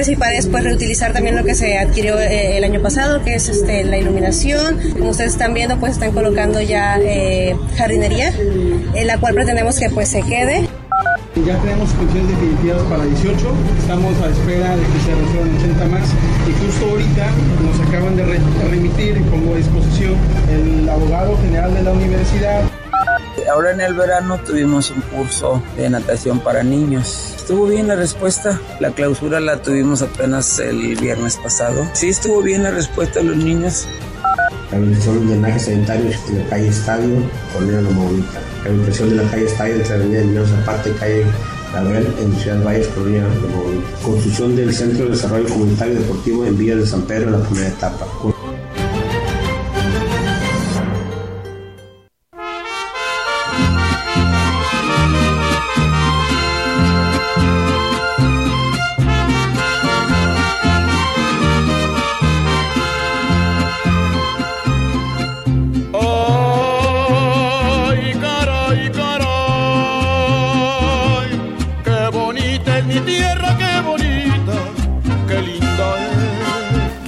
El 0.00 0.16
plan 0.16 0.30
principal 0.30 0.32
es 0.34 0.46
pues 0.46 0.64
reutilizar 0.64 1.12
también 1.12 1.36
lo 1.36 1.44
que 1.44 1.54
se 1.54 1.76
adquirió 1.76 2.18
eh, 2.18 2.56
el 2.56 2.64
año 2.64 2.80
pasado, 2.80 3.22
que 3.22 3.34
es 3.34 3.48
este, 3.48 3.84
la 3.84 3.98
iluminación. 3.98 4.78
Como 4.98 5.10
ustedes 5.10 5.32
están 5.32 5.52
viendo, 5.52 5.78
pues 5.78 5.92
están 5.92 6.12
colocando 6.12 6.60
ya 6.60 6.98
eh, 6.98 7.54
jardinería, 7.76 8.32
en 8.94 9.06
la 9.06 9.18
cual 9.18 9.34
pretendemos 9.34 9.78
que 9.78 9.90
pues 9.90 10.08
se 10.08 10.22
quede. 10.22 10.68
Ya 11.44 11.58
tenemos 11.60 11.90
funciones 11.90 12.28
definitivas 12.28 12.82
para 12.84 13.04
18, 13.04 13.32
estamos 13.78 14.14
a 14.22 14.28
espera 14.28 14.76
de 14.76 14.82
que 14.82 15.00
se 15.00 15.14
resuelvan 15.14 15.56
80 15.58 15.84
más 15.86 16.08
y 16.48 16.64
justo 16.64 16.86
ahorita 16.90 17.26
nos 17.62 17.88
acaban 17.88 18.16
de 18.16 18.24
remitir 18.70 19.22
como 19.30 19.54
disposición 19.54 20.14
el 20.50 20.88
abogado 20.88 21.36
general 21.42 21.74
de 21.74 21.82
la 21.82 21.92
universidad. 21.92 22.69
Ahora 23.50 23.72
en 23.72 23.80
el 23.80 23.94
verano 23.94 24.38
tuvimos 24.38 24.90
un 24.90 25.00
curso 25.00 25.62
de 25.76 25.90
natación 25.90 26.38
para 26.40 26.62
niños 26.62 27.34
Estuvo 27.50 27.66
bien 27.66 27.88
la 27.88 27.96
respuesta. 27.96 28.60
La 28.78 28.92
clausura 28.92 29.40
la 29.40 29.60
tuvimos 29.60 30.02
apenas 30.02 30.60
el 30.60 30.94
viernes 30.94 31.36
pasado. 31.36 31.84
Sí 31.94 32.10
estuvo 32.10 32.42
bien 32.42 32.62
la 32.62 32.70
respuesta 32.70 33.18
de 33.18 33.24
los 33.24 33.36
niños. 33.36 33.88
La 34.70 34.76
habilitación 34.76 35.26
de 35.26 35.32
drenaje 35.34 35.58
sanitario 35.58 36.12
en 36.28 36.38
la 36.38 36.44
calle 36.48 36.68
Estadio, 36.68 37.16
Colonia 37.52 37.80
Lomovita. 37.80 38.40
La 38.62 38.70
habilitación 38.70 39.10
de 39.10 39.16
la 39.16 39.30
calle 39.32 39.46
Estadio 39.46 39.74
entre 39.74 39.88
la 39.88 39.94
avenida 39.96 40.20
Mineros 40.20 40.52
aparte 40.62 40.92
calle 40.92 41.26
Gabriel 41.72 42.14
en 42.20 42.36
Ciudad 42.36 42.62
Valles, 42.62 42.86
Colonia 42.86 43.22
Lomovita. 43.22 44.02
Construcción 44.04 44.54
del 44.54 44.72
Centro 44.72 45.04
de 45.06 45.10
Desarrollo 45.10 45.48
Comunitario 45.48 45.94
Deportivo 45.94 46.46
en 46.46 46.56
Villa 46.56 46.76
de 46.76 46.86
San 46.86 47.02
Pedro 47.02 47.34
en 47.34 47.40
la 47.40 47.48
primera 47.48 47.68
etapa. 47.68 48.06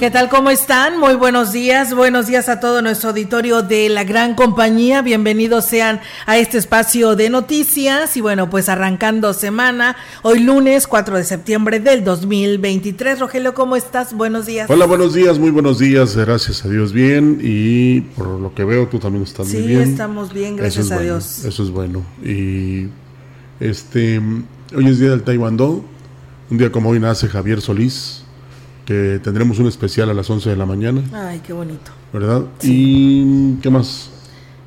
¿Qué 0.03 0.11
tal? 0.11 0.27
¿Cómo 0.27 0.49
están? 0.49 0.99
Muy 0.99 1.15
buenos 1.15 1.53
días. 1.53 1.93
Buenos 1.93 2.27
días 2.27 2.49
a 2.49 2.59
todo 2.59 2.81
nuestro 2.81 3.11
auditorio 3.11 3.61
de 3.61 3.87
la 3.87 4.03
gran 4.03 4.35
compañía. 4.35 5.01
Bienvenidos 5.01 5.63
sean 5.63 6.01
a 6.25 6.37
este 6.37 6.57
espacio 6.57 7.15
de 7.15 7.29
noticias. 7.29 8.17
Y 8.17 8.19
bueno, 8.19 8.49
pues 8.49 8.67
arrancando 8.67 9.33
semana, 9.33 9.95
hoy 10.21 10.39
lunes 10.39 10.87
4 10.87 11.15
de 11.15 11.23
septiembre 11.23 11.79
del 11.79 12.03
2023. 12.03 13.21
Rogelio, 13.21 13.53
¿cómo 13.53 13.77
estás? 13.77 14.13
Buenos 14.13 14.45
días. 14.45 14.69
Hola, 14.69 14.85
buenos 14.87 15.13
días, 15.13 15.39
muy 15.39 15.51
buenos 15.51 15.79
días. 15.79 16.17
Gracias 16.17 16.65
a 16.65 16.67
Dios, 16.67 16.91
bien. 16.91 17.39
Y 17.41 18.01
por 18.01 18.27
lo 18.27 18.53
que 18.53 18.65
veo, 18.65 18.89
tú 18.89 18.99
también 18.99 19.23
estás 19.23 19.47
muy 19.47 19.61
bien. 19.61 19.85
Sí, 19.85 19.91
estamos 19.91 20.33
bien, 20.33 20.57
gracias 20.57 20.91
a 20.91 20.99
Dios. 20.99 21.45
Eso 21.45 21.63
es 21.63 21.69
bueno. 21.69 22.03
Y 22.21 22.87
este, 23.61 24.21
hoy 24.75 24.85
es 24.85 24.99
día 24.99 25.11
del 25.11 25.23
Taekwondo. 25.23 25.85
Un 26.51 26.57
día 26.57 26.73
como 26.73 26.89
hoy 26.89 26.99
nace 26.99 27.29
Javier 27.29 27.61
Solís 27.61 28.22
que 28.85 29.19
tendremos 29.23 29.59
un 29.59 29.67
especial 29.67 30.09
a 30.09 30.13
las 30.13 30.29
11 30.29 30.49
de 30.49 30.55
la 30.55 30.65
mañana. 30.65 31.01
Ay, 31.13 31.41
qué 31.45 31.53
bonito. 31.53 31.91
¿Verdad? 32.11 32.43
¿Y 32.61 33.55
qué 33.55 33.69
más? 33.69 34.09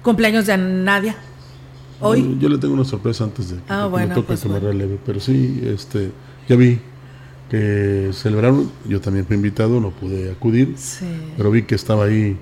Cumpleaños 0.02 0.46
de 0.46 0.56
Nadia. 0.56 1.16
Hoy. 2.00 2.36
Yo, 2.38 2.48
le 2.48 2.58
tengo 2.58 2.74
una 2.74 2.84
sorpresa 2.84 3.24
antes 3.24 3.50
de 3.50 3.56
que, 3.56 3.62
ah, 3.68 3.88
me 3.88 4.06
toque 4.08 4.28
pues 4.28 4.40
que 4.40 4.48
me 4.48 4.60
releve, 4.60 4.98
pero 5.04 5.18
sí, 5.18 5.62
este, 5.64 6.10
ya 6.48 6.56
vi 6.56 6.78
que 7.50 8.10
celebraron, 8.12 8.70
yo 8.86 9.00
también 9.00 9.24
fui 9.24 9.36
invitado, 9.36 9.80
no 9.80 9.90
pude 9.90 10.30
acudir, 10.30 10.74
sí. 10.76 11.06
pero 11.36 11.50
vi 11.50 11.62
que 11.62 11.74
estaba 11.74 12.04
ahí 12.04 12.36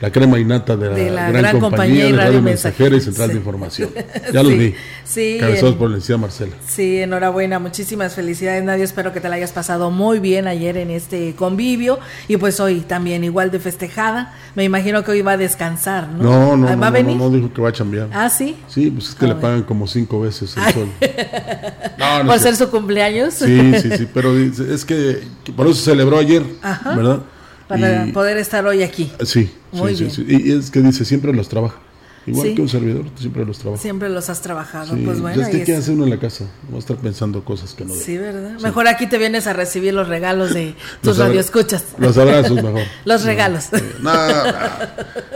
la 0.00 0.10
crema 0.10 0.38
innata 0.38 0.76
de 0.76 1.10
la, 1.10 1.30
gran, 1.30 1.58
compañía, 1.58 2.06
de 2.06 2.12
Radio 2.12 2.42
Mensajera 2.42 2.96
y 2.96 3.00
Central 3.00 3.30
de 3.30 3.36
Información. 3.36 3.90
Ya 4.32 4.42
los 4.42 4.56
vi. 4.58 4.74
Sí. 5.04 5.36
Cabezados 5.38 5.76
por 5.76 5.88
la 5.88 5.96
licenciada 5.96 6.20
Marcela. 6.20 6.56
Sí, 6.66 7.00
enhorabuena. 7.00 7.58
Muchísimas 7.58 8.14
felicidades, 8.14 8.62
Nadia. 8.64 8.84
Espero 8.84 9.12
que 9.12 9.20
te 9.20 9.28
la 9.28 9.36
hayas 9.36 9.52
pasado 9.52 9.90
muy 9.90 10.18
bien 10.18 10.48
ayer 10.48 10.76
en 10.76 10.90
este 10.90 11.34
convivio. 11.36 11.98
Y 12.28 12.36
pues 12.36 12.58
hoy 12.60 12.80
también 12.80 13.22
igual 13.24 13.50
de 13.50 13.60
festejada. 13.60 14.34
Me 14.54 14.64
imagino 14.64 15.04
que 15.04 15.12
hoy 15.12 15.22
va 15.22 15.32
a 15.32 15.36
descansar, 15.36 16.08
¿no? 16.08 16.56
No, 16.56 16.56
no, 16.56 16.80
¿Va 16.80 16.88
a 16.88 16.90
venir? 16.90 17.16
no, 17.16 17.30
dijo 17.30 17.52
que 17.52 17.62
va 17.62 17.68
a 17.68 17.72
chambear. 17.72 18.08
¿Ah, 18.12 18.28
sí? 18.28 18.56
Sí, 18.68 18.90
pues 18.90 19.10
es 19.10 19.14
que 19.14 19.26
le 19.26 19.36
pagan 19.36 19.62
como 19.62 19.86
cinco 19.86 20.20
veces 20.20 20.56
el 20.56 20.72
sol. 20.72 20.88
no, 21.98 22.22
no 22.24 22.30
¿Por 22.30 22.38
ser 22.40 22.56
su 22.56 22.68
cumpleaños? 22.70 23.34
Sí, 23.34 23.74
sí, 23.80 23.90
sí. 23.96 24.08
Pero 24.12 24.36
es 24.36 24.84
que 24.84 25.22
por 25.54 25.66
eso 25.66 25.76
se 25.76 25.90
celebró 25.90 26.18
ayer, 26.18 26.42
¿verdad? 26.84 27.20
Para 27.68 28.06
poder 28.12 28.36
estar 28.36 28.64
hoy 28.66 28.82
aquí. 28.82 29.10
Sí, 29.24 29.50
Muy 29.72 29.96
sí, 29.96 30.08
sí, 30.10 30.24
Y 30.28 30.52
es 30.52 30.70
que 30.70 30.80
dice, 30.80 31.04
siempre 31.04 31.32
los 31.32 31.48
trabaja. 31.48 31.80
Igual 32.26 32.54
que 32.54 32.62
un 32.62 32.68
servidor, 32.68 33.04
siempre 33.16 33.44
los 33.44 33.58
trabaja. 33.58 33.80
Siempre 33.80 34.08
los 34.08 34.28
has 34.28 34.40
trabajado, 34.40 34.96
pues 35.04 35.20
bueno. 35.20 35.40
Es 35.40 35.48
que 35.48 35.62
¿qué 35.62 35.76
hace 35.76 35.92
uno 35.92 36.04
en 36.04 36.10
la 36.10 36.18
casa? 36.18 36.46
Va 36.72 36.76
a 36.76 36.78
estar 36.80 36.96
pensando 36.96 37.44
cosas 37.44 37.72
que 37.72 37.84
no 37.84 37.94
Sí, 37.94 38.18
¿verdad? 38.18 38.58
Mejor 38.60 38.88
aquí 38.88 39.06
te 39.06 39.16
vienes 39.16 39.46
a 39.46 39.52
recibir 39.52 39.94
los 39.94 40.08
regalos 40.08 40.52
de 40.52 40.74
tus 41.02 41.18
radioescuchas. 41.18 41.84
Los 41.98 42.18
abrazos 42.18 42.60
mejor. 42.62 42.82
los 43.04 43.24
regalos. 43.24 43.66
No, 44.00 44.12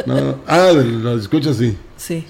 no, 0.06 0.38
Ah, 0.48 0.72
de 0.72 0.84
los 0.84 1.22
escuchas 1.22 1.56
sí. 1.56 1.76
Sí. 1.97 2.24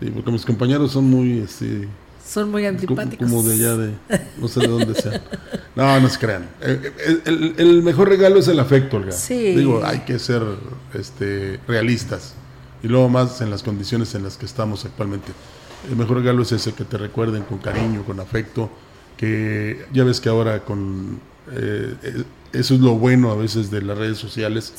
Sí, 0.00 0.10
porque 0.14 0.30
mis 0.30 0.44
compañeros 0.46 0.92
son 0.92 1.04
muy... 1.04 1.40
Este, 1.40 1.86
son 2.28 2.50
muy 2.50 2.66
antipáticos. 2.66 3.28
Como 3.28 3.42
de 3.42 3.54
allá 3.54 3.76
de, 3.76 3.94
no 4.38 4.48
sé 4.48 4.60
de 4.60 4.68
dónde 4.68 4.94
sea. 4.94 5.20
No, 5.74 6.00
no 6.00 6.08
se 6.08 6.18
crean. 6.18 6.42
Eh, 6.60 6.92
eh, 6.98 7.52
el, 7.56 7.84
mejor 7.84 8.08
regalo 8.08 8.40
es 8.40 8.48
el 8.48 8.58
afecto, 8.58 8.96
Olga. 8.96 9.12
Sí. 9.12 9.54
Digo, 9.54 9.80
hay 9.84 10.00
que 10.00 10.18
ser 10.18 10.42
este, 10.92 11.60
realistas. 11.68 12.34
Y 12.82 12.88
luego 12.88 13.08
más 13.08 13.40
en 13.42 13.50
las 13.50 13.62
condiciones 13.62 14.12
en 14.16 14.24
las 14.24 14.36
que 14.36 14.44
estamos 14.44 14.84
actualmente. 14.84 15.28
El 15.88 15.94
mejor 15.94 16.16
regalo 16.16 16.42
es 16.42 16.50
ese, 16.50 16.72
que 16.72 16.82
te 16.82 16.98
recuerden 16.98 17.44
con 17.44 17.58
cariño, 17.58 18.02
con 18.04 18.18
afecto, 18.18 18.68
que 19.16 19.86
ya 19.92 20.02
ves 20.02 20.20
que 20.20 20.28
ahora 20.28 20.64
con 20.64 21.20
eh, 21.52 21.94
eso 22.52 22.74
es 22.74 22.80
lo 22.80 22.94
bueno 22.94 23.30
a 23.30 23.34
veces 23.34 23.70
de 23.70 23.82
las 23.82 23.98
redes 23.98 24.18
sociales, 24.18 24.72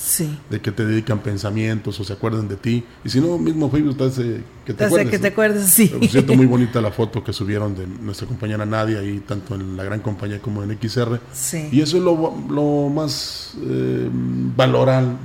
de 0.49 0.59
que 0.61 0.71
te 0.71 0.85
dedican 0.85 1.19
pensamientos 1.19 1.99
o 1.99 2.03
se 2.03 2.13
acuerdan 2.13 2.47
de 2.47 2.55
ti. 2.55 2.83
Y 3.03 3.09
si 3.09 3.21
no, 3.21 3.37
mismo 3.37 3.69
Facebook 3.69 3.97
te 3.97 4.03
hace 4.05 4.43
que 4.65 4.73
te 4.73 4.85
acuerdes. 4.85 5.09
que 5.09 5.19
te 5.19 5.27
acuerdes, 5.27 5.67
sí. 5.67 5.87
Por 5.87 6.07
cierto, 6.07 6.35
muy 6.35 6.45
bonita 6.45 6.81
la 6.81 6.91
foto 6.91 7.23
que 7.23 7.33
subieron 7.33 7.75
de 7.75 7.87
nuestra 7.87 8.27
compañera 8.27 8.65
Nadia, 8.65 8.99
ahí 8.99 9.19
tanto 9.19 9.55
en 9.55 9.77
la 9.77 9.83
gran 9.83 9.99
compañía 9.99 10.39
como 10.39 10.63
en 10.63 10.77
XR. 10.79 11.19
Sí. 11.33 11.69
Y 11.71 11.81
eso 11.81 11.97
es 11.97 12.03
lo, 12.03 12.35
lo 12.49 12.89
más 12.89 13.53
eh, 13.61 14.09
valoral, 14.55 15.17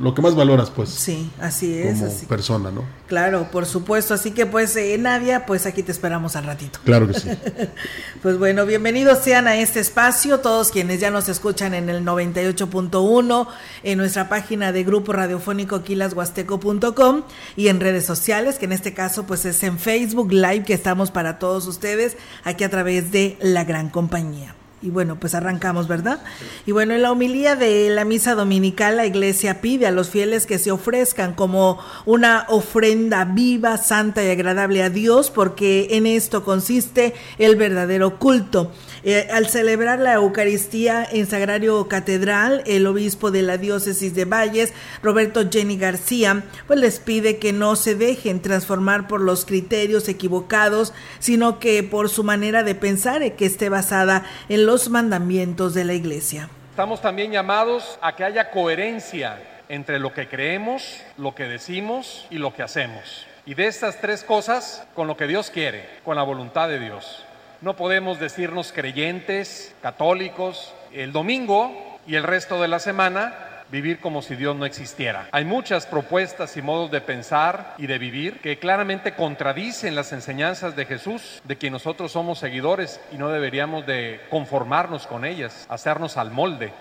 lo 0.00 0.14
que 0.14 0.22
más 0.22 0.34
valoras, 0.34 0.70
pues. 0.70 0.90
Sí, 0.90 1.30
así 1.40 1.76
es. 1.78 1.98
Como 1.98 2.12
persona, 2.28 2.70
¿no? 2.70 2.84
Claro, 3.06 3.48
por 3.50 3.66
supuesto. 3.66 4.14
Así 4.14 4.32
que, 4.32 4.46
pues, 4.46 4.76
eh, 4.76 4.96
Nadia, 4.98 5.46
pues 5.46 5.66
aquí 5.66 5.82
te 5.82 5.92
esperamos 5.92 6.36
al 6.36 6.44
ratito. 6.44 6.78
Claro 6.84 7.08
que 7.08 7.14
sí. 7.14 7.28
pues 8.22 8.38
bueno, 8.38 8.66
bienvenidos 8.66 9.18
sean 9.18 9.46
a 9.46 9.56
este 9.56 9.80
espacio, 9.80 10.40
todos 10.40 10.70
quienes 10.70 11.00
ya 11.00 11.10
nos 11.10 11.28
escuchan 11.28 11.74
en 11.74 11.88
el 11.88 12.04
98.1, 12.04 13.48
en 13.82 13.98
nuestra 13.98 14.28
página 14.28 14.72
de 14.72 14.84
grupo 14.84 15.12
radiofónico 15.12 15.82
quilashuasteco.com 15.82 17.22
y 17.56 17.68
en 17.68 17.80
redes 17.80 18.04
sociales, 18.04 18.58
que 18.58 18.66
en 18.66 18.72
este 18.72 18.94
caso, 18.94 19.26
pues 19.26 19.44
es 19.44 19.62
en 19.62 19.78
Facebook 19.78 20.32
Live, 20.32 20.64
que 20.64 20.74
estamos 20.74 21.10
para 21.10 21.38
todos 21.38 21.66
ustedes 21.66 22.16
aquí 22.44 22.64
a 22.64 22.70
través 22.70 23.12
de 23.12 23.38
la 23.40 23.64
gran 23.64 23.88
compañía. 23.88 24.54
Y 24.86 24.90
bueno, 24.90 25.18
pues 25.18 25.34
arrancamos, 25.34 25.88
¿verdad? 25.88 26.20
Y 26.64 26.70
bueno, 26.70 26.94
en 26.94 27.02
la 27.02 27.10
homilía 27.10 27.56
de 27.56 27.90
la 27.90 28.04
misa 28.04 28.36
dominical, 28.36 28.96
la 28.96 29.04
iglesia 29.04 29.60
pide 29.60 29.88
a 29.88 29.90
los 29.90 30.10
fieles 30.10 30.46
que 30.46 30.60
se 30.60 30.70
ofrezcan 30.70 31.34
como 31.34 31.80
una 32.04 32.46
ofrenda 32.48 33.24
viva, 33.24 33.78
santa 33.78 34.24
y 34.24 34.30
agradable 34.30 34.84
a 34.84 34.88
Dios, 34.88 35.32
porque 35.32 35.88
en 35.90 36.06
esto 36.06 36.44
consiste 36.44 37.14
el 37.38 37.56
verdadero 37.56 38.20
culto. 38.20 38.70
Eh, 39.08 39.28
al 39.30 39.46
celebrar 39.46 40.00
la 40.00 40.14
Eucaristía 40.14 41.06
en 41.08 41.28
Sagrario 41.28 41.86
Catedral, 41.86 42.64
el 42.66 42.88
obispo 42.88 43.30
de 43.30 43.42
la 43.42 43.56
diócesis 43.56 44.16
de 44.16 44.24
Valles, 44.24 44.74
Roberto 45.00 45.48
Jenny 45.48 45.78
García, 45.78 46.42
pues 46.66 46.80
les 46.80 46.98
pide 46.98 47.38
que 47.38 47.52
no 47.52 47.76
se 47.76 47.94
dejen 47.94 48.42
transformar 48.42 49.06
por 49.06 49.20
los 49.20 49.44
criterios 49.44 50.08
equivocados, 50.08 50.92
sino 51.20 51.60
que 51.60 51.84
por 51.84 52.08
su 52.08 52.24
manera 52.24 52.64
de 52.64 52.74
pensar 52.74 53.36
que 53.36 53.46
esté 53.46 53.68
basada 53.68 54.24
en 54.48 54.66
los 54.66 54.88
mandamientos 54.88 55.72
de 55.72 55.84
la 55.84 55.94
Iglesia. 55.94 56.50
Estamos 56.70 57.00
también 57.00 57.30
llamados 57.30 58.00
a 58.02 58.16
que 58.16 58.24
haya 58.24 58.50
coherencia 58.50 59.40
entre 59.68 60.00
lo 60.00 60.12
que 60.12 60.28
creemos, 60.28 61.00
lo 61.16 61.32
que 61.32 61.44
decimos 61.44 62.26
y 62.28 62.38
lo 62.38 62.52
que 62.52 62.64
hacemos. 62.64 63.24
Y 63.46 63.54
de 63.54 63.68
estas 63.68 64.00
tres 64.00 64.24
cosas, 64.24 64.84
con 64.96 65.06
lo 65.06 65.16
que 65.16 65.28
Dios 65.28 65.50
quiere, 65.50 65.88
con 66.04 66.16
la 66.16 66.24
voluntad 66.24 66.68
de 66.68 66.80
Dios. 66.80 67.25
No 67.62 67.74
podemos 67.74 68.20
decirnos 68.20 68.70
creyentes, 68.70 69.74
católicos, 69.80 70.74
el 70.92 71.12
domingo 71.12 71.98
y 72.06 72.16
el 72.16 72.22
resto 72.22 72.60
de 72.60 72.68
la 72.68 72.78
semana 72.78 73.34
vivir 73.70 73.98
como 73.98 74.22
si 74.22 74.36
Dios 74.36 74.54
no 74.54 74.66
existiera. 74.66 75.28
Hay 75.32 75.44
muchas 75.44 75.86
propuestas 75.86 76.56
y 76.56 76.62
modos 76.62 76.90
de 76.90 77.00
pensar 77.00 77.74
y 77.78 77.86
de 77.86 77.98
vivir 77.98 78.40
que 78.40 78.58
claramente 78.58 79.14
contradicen 79.14 79.94
las 79.94 80.12
enseñanzas 80.12 80.76
de 80.76 80.84
Jesús, 80.84 81.40
de 81.44 81.56
quien 81.56 81.72
nosotros 81.72 82.12
somos 82.12 82.38
seguidores 82.38 83.00
y 83.10 83.16
no 83.16 83.30
deberíamos 83.30 83.86
de 83.86 84.20
conformarnos 84.30 85.06
con 85.06 85.24
ellas, 85.24 85.66
hacernos 85.68 86.16
al 86.16 86.30
molde. 86.30 86.72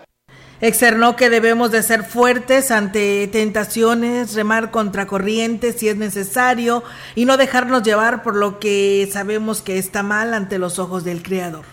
Externó 0.65 1.15
que 1.15 1.29
debemos 1.29 1.69
de 1.69 1.83
ser 1.83 2.03
fuertes 2.03 2.71
ante 2.71 3.27
tentaciones, 3.27 4.33
remar 4.33 4.71
contra 4.71 5.05
corrientes 5.05 5.75
si 5.75 5.89
es 5.89 5.95
necesario 5.95 6.83
y 7.13 7.25
no 7.25 7.37
dejarnos 7.37 7.83
llevar 7.83 8.23
por 8.23 8.35
lo 8.35 8.57
que 8.57 9.07
sabemos 9.13 9.61
que 9.61 9.77
está 9.77 10.01
mal 10.01 10.33
ante 10.33 10.57
los 10.57 10.79
ojos 10.79 11.03
del 11.03 11.21
Creador. 11.21 11.65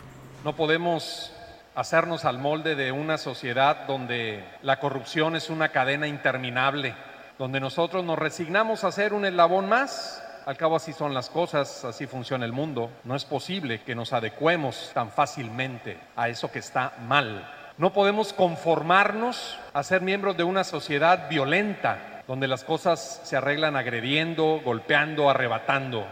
No 0.45 0.55
podemos 0.57 1.33
hacernos 1.75 2.27
al 2.27 2.39
molde 2.39 2.75
de 2.75 2.93
una 2.93 3.17
sociedad 3.17 3.87
donde 3.87 4.45
la 4.61 4.79
corrupción 4.79 5.37
es 5.37 5.49
una 5.49 5.71
cadena 5.71 6.07
interminable, 6.07 6.95
donde 7.39 7.61
nosotros 7.61 8.05
nos 8.05 8.19
resignamos 8.19 8.85
a 8.85 8.93
ser 8.93 9.15
un 9.15 9.25
eslabón 9.25 9.71
más. 9.71 10.23
Al 10.45 10.59
cabo 10.59 10.77
así 10.77 10.93
son 10.93 11.15
las 11.15 11.31
cosas, 11.31 11.87
así 11.87 12.07
funciona 12.07 12.45
el 12.45 12.53
mundo. 12.53 12.91
No 13.05 13.17
es 13.17 13.25
posible 13.25 13.81
que 13.81 13.95
nos 13.95 14.13
adecuemos 14.13 14.91
tan 14.93 15.11
fácilmente 15.11 15.99
a 16.15 16.29
eso 16.29 16.53
que 16.53 16.59
está 16.59 16.93
mal. 17.09 17.62
No 17.83 17.93
podemos 17.93 18.33
conformarnos 18.33 19.59
a 19.73 19.83
ser 19.83 20.03
miembros 20.03 20.37
de 20.37 20.45
una 20.45 20.63
sociedad 20.63 21.29
violenta, 21.29 22.23
donde 22.29 22.47
las 22.47 22.63
cosas 22.63 23.23
se 23.25 23.35
arreglan 23.35 23.75
agrediendo, 23.75 24.61
golpeando, 24.65 25.29
arrebatando. 25.29 26.07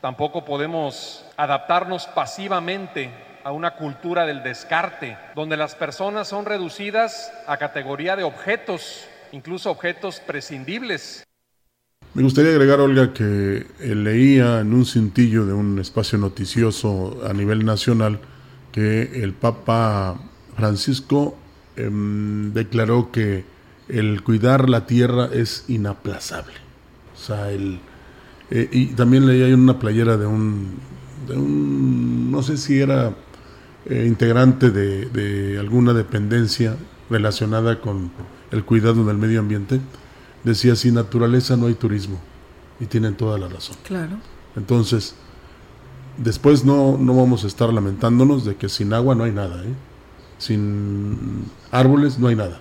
Tampoco 0.00 0.46
podemos 0.46 1.26
adaptarnos 1.36 2.06
pasivamente 2.06 3.10
a 3.44 3.52
una 3.52 3.72
cultura 3.72 4.24
del 4.24 4.42
descarte, 4.42 5.18
donde 5.34 5.58
las 5.58 5.74
personas 5.74 6.26
son 6.26 6.46
reducidas 6.46 7.30
a 7.46 7.58
categoría 7.58 8.16
de 8.16 8.22
objetos, 8.22 9.06
incluso 9.30 9.70
objetos 9.70 10.20
prescindibles. 10.20 11.22
Me 12.14 12.22
gustaría 12.22 12.52
agregar, 12.52 12.80
Olga, 12.80 13.12
que 13.12 13.66
eh, 13.78 13.94
leía 13.94 14.60
en 14.60 14.72
un 14.72 14.86
cintillo 14.86 15.44
de 15.44 15.52
un 15.52 15.78
espacio 15.80 16.16
noticioso 16.16 17.20
a 17.28 17.34
nivel 17.34 17.66
nacional 17.66 18.20
que 18.72 19.22
el 19.22 19.34
Papa 19.34 20.18
Francisco 20.60 21.36
em, 21.76 22.52
declaró 22.52 23.10
que 23.10 23.44
el 23.88 24.22
cuidar 24.22 24.68
la 24.68 24.86
tierra 24.86 25.28
es 25.32 25.64
inaplazable. 25.68 26.54
O 27.14 27.18
sea, 27.18 27.50
el, 27.50 27.80
eh, 28.50 28.68
y 28.70 28.86
también 28.88 29.26
leía 29.26 29.48
en 29.48 29.60
una 29.60 29.78
playera 29.78 30.16
de 30.16 30.26
un, 30.26 30.78
de 31.28 31.36
un, 31.36 32.30
no 32.30 32.42
sé 32.42 32.56
si 32.56 32.80
era 32.80 33.14
eh, 33.86 34.04
integrante 34.06 34.70
de, 34.70 35.06
de, 35.06 35.58
alguna 35.58 35.92
dependencia 35.92 36.76
relacionada 37.08 37.80
con 37.80 38.10
el 38.50 38.64
cuidado 38.64 39.04
del 39.04 39.18
medio 39.18 39.40
ambiente, 39.40 39.80
decía, 40.44 40.76
sin 40.76 40.94
naturaleza 40.94 41.56
no 41.56 41.66
hay 41.66 41.74
turismo. 41.74 42.20
Y 42.80 42.86
tienen 42.86 43.14
toda 43.14 43.38
la 43.38 43.48
razón. 43.48 43.76
Claro. 43.84 44.16
Entonces, 44.56 45.14
después 46.16 46.64
no, 46.64 46.96
no 46.98 47.14
vamos 47.14 47.44
a 47.44 47.46
estar 47.46 47.72
lamentándonos 47.72 48.44
de 48.44 48.56
que 48.56 48.68
sin 48.68 48.92
agua 48.92 49.14
no 49.14 49.24
hay 49.24 49.32
nada. 49.32 49.62
¿eh? 49.64 49.74
Sin 50.40 51.44
árboles 51.70 52.18
no 52.18 52.28
hay 52.28 52.34
nada, 52.34 52.60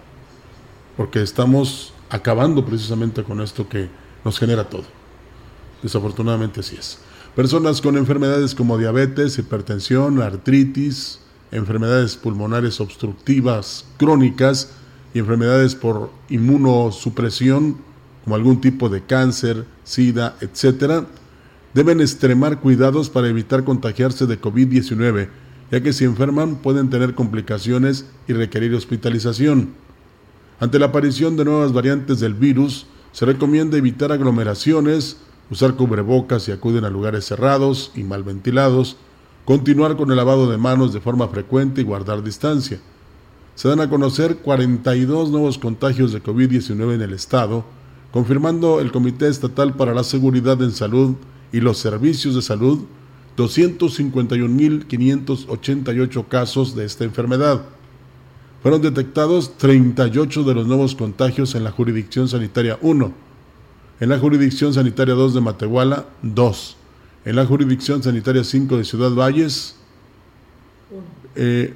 porque 0.97 1.23
estamos 1.23 1.93
acabando 2.09 2.65
precisamente 2.65 3.23
con 3.23 3.41
esto 3.41 3.67
que 3.67 3.89
nos 4.23 4.37
genera 4.37 4.69
todo. 4.69 4.83
Desafortunadamente 5.81 6.59
así 6.59 6.75
es. 6.75 6.99
Personas 7.35 7.79
con 7.81 7.95
enfermedades 7.97 8.53
como 8.53 8.77
diabetes, 8.77 9.39
hipertensión, 9.39 10.21
artritis, 10.21 11.21
enfermedades 11.51 12.17
pulmonares 12.17 12.81
obstructivas 12.81 13.85
crónicas 13.97 14.71
y 15.13 15.19
enfermedades 15.19 15.73
por 15.73 16.11
inmunosupresión, 16.29 17.77
como 18.25 18.35
algún 18.35 18.59
tipo 18.59 18.89
de 18.89 19.03
cáncer, 19.05 19.65
sida, 19.85 20.35
etc., 20.41 21.05
deben 21.73 22.01
extremar 22.01 22.59
cuidados 22.59 23.09
para 23.09 23.29
evitar 23.29 23.63
contagiarse 23.63 24.25
de 24.25 24.41
COVID-19 24.41 25.29
ya 25.71 25.81
que 25.81 25.93
si 25.93 26.05
enferman 26.05 26.55
pueden 26.57 26.89
tener 26.89 27.15
complicaciones 27.15 28.05
y 28.27 28.33
requerir 28.33 28.73
hospitalización. 28.73 29.69
Ante 30.59 30.79
la 30.79 30.87
aparición 30.87 31.37
de 31.37 31.45
nuevas 31.45 31.71
variantes 31.71 32.19
del 32.19 32.33
virus, 32.33 32.87
se 33.11 33.25
recomienda 33.25 33.77
evitar 33.77 34.11
aglomeraciones, 34.11 35.17
usar 35.49 35.75
cubrebocas 35.75 36.43
si 36.43 36.51
acuden 36.51 36.85
a 36.85 36.89
lugares 36.89 37.25
cerrados 37.25 37.91
y 37.95 38.03
mal 38.03 38.23
ventilados, 38.23 38.97
continuar 39.45 39.95
con 39.95 40.11
el 40.11 40.17
lavado 40.17 40.49
de 40.49 40.57
manos 40.57 40.93
de 40.93 41.01
forma 41.01 41.27
frecuente 41.27 41.81
y 41.81 41.83
guardar 41.83 42.23
distancia. 42.23 42.79
Se 43.55 43.67
dan 43.67 43.81
a 43.81 43.89
conocer 43.89 44.37
42 44.37 45.31
nuevos 45.31 45.57
contagios 45.57 46.13
de 46.13 46.23
COVID-19 46.23 46.93
en 46.93 47.01
el 47.01 47.13
estado, 47.13 47.65
confirmando 48.11 48.79
el 48.79 48.91
Comité 48.91 49.27
Estatal 49.27 49.75
para 49.75 49.93
la 49.93 50.03
Seguridad 50.03 50.61
en 50.61 50.71
Salud 50.71 51.15
y 51.51 51.61
los 51.61 51.77
Servicios 51.77 52.35
de 52.35 52.41
Salud 52.41 52.85
251.588 53.39 56.27
casos 56.27 56.75
de 56.75 56.85
esta 56.85 57.05
enfermedad. 57.05 57.63
Fueron 58.61 58.81
detectados 58.81 59.57
38 59.57 60.43
de 60.43 60.53
los 60.53 60.67
nuevos 60.67 60.93
contagios 60.93 61.55
en 61.55 61.63
la 61.63 61.71
jurisdicción 61.71 62.27
sanitaria 62.27 62.77
1, 62.81 63.13
en 64.01 64.09
la 64.09 64.19
jurisdicción 64.19 64.73
sanitaria 64.73 65.13
2 65.13 65.35
de 65.35 65.41
Matehuala 65.41 66.05
2, 66.21 66.75
en 67.23 67.37
la 67.37 67.45
jurisdicción 67.45 68.03
sanitaria 68.03 68.43
5 68.43 68.77
de 68.77 68.83
Ciudad 68.83 69.11
Valles 69.11 69.77
1, 71.35 71.37
eh, 71.37 71.73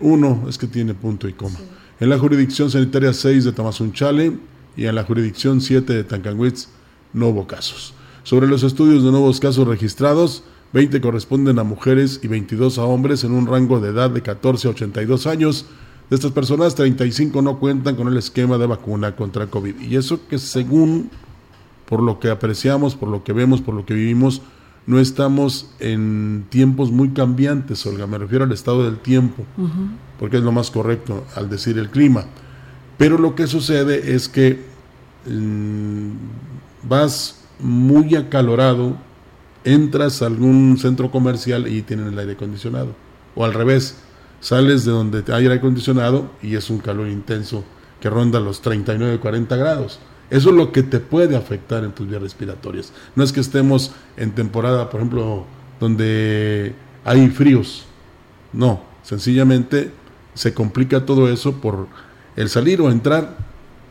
es 0.50 0.58
que 0.58 0.68
tiene 0.68 0.94
punto 0.94 1.30
y 1.30 1.34
coma, 1.34 1.60
en 2.02 2.10
la 2.10 2.20
jurisdicción 2.20 2.70
sanitaria 2.70 3.14
6 3.14 3.46
de 3.46 3.54
Tamazunchale 3.54 4.38
y 4.76 4.86
en 4.86 4.96
la 4.96 5.06
jurisdicción 5.06 5.62
7 5.62 5.94
de 5.94 6.04
Tancanwitz 6.04 6.68
no 7.14 7.30
hubo 7.30 7.48
casos. 7.48 7.94
Sobre 8.24 8.48
los 8.48 8.64
estudios 8.64 9.04
de 9.04 9.12
nuevos 9.12 9.40
casos 9.40 9.66
registrados, 9.66 10.44
20 10.74 11.02
corresponden 11.02 11.60
a 11.60 11.64
mujeres 11.64 12.20
y 12.24 12.28
22 12.28 12.80
a 12.80 12.84
hombres 12.84 13.24
en 13.24 13.32
un 13.32 13.46
rango 13.46 13.80
de 13.80 13.90
edad 13.90 14.10
de 14.10 14.22
14 14.22 14.68
a 14.68 14.72
82 14.72 15.28
años. 15.28 15.68
De 16.10 16.16
estas 16.16 16.32
personas, 16.32 16.76
35 16.76 17.42
no 17.42 17.60
cuentan 17.60 17.96
con 17.96 18.08
el 18.08 18.18
esquema 18.18 18.58
de 18.58 18.66
vacuna 18.66 19.16
contra 19.16 19.48
COVID. 19.48 19.80
Y 19.80 19.96
eso 19.96 20.28
que 20.28 20.40
según, 20.40 21.12
por 21.88 22.02
lo 22.02 22.20
que 22.20 22.30
apreciamos, 22.30 22.96
por 22.96 23.10
lo 23.10 23.24
que 23.24 23.34
vemos, 23.34 23.62
por 23.62 23.76
lo 23.76 23.86
que 23.86 23.94
vivimos, 23.94 24.42
no 24.86 25.00
estamos 25.00 25.70
en 25.80 26.46
tiempos 26.50 26.92
muy 26.92 27.10
cambiantes, 27.10 27.86
Olga. 27.86 28.06
Me 28.08 28.18
refiero 28.18 28.44
al 28.44 28.52
estado 28.52 28.84
del 28.84 28.98
tiempo, 28.98 29.46
porque 30.20 30.38
es 30.38 30.44
lo 30.44 30.52
más 30.52 30.72
correcto 30.72 31.24
al 31.36 31.50
decir 31.50 31.78
el 31.78 31.90
clima. 31.90 32.26
Pero 32.98 33.18
lo 33.18 33.36
que 33.36 33.48
sucede 33.48 34.14
es 34.14 34.28
que 34.28 34.60
mm, 35.28 36.10
vas 36.88 37.44
muy 37.60 38.16
acalorado, 38.16 38.98
entras 39.64 40.22
a 40.22 40.28
algún 40.28 40.78
centro 40.78 41.12
comercial 41.12 41.68
y 41.68 41.82
tienen 41.82 42.08
el 42.08 42.20
aire 42.20 42.34
acondicionado. 42.34 42.96
O 43.36 43.46
al 43.46 43.54
revés, 43.54 43.98
sales 44.40 44.86
de 44.86 44.92
donde 44.92 45.24
hay 45.28 45.44
aire 45.44 45.56
acondicionado 45.56 46.32
y 46.42 46.56
es 46.56 46.70
un 46.70 46.80
calor 46.80 47.08
intenso 47.08 47.64
que 48.00 48.10
ronda 48.10 48.40
los 48.40 48.62
39, 48.62 49.20
40 49.20 49.56
grados. 49.56 50.00
Eso 50.30 50.50
es 50.50 50.56
lo 50.56 50.72
que 50.72 50.84
te 50.84 51.00
puede 51.00 51.36
afectar 51.36 51.84
en 51.84 51.92
tus 51.92 52.08
vías 52.08 52.22
respiratorias. 52.22 52.92
No 53.16 53.24
es 53.24 53.32
que 53.32 53.40
estemos 53.40 53.92
en 54.18 54.32
temporada, 54.32 54.90
por 54.90 55.00
ejemplo, 55.00 55.46
donde 55.80 56.74
hay 57.06 57.30
fríos. 57.30 57.86
No, 58.52 58.84
sencillamente 59.04 59.92
se 60.34 60.54
complica 60.54 61.06
todo 61.06 61.30
eso 61.30 61.54
por 61.62 61.88
el 62.36 62.50
salir 62.50 62.82
o 62.82 62.90
entrar 62.90 63.38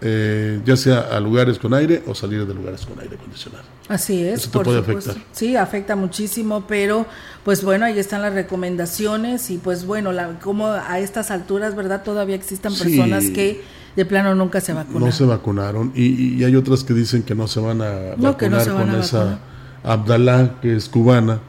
eh, 0.05 0.61
ya 0.65 0.77
sea 0.77 1.01
a 1.01 1.21
lugares 1.21 1.59
con 1.59 1.73
aire 1.75 2.03
o 2.07 2.15
salir 2.15 2.45
de 2.45 2.53
lugares 2.53 2.85
con 2.85 2.99
aire 2.99 3.15
acondicionado. 3.15 3.63
Así 3.89 4.25
es. 4.25 4.41
Eso 4.41 4.51
te 4.51 4.65
puede 4.65 4.81
afectar. 4.81 5.15
Sí, 5.31 5.55
afecta 5.57 5.95
muchísimo, 5.95 6.65
pero 6.67 7.07
pues 7.45 7.63
bueno, 7.63 7.87
ahí 7.87 7.99
están 7.99 8.21
las 8.21 8.35
recomendaciones 8.35 9.51
y 9.51 9.59
pues 9.59 9.87
bueno, 9.87 10.11
la, 10.13 10.41
como 10.41 10.67
a 10.67 10.99
estas 10.99 11.31
alturas, 11.31 11.77
¿verdad? 11.77 12.03
Todavía 12.03 12.35
existen 12.35 12.75
personas 12.75 13.31
que 13.31 13.63
de 13.95 14.05
plano 14.05 14.35
nunca 14.35 14.61
se 14.61 14.73
vacunaron. 14.73 15.09
No 15.09 15.13
se 15.13 15.25
vacunaron 15.25 15.93
y, 15.95 16.43
hay 16.43 16.57
otras 16.57 16.83
que 16.83 16.95
dicen 16.95 17.23
que 17.23 17.37
no 17.37 17.47
se 17.47 17.61
van 17.61 17.81
a 17.81 18.17
vacunar 18.17 18.69
con 18.69 18.95
esa 18.97 19.39
Abdalá, 19.85 20.59
que 20.61 20.77
es 20.77 20.89
cubana, 20.89 21.41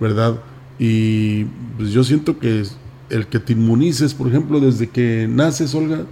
¿verdad? 0.00 0.36
Y 0.78 1.44
pues 1.76 1.90
yo 1.90 2.04
siento 2.04 2.38
que 2.38 2.64
el 3.10 3.26
que 3.26 3.38
te 3.38 3.52
inmunices, 3.52 4.14
por 4.14 4.28
ejemplo, 4.28 4.60
desde 4.60 4.88
que 4.88 5.26
naces, 5.28 5.74
Olga, 5.74 6.04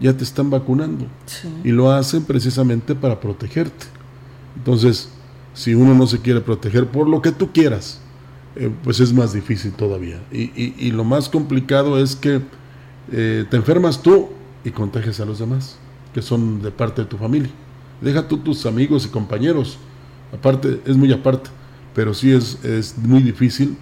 ya 0.00 0.16
te 0.16 0.24
están 0.24 0.50
vacunando. 0.50 1.06
Y 1.64 1.70
lo 1.70 1.90
hacen 1.90 2.24
precisamente 2.24 2.94
para 2.94 3.20
protegerte. 3.20 3.86
Entonces, 4.56 5.08
si 5.54 5.74
uno 5.74 5.94
no 5.94 6.06
se 6.06 6.20
quiere 6.20 6.40
proteger 6.40 6.86
por 6.86 7.08
lo 7.08 7.22
que 7.22 7.32
tú 7.32 7.52
quieras, 7.52 8.00
eh, 8.56 8.70
pues 8.84 9.00
es 9.00 9.12
más 9.12 9.32
difícil 9.32 9.72
todavía. 9.72 10.20
Y, 10.30 10.90
lo 10.90 11.04
más 11.04 11.28
complicado 11.28 11.98
es 11.98 12.16
que 12.16 12.40
eh, 13.12 13.44
te 13.50 13.56
enfermas 13.56 14.02
tú 14.02 14.28
y 14.64 14.70
contagias 14.70 15.20
a 15.20 15.24
los 15.24 15.38
demás, 15.38 15.78
que 16.12 16.22
son 16.22 16.62
de 16.62 16.70
parte 16.70 17.02
de 17.02 17.08
tu 17.08 17.16
familia. 17.16 17.50
Deja 18.00 18.28
tú 18.28 18.38
tus 18.38 18.66
amigos 18.66 19.06
y 19.06 19.08
compañeros. 19.08 19.78
Aparte, 20.32 20.80
es 20.84 20.96
muy 20.96 21.12
aparte, 21.12 21.50
pero 21.94 22.12
sí 22.12 22.32
es, 22.32 22.62
es 22.64 22.98
muy 22.98 23.22
difícil 23.22 23.76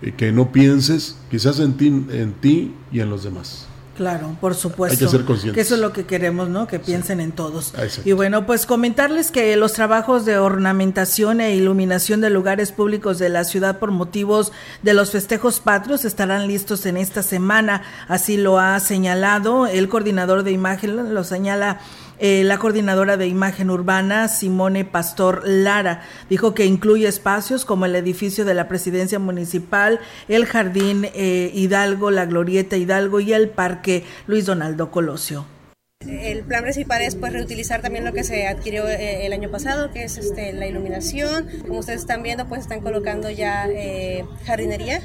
eh, 0.00 0.12
que 0.16 0.32
no 0.32 0.50
pienses 0.50 1.18
quizás 1.30 1.60
en 1.60 1.74
ti, 1.74 1.88
en 1.88 2.32
ti 2.40 2.74
y 2.90 3.00
en 3.00 3.10
los 3.10 3.24
demás. 3.24 3.67
Claro, 3.98 4.36
por 4.40 4.54
supuesto. 4.54 4.94
Hay 4.94 5.10
que 5.10 5.10
ser 5.10 5.24
conscientes. 5.24 5.54
Que 5.56 5.60
eso 5.60 5.74
es 5.74 5.80
lo 5.80 5.92
que 5.92 6.06
queremos, 6.06 6.48
¿no? 6.48 6.68
Que 6.68 6.78
piensen 6.78 7.18
en 7.18 7.32
todos. 7.32 7.72
Y 8.04 8.12
bueno, 8.12 8.46
pues 8.46 8.64
comentarles 8.64 9.32
que 9.32 9.56
los 9.56 9.72
trabajos 9.72 10.24
de 10.24 10.38
ornamentación 10.38 11.40
e 11.40 11.56
iluminación 11.56 12.20
de 12.20 12.30
lugares 12.30 12.70
públicos 12.70 13.18
de 13.18 13.28
la 13.28 13.42
ciudad 13.42 13.80
por 13.80 13.90
motivos 13.90 14.52
de 14.84 14.94
los 14.94 15.10
festejos 15.10 15.58
patrios 15.58 16.04
estarán 16.04 16.46
listos 16.46 16.86
en 16.86 16.96
esta 16.96 17.24
semana. 17.24 17.82
Así 18.06 18.36
lo 18.36 18.60
ha 18.60 18.78
señalado 18.78 19.66
el 19.66 19.88
coordinador 19.88 20.44
de 20.44 20.52
imagen, 20.52 21.12
lo 21.12 21.24
señala 21.24 21.80
eh, 22.18 22.42
la 22.44 22.58
coordinadora 22.58 23.16
de 23.16 23.26
imagen 23.26 23.70
urbana, 23.70 24.28
Simone 24.28 24.84
Pastor 24.84 25.42
Lara, 25.44 26.02
dijo 26.28 26.54
que 26.54 26.66
incluye 26.66 27.08
espacios 27.08 27.64
como 27.64 27.86
el 27.86 27.94
edificio 27.96 28.44
de 28.44 28.54
la 28.54 28.68
presidencia 28.68 29.18
municipal, 29.18 30.00
el 30.28 30.46
jardín 30.46 31.08
eh, 31.14 31.50
Hidalgo, 31.54 32.10
la 32.10 32.26
glorieta 32.26 32.76
Hidalgo 32.76 33.20
y 33.20 33.32
el 33.32 33.48
parque 33.48 34.04
Luis 34.26 34.46
Donaldo 34.46 34.90
Colosio. 34.90 35.57
El 36.06 36.44
plan 36.44 36.62
principal 36.62 37.02
es 37.02 37.16
pues 37.16 37.32
reutilizar 37.32 37.82
también 37.82 38.04
lo 38.04 38.12
que 38.12 38.22
se 38.22 38.46
adquirió 38.46 38.88
eh, 38.88 39.26
el 39.26 39.32
año 39.32 39.50
pasado, 39.50 39.90
que 39.90 40.04
es 40.04 40.16
este, 40.16 40.52
la 40.52 40.66
iluminación. 40.66 41.48
Como 41.66 41.80
ustedes 41.80 42.00
están 42.00 42.22
viendo, 42.22 42.46
pues 42.46 42.60
están 42.60 42.80
colocando 42.80 43.28
ya 43.30 43.66
eh, 43.68 44.24
jardinería, 44.46 45.02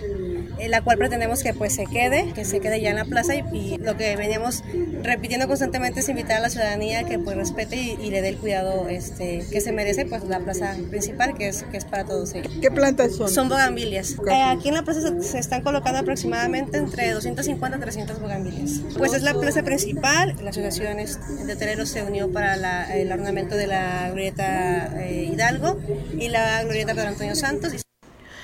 eh, 0.60 0.70
la 0.70 0.82
cual 0.82 1.00
pretendemos 1.00 1.42
que 1.42 1.54
pues 1.54 1.74
se 1.74 1.86
quede, 1.86 2.32
que 2.34 2.46
se 2.46 2.60
quede 2.60 2.80
ya 2.80 2.92
en 2.92 2.98
la 2.98 3.06
plaza 3.06 3.36
y, 3.36 3.78
lo 3.80 3.98
que 3.98 4.16
veníamos 4.16 4.64
repitiendo 5.02 5.48
constantemente 5.48 6.02
es 6.02 6.10
invitar 6.10 6.38
a 6.38 6.42
la 6.42 6.50
ciudadanía 6.50 7.04
que 7.04 7.18
pues 7.18 7.36
respete 7.36 7.76
y, 7.76 8.12
le 8.12 8.22
dé 8.22 8.30
el 8.30 8.38
cuidado 8.38 8.88
este, 8.88 9.44
que 9.52 9.62
se 9.62 9.72
merece 9.72 10.06
pues 10.06 10.24
la 10.26 10.40
plaza 10.40 10.76
principal, 10.92 11.36
que 11.36 11.48
es, 11.48 11.64
que 11.64 11.78
es 11.78 11.86
para 11.86 12.06
todos 12.06 12.34
ellos. 12.36 12.54
¿Qué 12.62 12.70
plantas 12.70 13.16
son? 13.16 13.30
Son 13.30 13.50
bogambilias. 13.50 14.16
aquí 14.46 14.68
en 14.68 14.76
la 14.76 14.84
plaza 14.84 15.02
se, 15.22 15.40
están 15.40 15.64
colocando 15.64 16.00
aproximadamente 16.00 16.78
entre 16.78 17.12
250 17.12 17.78
y 17.78 17.82
300 17.82 18.22
bogambilias. 18.22 18.82
Pues 18.96 19.14
es 19.14 19.24
la 19.24 19.34
plaza 19.34 19.64
principal, 19.64 20.36
la 20.42 20.52
asociación 20.52 20.83
de 20.84 21.56
Terero 21.56 21.86
se 21.86 22.04
unió 22.04 22.30
para 22.30 22.94
el 22.94 23.12
ornamento 23.12 23.56
de 23.56 23.68
la 23.68 24.10
glorieta 24.10 25.02
eh, 25.02 25.30
Hidalgo 25.32 25.80
y 26.20 26.28
la 26.28 26.62
glorieta 26.64 26.94
Pedro 26.94 27.08
Antonio 27.08 27.36
Santos. 27.36 27.84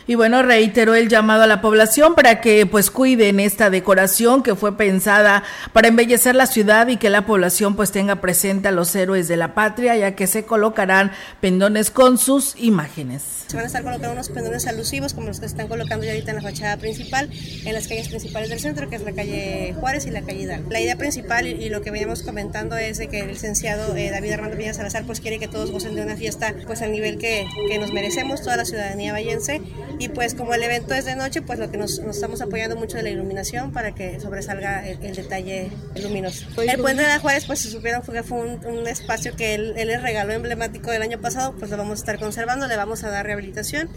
Y 0.10 0.16
bueno, 0.16 0.42
reiteró 0.42 0.96
el 0.96 1.08
llamado 1.08 1.44
a 1.44 1.46
la 1.46 1.62
población 1.62 2.16
para 2.16 2.42
que 2.42 2.66
pues 2.66 2.90
cuiden 2.90 3.40
esta 3.40 3.70
decoración 3.70 4.42
que 4.42 4.56
fue 4.56 4.76
pensada 4.76 5.44
para 5.72 5.88
embellecer 5.88 6.34
la 6.34 6.48
ciudad 6.48 6.88
y 6.88 6.98
que 6.98 7.12
la 7.12 7.28
población 7.28 7.76
pues 7.76 7.92
tenga 7.92 8.16
presente 8.16 8.70
a 8.70 8.72
los 8.72 8.96
héroes 8.96 9.28
de 9.28 9.38
la 9.38 9.54
patria, 9.54 9.96
ya 9.96 10.16
que 10.16 10.26
se 10.26 10.46
colocarán 10.46 11.12
pendones 11.42 11.92
con 11.92 12.18
sus 12.18 12.56
imágenes. 12.58 13.22
Se 13.46 13.56
van 13.56 13.66
a 13.66 13.68
estar 13.68 13.84
colocando 13.84 14.14
unos 14.14 14.30
pendones 14.30 14.66
alusivos 14.66 15.14
como 15.14 15.28
los 15.28 15.40
que 15.40 15.48
se 15.48 15.54
están 15.54 15.68
colocando 15.68 16.04
ya 16.04 16.12
ahorita 16.14 16.32
en 16.32 16.38
la 16.38 16.42
fachada 16.42 16.78
principal, 16.78 17.30
en 17.66 17.74
las 17.74 17.88
calles 17.88 18.10
principales 18.10 18.50
del 18.50 18.60
centro, 18.60 18.90
que 18.90 18.96
es 18.96 19.04
la 19.04 19.12
calle 19.12 19.76
Juárez 19.80 20.08
y 20.08 20.10
la 20.10 20.24
calle 20.24 20.42
Hidalgo. 20.42 20.72
La 20.72 20.82
idea 20.82 20.96
principal 20.96 21.46
y, 21.46 21.70
lo 21.70 21.82
que 21.82 21.92
veníamos 21.92 22.24
comentando 22.24 22.78
es 22.78 22.98
de 22.98 23.10
que 23.10 23.20
el 23.20 23.28
licenciado 23.28 23.96
eh, 23.96 24.10
David 24.10 24.32
Armando 24.32 24.58
Villa 24.58 24.74
Salazar 24.74 25.04
pues 25.06 25.20
quiere 25.20 25.38
que 25.38 25.48
todos 25.48 25.70
gocen 25.70 25.94
de 25.94 26.02
una 26.02 26.16
fiesta 26.16 26.56
pues 26.66 26.82
al 26.82 26.92
nivel 26.92 27.20
que, 27.20 27.46
que, 27.70 27.78
nos 27.78 27.94
merecemos, 27.94 28.42
toda 28.42 28.58
la 28.58 28.66
ciudadanía 28.66 29.14
vallense. 29.14 29.62
Y 30.00 30.10
pues 30.10 30.34
como 30.34 30.54
el 30.54 30.64
evento 30.64 30.94
es 30.94 31.06
de 31.06 31.16
noche, 31.16 31.42
pues 31.42 31.60
lo 31.60 31.70
que 31.70 31.78
nos, 31.78 32.00
nos 32.00 32.16
estamos 32.16 32.42
apoyando 32.42 32.76
mucho 32.76 32.98
de 32.98 33.04
la 33.04 33.10
iluminación 33.10 33.72
para 33.72 33.94
que 33.94 34.20
sobresalga 34.20 34.88
el, 34.88 35.00
detalle 35.16 35.72
luminoso. 36.02 36.46
El 36.62 36.80
puente 36.80 37.04
de 37.04 37.10
la 37.10 37.20
Juárez 37.20 37.46
pues 37.46 37.60
se 37.60 37.70
supieron 37.70 38.02
que 38.02 38.24
fue 38.24 38.40
un, 38.40 38.66
un 38.66 38.88
espacio 38.88 39.36
que 39.36 39.56
él, 39.56 39.74
él 39.78 39.90
les 39.90 40.02
regaló 40.02 40.34
emblemático 40.34 40.90
del 40.90 41.02
año 41.02 41.20
pasado, 41.20 41.54
pues 41.60 41.70
lo 41.70 41.78
vamos 41.78 42.00
a 42.00 42.02
estar 42.02 42.20
conservando, 42.20 42.68
le 42.68 42.76
vamos 42.76 43.04
a 43.04 43.10
dar 43.10 43.30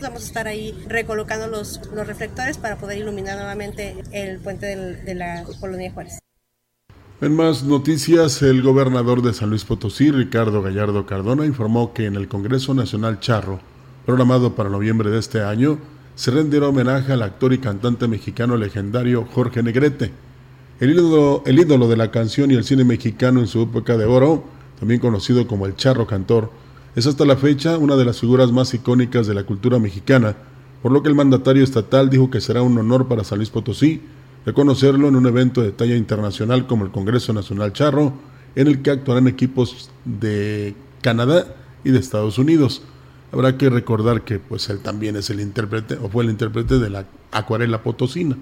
Vamos 0.00 0.22
a 0.22 0.26
estar 0.26 0.46
ahí 0.46 0.74
recolocando 0.88 1.46
los, 1.46 1.80
los 1.94 2.06
reflectores 2.06 2.58
para 2.58 2.76
poder 2.76 2.98
iluminar 2.98 3.36
nuevamente 3.36 3.96
el 4.12 4.38
puente 4.38 4.76
de 4.76 5.14
la 5.14 5.44
colonia 5.60 5.90
Juárez. 5.92 6.18
En 7.20 7.36
más 7.36 7.62
noticias, 7.62 8.42
el 8.42 8.62
gobernador 8.62 9.22
de 9.22 9.32
San 9.32 9.50
Luis 9.50 9.64
Potosí, 9.64 10.10
Ricardo 10.10 10.60
Gallardo 10.60 11.06
Cardona, 11.06 11.46
informó 11.46 11.92
que 11.92 12.06
en 12.06 12.16
el 12.16 12.28
Congreso 12.28 12.74
Nacional 12.74 13.20
Charro, 13.20 13.60
programado 14.04 14.54
para 14.54 14.68
noviembre 14.68 15.10
de 15.10 15.18
este 15.18 15.40
año, 15.42 15.78
se 16.14 16.30
rendirá 16.30 16.68
homenaje 16.68 17.12
al 17.12 17.22
actor 17.22 17.52
y 17.52 17.58
cantante 17.58 18.08
mexicano 18.08 18.56
legendario 18.56 19.26
Jorge 19.32 19.62
Negrete, 19.62 20.12
el 20.80 20.90
ídolo, 20.90 21.88
de 21.88 21.96
la 21.96 22.10
canción 22.10 22.50
y 22.50 22.54
el 22.54 22.64
cine 22.64 22.84
mexicano 22.84 23.40
en 23.40 23.46
su 23.46 23.62
época 23.62 23.96
de 23.96 24.04
oro, 24.04 24.44
también 24.78 25.00
conocido 25.00 25.46
como 25.46 25.66
el 25.66 25.76
Charro 25.76 26.06
Cantor, 26.06 26.50
es 26.96 27.06
hasta 27.06 27.24
la 27.24 27.36
fecha 27.36 27.78
una 27.78 27.96
de 27.96 28.04
las 28.04 28.18
figuras 28.20 28.50
más 28.50 28.74
icónicas 28.74 29.26
de 29.26 29.34
la 29.34 29.44
cultura 29.44 29.78
mexicana, 29.78 30.36
por 30.82 30.90
lo 30.90 31.02
que 31.02 31.08
el 31.08 31.14
mandatario 31.14 31.62
estatal 31.62 32.10
dijo 32.10 32.30
que 32.30 32.40
será 32.40 32.62
un 32.62 32.76
honor 32.76 33.06
para 33.06 33.24
San 33.24 33.38
Luis 33.38 33.50
Potosí 33.50 34.02
reconocerlo 34.44 35.08
en 35.08 35.16
un 35.16 35.26
evento 35.26 35.62
de 35.62 35.72
talla 35.72 35.96
internacional 35.96 36.66
como 36.66 36.84
el 36.84 36.90
Congreso 36.90 37.32
Nacional 37.32 37.72
Charro, 37.72 38.12
en 38.54 38.66
el 38.66 38.82
que 38.82 38.90
actuarán 38.90 39.28
equipos 39.28 39.90
de 40.04 40.74
Canadá 41.00 41.54
y 41.84 41.90
de 41.90 41.98
Estados 41.98 42.38
Unidos. 42.38 42.82
Habrá 43.32 43.56
que 43.56 43.70
recordar 43.70 44.22
que 44.22 44.38
pues 44.38 44.68
él 44.68 44.80
también 44.80 45.16
es 45.16 45.30
el 45.30 45.40
intérprete 45.40 45.96
o 45.96 46.08
fue 46.10 46.24
el 46.24 46.30
intérprete 46.30 46.78
de 46.78 46.90
la 46.90 47.06
acuarela 47.30 47.82
potosina. 47.82 48.36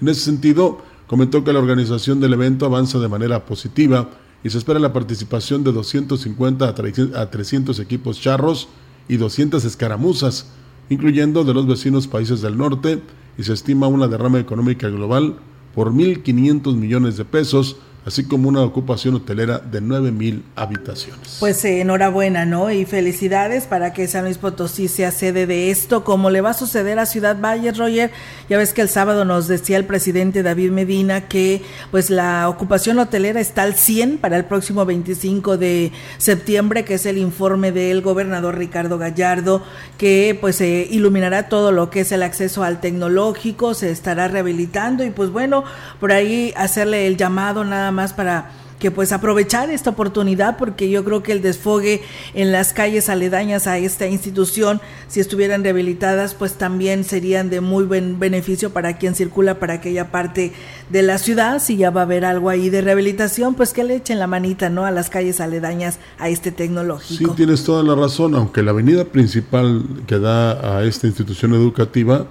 En 0.00 0.08
ese 0.08 0.22
sentido, 0.22 0.78
comentó 1.06 1.44
que 1.44 1.52
la 1.52 1.58
organización 1.58 2.20
del 2.20 2.32
evento 2.32 2.64
avanza 2.64 2.98
de 2.98 3.08
manera 3.08 3.44
positiva 3.44 4.08
y 4.42 4.48
se 4.48 4.56
espera 4.56 4.78
la 4.78 4.94
participación 4.94 5.62
de 5.62 5.72
250 5.72 6.66
a 6.66 7.30
300 7.30 7.78
equipos 7.80 8.18
charros 8.18 8.68
y 9.08 9.18
200 9.18 9.62
escaramuzas, 9.64 10.46
incluyendo 10.88 11.44
de 11.44 11.52
los 11.52 11.66
vecinos 11.66 12.06
países 12.06 12.40
del 12.40 12.56
norte, 12.56 13.02
y 13.36 13.42
se 13.42 13.52
estima 13.52 13.88
una 13.88 14.08
derrama 14.08 14.38
económica 14.38 14.88
global 14.88 15.36
por 15.74 15.92
1.500 15.92 16.74
millones 16.76 17.16
de 17.16 17.24
pesos 17.24 17.76
así 18.06 18.24
como 18.24 18.48
una 18.48 18.62
ocupación 18.62 19.14
hotelera 19.14 19.58
de 19.58 19.80
mil 19.80 20.44
habitaciones. 20.56 21.36
Pues 21.40 21.64
eh, 21.64 21.80
enhorabuena, 21.80 22.46
¿no? 22.46 22.70
Y 22.70 22.84
felicidades 22.84 23.66
para 23.66 23.92
que 23.92 24.08
San 24.08 24.24
Luis 24.24 24.38
Potosí 24.38 24.88
sea 24.88 25.10
sede 25.10 25.46
de 25.46 25.70
esto, 25.70 26.04
como 26.04 26.30
le 26.30 26.40
va 26.40 26.50
a 26.50 26.54
suceder 26.54 26.98
a 26.98 27.06
Ciudad 27.06 27.38
Valle, 27.40 27.72
Roger. 27.72 28.10
Ya 28.48 28.58
ves 28.58 28.72
que 28.72 28.82
el 28.82 28.88
sábado 28.88 29.24
nos 29.24 29.48
decía 29.48 29.76
el 29.76 29.84
presidente 29.84 30.42
David 30.42 30.70
Medina 30.70 31.28
que 31.28 31.62
pues 31.90 32.10
la 32.10 32.48
ocupación 32.48 32.98
hotelera 32.98 33.40
está 33.40 33.62
al 33.62 33.74
100 33.74 34.18
para 34.18 34.36
el 34.36 34.44
próximo 34.44 34.84
25 34.84 35.56
de 35.56 35.92
septiembre, 36.18 36.84
que 36.84 36.94
es 36.94 37.06
el 37.06 37.18
informe 37.18 37.72
del 37.72 38.00
gobernador 38.00 38.58
Ricardo 38.58 38.98
Gallardo, 38.98 39.62
que 39.98 40.36
pues 40.40 40.60
eh, 40.60 40.88
iluminará 40.90 41.48
todo 41.48 41.72
lo 41.72 41.90
que 41.90 42.00
es 42.00 42.12
el 42.12 42.22
acceso 42.22 42.64
al 42.64 42.80
tecnológico, 42.80 43.74
se 43.74 43.90
estará 43.90 44.28
rehabilitando 44.28 45.04
y 45.04 45.10
pues 45.10 45.30
bueno, 45.30 45.64
por 46.00 46.12
ahí 46.12 46.52
hacerle 46.56 47.06
el 47.06 47.16
llamado 47.16 47.64
nada 47.64 47.90
más 47.92 47.99
para 48.08 48.50
que 48.80 48.90
pues 48.90 49.12
aprovechar 49.12 49.70
esta 49.70 49.90
oportunidad 49.90 50.56
porque 50.56 50.90
yo 50.90 51.04
creo 51.04 51.22
que 51.22 51.32
el 51.32 51.42
desfogue 51.42 52.00
en 52.34 52.50
las 52.50 52.72
calles 52.72 53.08
aledañas 53.08 53.68
a 53.68 53.78
esta 53.78 54.08
institución, 54.08 54.80
si 55.06 55.20
estuvieran 55.20 55.62
rehabilitadas, 55.62 56.34
pues 56.34 56.54
también 56.54 57.04
serían 57.04 57.50
de 57.50 57.60
muy 57.60 57.84
buen 57.84 58.18
beneficio 58.18 58.70
para 58.70 58.96
quien 58.96 59.14
circula 59.14 59.60
para 59.60 59.74
aquella 59.74 60.10
parte 60.10 60.52
de 60.88 61.02
la 61.02 61.18
ciudad. 61.18 61.62
Si 61.62 61.76
ya 61.76 61.90
va 61.90 62.00
a 62.00 62.04
haber 62.04 62.24
algo 62.24 62.48
ahí 62.48 62.70
de 62.70 62.80
rehabilitación, 62.80 63.54
pues 63.54 63.72
que 63.72 63.84
le 63.84 63.96
echen 63.96 64.18
la 64.18 64.26
manita, 64.26 64.70
¿no? 64.70 64.86
A 64.86 64.90
las 64.90 65.10
calles 65.10 65.40
aledañas 65.40 65.98
a 66.18 66.30
este 66.30 66.50
tecnológico. 66.50 67.30
Sí, 67.30 67.36
tienes 67.36 67.62
toda 67.62 67.82
la 67.82 67.94
razón, 67.94 68.34
aunque 68.34 68.62
la 68.62 68.70
avenida 68.70 69.04
principal 69.04 69.84
que 70.06 70.18
da 70.18 70.78
a 70.78 70.84
esta 70.84 71.06
institución 71.06 71.52
educativa 71.52 72.26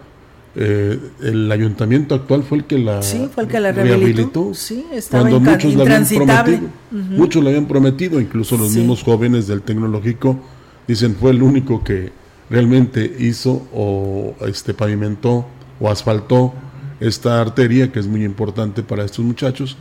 eh, 0.56 1.00
el 1.22 1.52
ayuntamiento 1.52 2.16
actual 2.16 2.44
fue 2.44 2.60
el 2.60 2.64
que 2.66 2.80
la, 2.80 3.02
sí, 3.04 3.30
fue 3.34 3.44
el 3.44 3.50
que 3.50 3.60
la 3.60 3.72
rehabilitó. 3.72 4.54
Sí, 4.54 4.86
estaba 4.92 5.30
cuando 5.30 5.40
muchos 5.40 5.76
la 5.76 5.84
habían 5.84 6.06
prometido. 6.08 6.70
Muchos 6.92 7.44
le 7.44 7.50
habían 7.50 7.68
prometido, 7.68 8.20
incluso 8.20 8.58
los 8.58 8.74
mismos 8.74 9.04
jóvenes 9.04 9.48
del 9.48 9.62
tecnológico 9.62 10.40
dicen 10.88 11.16
fue 11.16 11.32
el 11.32 11.44
único 11.44 11.84
que 11.84 12.12
realmente 12.50 13.16
hizo 13.20 13.68
o 13.74 14.36
este 14.48 14.74
pavimentó 14.74 15.46
o 15.80 15.90
asfaltó 15.90 16.54
esta 17.00 17.40
arteria 17.40 17.92
que 17.92 18.00
es 18.00 18.08
muy 18.08 18.26
importante 18.26 18.82
para 18.82 19.06
estos 19.06 19.24
muchachos 19.24 19.78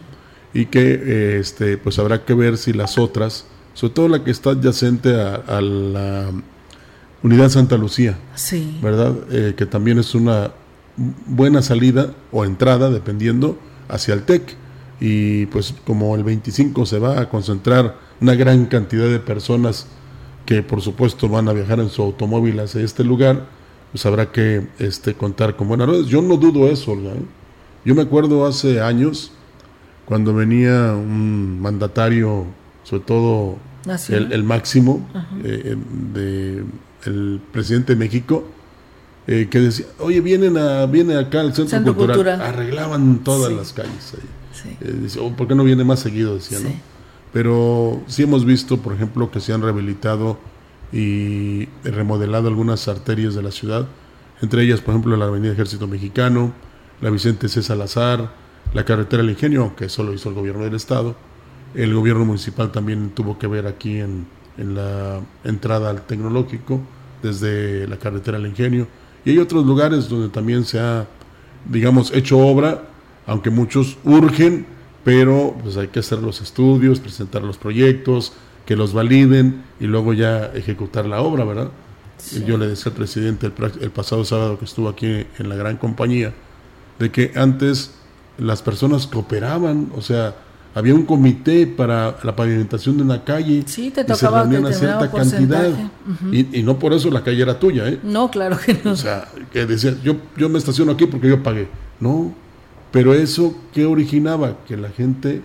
y 0.53 0.67
que 0.67 0.81
eh, 0.81 1.39
este 1.41 1.79
pues 1.79 1.99
habrá 1.99 2.25
que 2.27 2.35
ver 2.35 2.59
si 2.59 2.75
las 2.75 2.99
otras, 2.99 3.47
sobre 3.73 3.95
todo 3.95 4.09
la 4.09 4.23
que 4.23 4.31
está 4.31 4.51
adyacente 4.51 5.15
a 5.15 5.61
la 5.63 6.31
Unidad 7.23 7.49
Santa 7.49 7.77
Lucía, 7.77 8.17
sí. 8.35 8.79
¿verdad? 8.83 9.15
Eh, 9.31 9.55
que 9.57 9.67
también 9.67 9.99
es 9.99 10.15
una 10.15 10.53
buena 11.27 11.63
salida 11.63 12.13
o 12.31 12.45
entrada, 12.45 12.91
dependiendo, 12.91 13.59
hacia 13.89 14.15
el 14.15 14.23
TEC. 14.23 14.57
Y 15.01 15.47
pues 15.47 15.75
como 15.87 16.15
el 16.17 16.25
25 16.25 16.87
se 16.87 16.99
va 16.99 17.21
a 17.21 17.29
concentrar 17.29 17.97
una 18.21 18.35
gran 18.35 18.67
cantidad 18.67 19.09
de 19.09 19.21
personas 19.21 19.87
que 20.45 20.63
por 20.63 20.81
supuesto 20.81 21.29
van 21.29 21.49
a 21.49 21.53
viajar 21.53 21.79
en 21.79 21.89
su 21.89 22.03
automóvil 22.03 22.59
hacia 22.59 22.81
este 22.81 23.05
lugar, 23.05 23.47
pues 23.93 24.05
habrá 24.07 24.33
que 24.33 24.67
este, 24.79 25.15
contar 25.15 25.57
con 25.57 25.69
buenas 25.69 25.89
ruedas. 25.89 26.07
Yo 26.07 26.23
no 26.23 26.37
dudo 26.37 26.69
eso, 26.69 26.97
¿verdad? 26.97 27.21
Yo 27.85 27.95
me 27.95 28.03
acuerdo 28.03 28.47
hace 28.47 28.81
años, 28.81 29.33
cuando 30.05 30.35
venía 30.35 30.95
un 30.95 31.61
mandatario, 31.61 32.47
sobre 32.83 33.05
todo 33.05 33.57
el, 34.09 34.43
máximo 34.43 35.07
eh, 35.45 35.77
de 36.13 36.65
el 37.09 37.41
presidente 37.53 37.95
de 37.95 37.99
México, 37.99 38.47
eh, 39.27 39.49
que 39.51 39.61
decía, 39.61 39.87
oye, 39.99 40.21
vienen 40.21 40.57
a, 40.57 40.87
viene 40.87 41.17
acá 41.17 41.41
al 41.41 41.55
Centro, 41.55 41.95
Cultural. 41.95 42.41
arreglaban 42.41 43.19
todas 43.25 43.53
las 43.53 43.73
calles 43.73 44.15
ahí. 44.15 44.77
Eh, 44.81 44.99
dice, 45.03 45.21
oh, 45.21 45.31
¿por 45.37 45.47
qué 45.47 45.55
no 45.55 45.65
viene 45.65 45.85
más 45.85 46.01
seguido? 46.01 46.35
Decía, 46.35 46.61
¿no? 46.61 46.71
Pero 47.33 48.03
sí 48.07 48.23
hemos 48.23 48.45
visto, 48.45 48.79
por 48.79 48.95
ejemplo, 48.95 49.31
que 49.31 49.41
se 49.41 49.53
han 49.53 49.63
rehabilitado 49.63 50.39
y 50.93 51.67
remodelado 51.85 52.49
algunas 52.49 52.89
arterias 52.89 53.35
de 53.35 53.43
la 53.43 53.51
ciudad, 53.51 53.87
entre 54.41 54.63
ellas, 54.63 54.81
por 54.81 54.95
ejemplo, 54.95 55.17
la 55.17 55.27
Avenida 55.27 55.53
Ejército 55.53 55.87
Mexicano, 55.87 56.53
la 57.01 57.11
Vicente 57.11 57.49
C. 57.49 57.63
Salazar, 57.63 58.33
la 58.73 58.85
carretera 58.85 59.23
del 59.23 59.31
Ingenio, 59.31 59.75
que 59.77 59.89
solo 59.89 60.13
hizo 60.13 60.29
el 60.29 60.35
gobierno 60.35 60.65
del 60.65 60.75
Estado. 60.75 61.17
El 61.75 61.95
gobierno 61.95 62.25
municipal 62.25 62.73
también 62.73 63.11
tuvo 63.11 63.39
que 63.39 63.47
ver 63.47 63.67
aquí 63.67 63.99
en, 63.99 64.27
en 64.57 64.75
la 64.75 65.21
entrada 65.45 65.91
al 65.91 66.03
tecnológico, 66.07 66.81
desde 67.23 67.87
la 67.87 67.97
carretera 67.97 68.37
al 68.37 68.47
ingenio. 68.47 68.87
Y 69.25 69.31
hay 69.31 69.39
otros 69.39 69.67
lugares 69.67 70.09
donde 70.09 70.29
también 70.29 70.65
se 70.65 70.79
ha, 70.79 71.07
digamos, 71.69 72.13
hecho 72.13 72.39
obra, 72.39 72.83
aunque 73.27 73.51
muchos 73.51 73.99
urgen, 74.05 74.67
pero 75.05 75.57
pues 75.63 75.77
hay 75.77 75.89
que 75.89 76.01
hacer 76.01 76.19
los 76.19 76.41
estudios, 76.41 77.01
presentar 77.01 77.43
los 77.43 77.59
proyectos, 77.59 78.33
que 78.67 78.77
los 78.77 78.93
validen 78.93 79.65
y 79.81 79.87
luego 79.87 80.13
ya 80.13 80.47
ejecutar 80.55 81.07
la 81.07 81.21
obra, 81.23 81.45
¿verdad? 81.45 81.71
Yo 82.47 82.59
le 82.59 82.67
decía 82.67 82.91
al 82.91 82.97
presidente 82.97 83.47
el, 83.47 83.53
el 83.81 83.91
pasado 83.91 84.25
sábado 84.25 84.59
que 84.59 84.65
estuvo 84.65 84.89
aquí 84.89 85.27
en 85.39 85.49
la 85.49 85.55
gran 85.55 85.77
compañía, 85.77 86.35
de 86.99 87.11
que 87.11 87.33
antes 87.37 87.95
las 88.39 88.63
personas 88.63 89.07
cooperaban, 89.07 89.91
o 89.95 90.03
sea, 90.03 90.35
había 90.75 90.95
un 90.95 91.05
comité 91.05 91.67
para 91.67 92.19
la 92.23 92.37
pavimentación 92.37 92.97
de 92.97 93.03
una 93.03 93.25
calle 93.25 93.65
sí, 93.67 93.91
te 93.91 94.05
tocaba 94.05 94.47
y 94.47 94.51
se 94.51 94.59
una 94.59 94.73
cierta 94.73 95.11
cantidad. 95.11 95.71
y, 96.31 96.63
no 96.63 96.79
por 96.79 96.93
eso 96.93 97.11
la 97.11 97.25
calle 97.25 97.43
era 97.43 97.59
tuya 97.59 97.89
¿eh? 97.89 97.99
no 98.03 98.31
claro 98.31 98.59
que 98.59 98.79
no. 98.85 98.93
O 98.93 98.97
sea 98.97 99.29
que 99.53 99.67
decías 99.67 100.03
yo 100.03 100.17
yo 100.37 100.49
me 100.49 100.59
estaciono 100.59 100.93
aquí 100.93 101.07
porque 101.07 101.29
yo 101.29 101.43
pagué. 101.43 101.69
No 102.01 102.33
pero 102.91 103.13
eso 103.13 103.55
qué 103.73 103.85
originaba 103.85 104.59
que 104.67 104.77
la 104.77 104.89
gente 104.89 105.43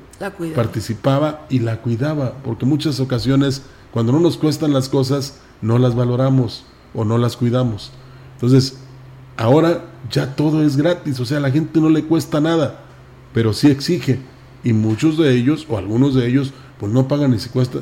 participaba 0.56 1.46
y 1.50 1.60
la 1.60 1.82
cuidaba 1.82 2.36
porque 2.44 2.65
muchas 2.65 3.00
ocasiones 3.00 3.63
cuando 3.92 4.12
no 4.12 4.20
nos 4.20 4.38
cuestan 4.38 4.72
las 4.72 4.88
cosas 4.88 5.39
no 5.62 5.77
las 5.77 5.96
valoramos 5.96 6.65
o 6.94 7.06
no 7.06 7.18
las 7.18 7.38
cuidamos. 7.38 7.92
Entonces 8.36 8.77
ahora 9.38 9.86
ya 10.12 10.36
todo 10.36 10.63
es 10.63 10.77
gratis 10.77 11.20
o 11.20 11.25
sea 11.25 11.38
a 11.38 11.42
la 11.42 11.51
gente 11.51 11.80
no 11.80 11.89
le 11.89 12.03
cuesta 12.03 12.39
nada 12.39 12.82
pero 13.34 13.51
sí 13.53 13.70
exige 13.70 14.20
y 14.63 14.74
muchos 14.74 15.17
de 15.17 15.34
ellos, 15.34 15.65
o 15.70 15.77
algunos 15.77 16.15
de 16.15 16.27
ellos, 16.27 16.53
pues 16.79 16.91
no 16.91 17.08
pagan 17.08 17.32
ni, 17.32 17.38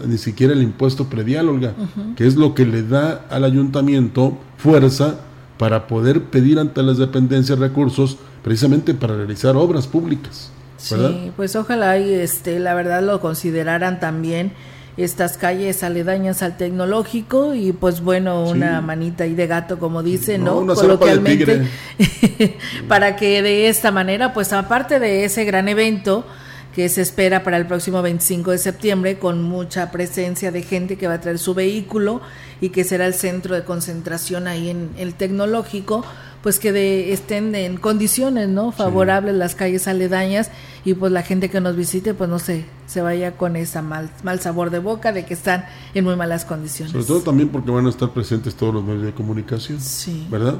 ni 0.07 0.17
siquiera 0.17 0.53
el 0.53 0.61
impuesto 0.61 1.05
predial, 1.09 1.49
Olga, 1.49 1.73
que 2.15 2.27
es 2.27 2.35
lo 2.35 2.53
que 2.53 2.65
le 2.65 2.83
da 2.83 3.25
al 3.29 3.43
ayuntamiento 3.43 4.37
fuerza 4.57 5.19
para 5.57 5.87
poder 5.87 6.23
pedir 6.23 6.59
ante 6.59 6.81
las 6.83 6.97
dependencias 6.97 7.59
recursos 7.59 8.17
precisamente 8.43 8.93
para 8.93 9.15
realizar 9.15 9.55
obras 9.55 9.87
públicas. 9.87 10.51
Sí, 10.77 11.31
pues 11.35 11.55
ojalá 11.55 11.99
y 11.99 12.11
este, 12.11 12.59
la 12.59 12.73
verdad 12.73 13.03
lo 13.03 13.21
consideraran 13.21 13.99
también 13.99 14.53
estas 14.97 15.37
calles 15.37 15.83
aledañas 15.83 16.41
al 16.41 16.57
tecnológico 16.57 17.55
y 17.55 17.71
pues 17.71 18.01
bueno, 18.01 18.43
una 18.43 18.81
manita 18.81 19.23
ahí 19.23 19.35
de 19.35 19.47
gato 19.47 19.79
como 19.79 20.03
dice, 20.03 20.37
¿no? 20.37 20.65
Coloquialmente, 20.65 21.67
para 22.87 23.15
que 23.15 23.41
de 23.41 23.69
esta 23.69 23.91
manera, 23.91 24.33
pues 24.33 24.51
aparte 24.53 24.99
de 24.99 25.25
ese 25.25 25.45
gran 25.45 25.69
evento, 25.69 26.25
que 26.73 26.87
se 26.89 27.01
espera 27.01 27.43
para 27.43 27.57
el 27.57 27.67
próximo 27.67 28.01
25 28.01 28.51
de 28.51 28.57
septiembre 28.57 29.19
con 29.19 29.43
mucha 29.43 29.91
presencia 29.91 30.51
de 30.51 30.61
gente 30.61 30.97
que 30.97 31.07
va 31.07 31.15
a 31.15 31.21
traer 31.21 31.39
su 31.39 31.53
vehículo 31.53 32.21
y 32.61 32.69
que 32.69 32.83
será 32.83 33.05
el 33.07 33.13
centro 33.13 33.55
de 33.55 33.63
concentración 33.63 34.47
ahí 34.47 34.69
en 34.69 34.91
el 34.97 35.15
tecnológico, 35.15 36.05
pues 36.43 36.59
que 36.59 36.71
de, 36.71 37.13
estén 37.13 37.53
en 37.55 37.77
condiciones 37.77 38.49
no 38.49 38.71
favorables 38.71 39.35
las 39.35 39.55
calles 39.55 39.87
aledañas 39.87 40.49
y 40.85 40.93
pues 40.93 41.11
la 41.11 41.21
gente 41.21 41.49
que 41.49 41.61
nos 41.61 41.75
visite 41.75 42.13
pues 42.13 42.29
no 42.29 42.39
se 42.39 42.65
se 42.91 43.01
vaya 43.01 43.37
con 43.37 43.55
esa 43.55 43.81
mal, 43.81 44.09
mal 44.21 44.41
sabor 44.41 44.69
de 44.69 44.79
boca 44.79 45.13
de 45.13 45.25
que 45.25 45.33
están 45.33 45.63
en 45.93 46.03
muy 46.03 46.17
malas 46.17 46.43
condiciones. 46.43 46.91
Sobre 46.91 47.05
todo 47.05 47.21
también 47.21 47.47
porque 47.47 47.71
van 47.71 47.85
a 47.85 47.89
estar 47.89 48.09
presentes 48.11 48.53
todos 48.55 48.73
los 48.73 48.83
medios 48.83 49.03
de 49.03 49.13
comunicación, 49.13 49.79
sí. 49.79 50.27
¿verdad? 50.29 50.57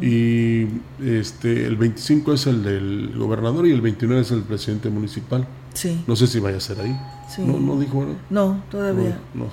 Y 0.00 0.66
este 1.04 1.66
el 1.66 1.76
25 1.76 2.32
es 2.32 2.46
el 2.46 2.64
del 2.64 3.12
gobernador 3.14 3.66
y 3.66 3.72
el 3.72 3.82
29 3.82 4.22
es 4.22 4.30
el 4.30 4.44
presidente 4.44 4.88
municipal. 4.88 5.46
Sí. 5.74 6.02
No 6.06 6.16
sé 6.16 6.26
si 6.26 6.40
vaya 6.40 6.56
a 6.56 6.60
ser 6.60 6.80
ahí. 6.80 6.98
No, 7.38 7.58
no 7.58 7.80
dijo, 7.80 8.04
¿no? 8.04 8.16
No, 8.30 8.62
todavía. 8.70 9.18
No, 9.34 9.46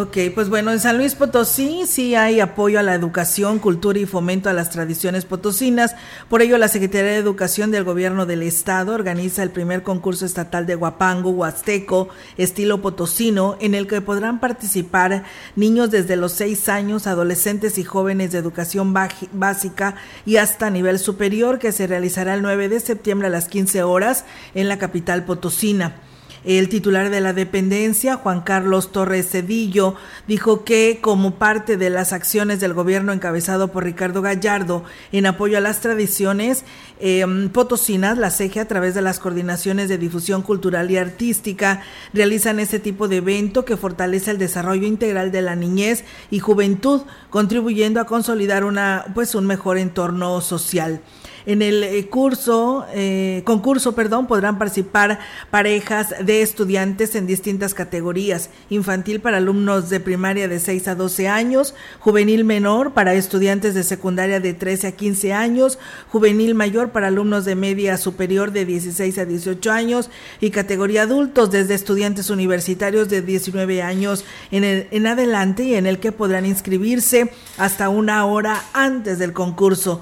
Ok, 0.00 0.16
pues 0.34 0.48
bueno, 0.48 0.70
en 0.70 0.80
San 0.80 0.98
Luis 0.98 1.14
Potosí 1.14 1.84
sí 1.86 2.14
hay 2.14 2.40
apoyo 2.40 2.78
a 2.78 2.82
la 2.82 2.94
educación, 2.94 3.58
cultura 3.58 3.98
y 3.98 4.06
fomento 4.06 4.50
a 4.50 4.52
las 4.52 4.70
tradiciones 4.70 5.24
potosinas. 5.24 5.94
Por 6.28 6.42
ello, 6.42 6.58
la 6.58 6.68
Secretaría 6.68 7.12
de 7.12 7.16
Educación 7.16 7.70
del 7.70 7.84
Gobierno 7.84 8.26
del 8.26 8.42
Estado 8.42 8.94
organiza 8.94 9.42
el 9.42 9.50
primer 9.50 9.82
concurso 9.82 10.26
estatal 10.26 10.66
de 10.66 10.74
Guapango, 10.74 11.30
Huasteco, 11.30 12.08
estilo 12.36 12.82
potosino, 12.82 13.56
en 13.60 13.74
el 13.74 13.86
que 13.86 14.00
podrán 14.00 14.40
participar 14.40 15.24
niños 15.56 15.90
desde 15.90 16.16
los 16.16 16.32
seis 16.32 16.68
años, 16.68 17.06
adolescentes 17.06 17.78
y 17.78 17.84
jóvenes 17.84 18.32
de 18.32 18.38
educación 18.38 18.94
básica 19.32 19.94
y 20.26 20.36
hasta 20.36 20.70
nivel 20.70 20.98
superior, 20.98 21.58
que 21.58 21.72
se 21.72 21.86
realizará 21.86 22.34
el 22.34 22.42
9 22.42 22.68
de 22.68 22.80
septiembre 22.80 23.28
a 23.28 23.30
las 23.30 23.48
15 23.48 23.82
horas 23.82 24.24
en 24.54 24.68
la 24.68 24.78
capital 24.78 25.24
potosina. 25.24 25.96
El 26.44 26.68
titular 26.68 27.10
de 27.10 27.20
la 27.20 27.32
dependencia, 27.32 28.16
Juan 28.16 28.40
Carlos 28.40 28.90
Torres 28.90 29.30
Cedillo, 29.30 29.94
dijo 30.26 30.64
que 30.64 30.98
como 31.00 31.36
parte 31.36 31.76
de 31.76 31.88
las 31.88 32.12
acciones 32.12 32.58
del 32.58 32.74
gobierno 32.74 33.12
encabezado 33.12 33.68
por 33.68 33.84
Ricardo 33.84 34.22
Gallardo 34.22 34.82
en 35.12 35.26
apoyo 35.26 35.56
a 35.56 35.60
las 35.60 35.80
tradiciones 35.80 36.64
em, 36.98 37.48
potosinas, 37.48 38.18
la 38.18 38.32
CEGE 38.32 38.58
a 38.58 38.66
través 38.66 38.94
de 38.94 39.02
las 39.02 39.20
coordinaciones 39.20 39.88
de 39.88 39.98
difusión 39.98 40.42
cultural 40.42 40.90
y 40.90 40.96
artística 40.96 41.82
realizan 42.12 42.58
ese 42.58 42.80
tipo 42.80 43.06
de 43.06 43.18
evento 43.18 43.64
que 43.64 43.76
fortalece 43.76 44.32
el 44.32 44.38
desarrollo 44.38 44.88
integral 44.88 45.30
de 45.30 45.42
la 45.42 45.54
niñez 45.54 46.04
y 46.32 46.40
juventud, 46.40 47.02
contribuyendo 47.30 48.00
a 48.00 48.06
consolidar 48.06 48.64
una 48.64 49.04
pues 49.14 49.36
un 49.36 49.46
mejor 49.46 49.78
entorno 49.78 50.40
social. 50.40 51.00
En 51.44 51.60
el 51.60 51.82
eh, 51.82 52.06
curso, 52.08 52.86
eh, 52.92 53.42
concurso, 53.44 53.94
perdón, 53.94 54.26
podrán 54.26 54.58
participar 54.58 55.18
parejas 55.50 56.14
de 56.24 56.42
estudiantes 56.42 57.14
en 57.14 57.26
distintas 57.26 57.74
categorías: 57.74 58.50
infantil 58.70 59.20
para 59.20 59.38
alumnos 59.38 59.90
de 59.90 60.00
primaria 60.00 60.46
de 60.46 60.60
6 60.60 60.88
a 60.88 60.94
12 60.94 61.28
años, 61.28 61.74
juvenil 61.98 62.44
menor 62.44 62.92
para 62.92 63.14
estudiantes 63.14 63.74
de 63.74 63.82
secundaria 63.82 64.38
de 64.38 64.54
13 64.54 64.88
a 64.88 64.92
15 64.92 65.32
años, 65.32 65.78
juvenil 66.08 66.54
mayor 66.54 66.90
para 66.90 67.08
alumnos 67.08 67.44
de 67.44 67.56
media 67.56 67.96
superior 67.96 68.52
de 68.52 68.64
16 68.64 69.18
a 69.18 69.24
18 69.24 69.72
años 69.72 70.10
y 70.40 70.50
categoría 70.50 71.02
adultos 71.02 71.50
desde 71.50 71.74
estudiantes 71.74 72.30
universitarios 72.30 73.08
de 73.08 73.22
19 73.22 73.82
años 73.82 74.24
en, 74.50 74.64
en 74.64 75.06
adelante 75.06 75.64
y 75.64 75.74
en 75.74 75.86
el 75.86 75.98
que 75.98 76.12
podrán 76.12 76.46
inscribirse 76.46 77.32
hasta 77.58 77.88
una 77.88 78.24
hora 78.26 78.62
antes 78.72 79.18
del 79.18 79.32
concurso. 79.32 80.00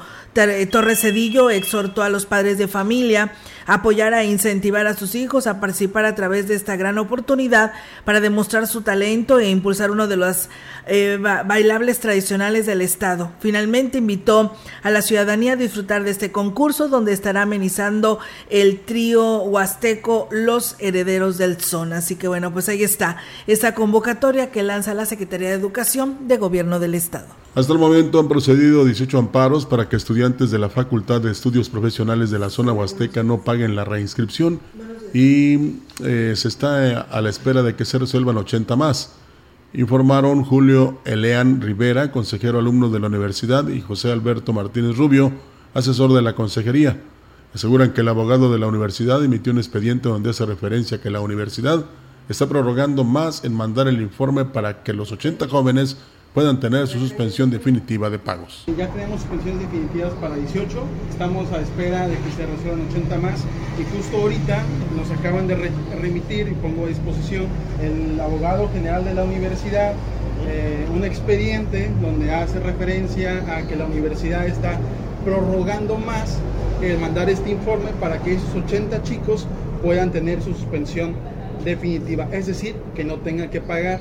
Torres 0.70 1.00
Cedillo 1.30 1.50
exhortó 1.50 2.02
a 2.02 2.08
los 2.08 2.26
padres 2.26 2.58
de 2.58 2.66
familia 2.66 3.32
apoyar 3.74 4.12
e 4.14 4.24
incentivar 4.24 4.86
a 4.86 4.94
sus 4.94 5.14
hijos 5.14 5.46
a 5.46 5.60
participar 5.60 6.04
a 6.04 6.14
través 6.14 6.48
de 6.48 6.54
esta 6.54 6.76
gran 6.76 6.98
oportunidad 6.98 7.72
para 8.04 8.20
demostrar 8.20 8.66
su 8.66 8.82
talento 8.82 9.38
e 9.38 9.48
impulsar 9.48 9.90
uno 9.90 10.08
de 10.08 10.16
los 10.16 10.48
eh, 10.86 11.18
bailables 11.20 12.00
tradicionales 12.00 12.66
del 12.66 12.80
Estado. 12.80 13.30
Finalmente 13.38 13.98
invitó 13.98 14.56
a 14.82 14.90
la 14.90 15.02
ciudadanía 15.02 15.52
a 15.52 15.56
disfrutar 15.56 16.02
de 16.02 16.10
este 16.10 16.32
concurso 16.32 16.88
donde 16.88 17.12
estará 17.12 17.42
amenizando 17.42 18.18
el 18.48 18.80
trío 18.80 19.42
huasteco 19.42 20.28
Los 20.32 20.74
Herederos 20.80 21.38
del 21.38 21.60
Son. 21.60 21.92
Así 21.92 22.16
que 22.16 22.26
bueno, 22.26 22.52
pues 22.52 22.68
ahí 22.68 22.82
está 22.82 23.18
esa 23.46 23.74
convocatoria 23.74 24.50
que 24.50 24.62
lanza 24.62 24.94
la 24.94 25.06
Secretaría 25.06 25.50
de 25.50 25.54
Educación 25.54 26.28
de 26.28 26.38
Gobierno 26.38 26.80
del 26.80 26.94
Estado. 26.94 27.40
Hasta 27.52 27.72
el 27.72 27.80
momento 27.80 28.20
han 28.20 28.28
procedido 28.28 28.84
18 28.84 29.18
amparos 29.18 29.66
para 29.66 29.88
que 29.88 29.96
estudiantes 29.96 30.52
de 30.52 30.58
la 30.60 30.68
Facultad 30.68 31.20
de 31.20 31.32
Estudios 31.32 31.68
Profesionales 31.68 32.30
de 32.30 32.38
la 32.38 32.48
zona 32.48 32.72
huasteca 32.72 33.24
no 33.24 33.42
paguen 33.42 33.59
la 33.68 33.84
reinscripción 33.84 34.60
y 35.12 35.80
eh, 36.02 36.34
se 36.36 36.48
está 36.48 37.00
a 37.00 37.20
la 37.20 37.30
espera 37.30 37.62
de 37.62 37.74
que 37.74 37.84
se 37.84 37.98
resuelvan 37.98 38.36
80 38.36 38.76
más. 38.76 39.16
Informaron 39.72 40.44
Julio 40.44 41.00
Elean 41.04 41.60
Rivera, 41.60 42.10
consejero 42.10 42.58
alumno 42.58 42.90
de 42.90 42.98
la 42.98 43.06
universidad, 43.06 43.68
y 43.68 43.80
José 43.80 44.10
Alberto 44.10 44.52
Martínez 44.52 44.96
Rubio, 44.96 45.32
asesor 45.74 46.12
de 46.12 46.22
la 46.22 46.34
consejería. 46.34 47.00
Aseguran 47.54 47.92
que 47.92 48.00
el 48.00 48.08
abogado 48.08 48.52
de 48.52 48.58
la 48.58 48.66
universidad 48.66 49.24
emitió 49.24 49.52
un 49.52 49.58
expediente 49.58 50.08
donde 50.08 50.30
hace 50.30 50.46
referencia 50.46 51.00
que 51.00 51.10
la 51.10 51.20
universidad 51.20 51.84
está 52.28 52.48
prorrogando 52.48 53.04
más 53.04 53.44
en 53.44 53.54
mandar 53.54 53.88
el 53.88 54.00
informe 54.00 54.44
para 54.44 54.82
que 54.82 54.92
los 54.92 55.10
80 55.10 55.48
jóvenes 55.48 55.96
puedan 56.34 56.60
tener 56.60 56.86
su 56.86 56.98
suspensión 56.98 57.50
definitiva 57.50 58.08
de 58.10 58.18
pagos. 58.18 58.64
Ya 58.76 58.88
tenemos 58.88 59.20
suspensiones 59.20 59.60
definitivas 59.62 60.12
para 60.20 60.36
18, 60.36 60.82
estamos 61.10 61.50
a 61.52 61.60
espera 61.60 62.06
de 62.06 62.16
que 62.16 62.30
se 62.30 62.46
resuelvan 62.46 62.88
80 62.88 63.18
más 63.18 63.44
y 63.78 63.96
justo 63.96 64.16
ahorita 64.16 64.62
nos 64.96 65.10
acaban 65.10 65.48
de 65.48 65.70
remitir 66.00 66.48
y 66.48 66.54
pongo 66.54 66.84
a 66.84 66.88
disposición 66.88 67.46
el 67.82 68.20
abogado 68.20 68.68
general 68.70 69.04
de 69.04 69.14
la 69.14 69.24
universidad 69.24 69.94
eh, 70.46 70.86
un 70.94 71.04
expediente 71.04 71.90
donde 72.00 72.32
hace 72.32 72.60
referencia 72.60 73.44
a 73.56 73.62
que 73.66 73.76
la 73.76 73.84
universidad 73.84 74.46
está 74.46 74.78
prorrogando 75.24 75.98
más 75.98 76.38
el 76.80 76.98
mandar 76.98 77.28
este 77.28 77.50
informe 77.50 77.90
para 78.00 78.22
que 78.22 78.34
esos 78.34 78.54
80 78.54 79.02
chicos 79.02 79.46
puedan 79.82 80.10
tener 80.10 80.42
su 80.42 80.54
suspensión 80.54 81.14
definitiva, 81.64 82.26
es 82.32 82.46
decir, 82.46 82.74
que 82.94 83.04
no 83.04 83.16
tengan 83.16 83.50
que 83.50 83.60
pagar. 83.60 84.00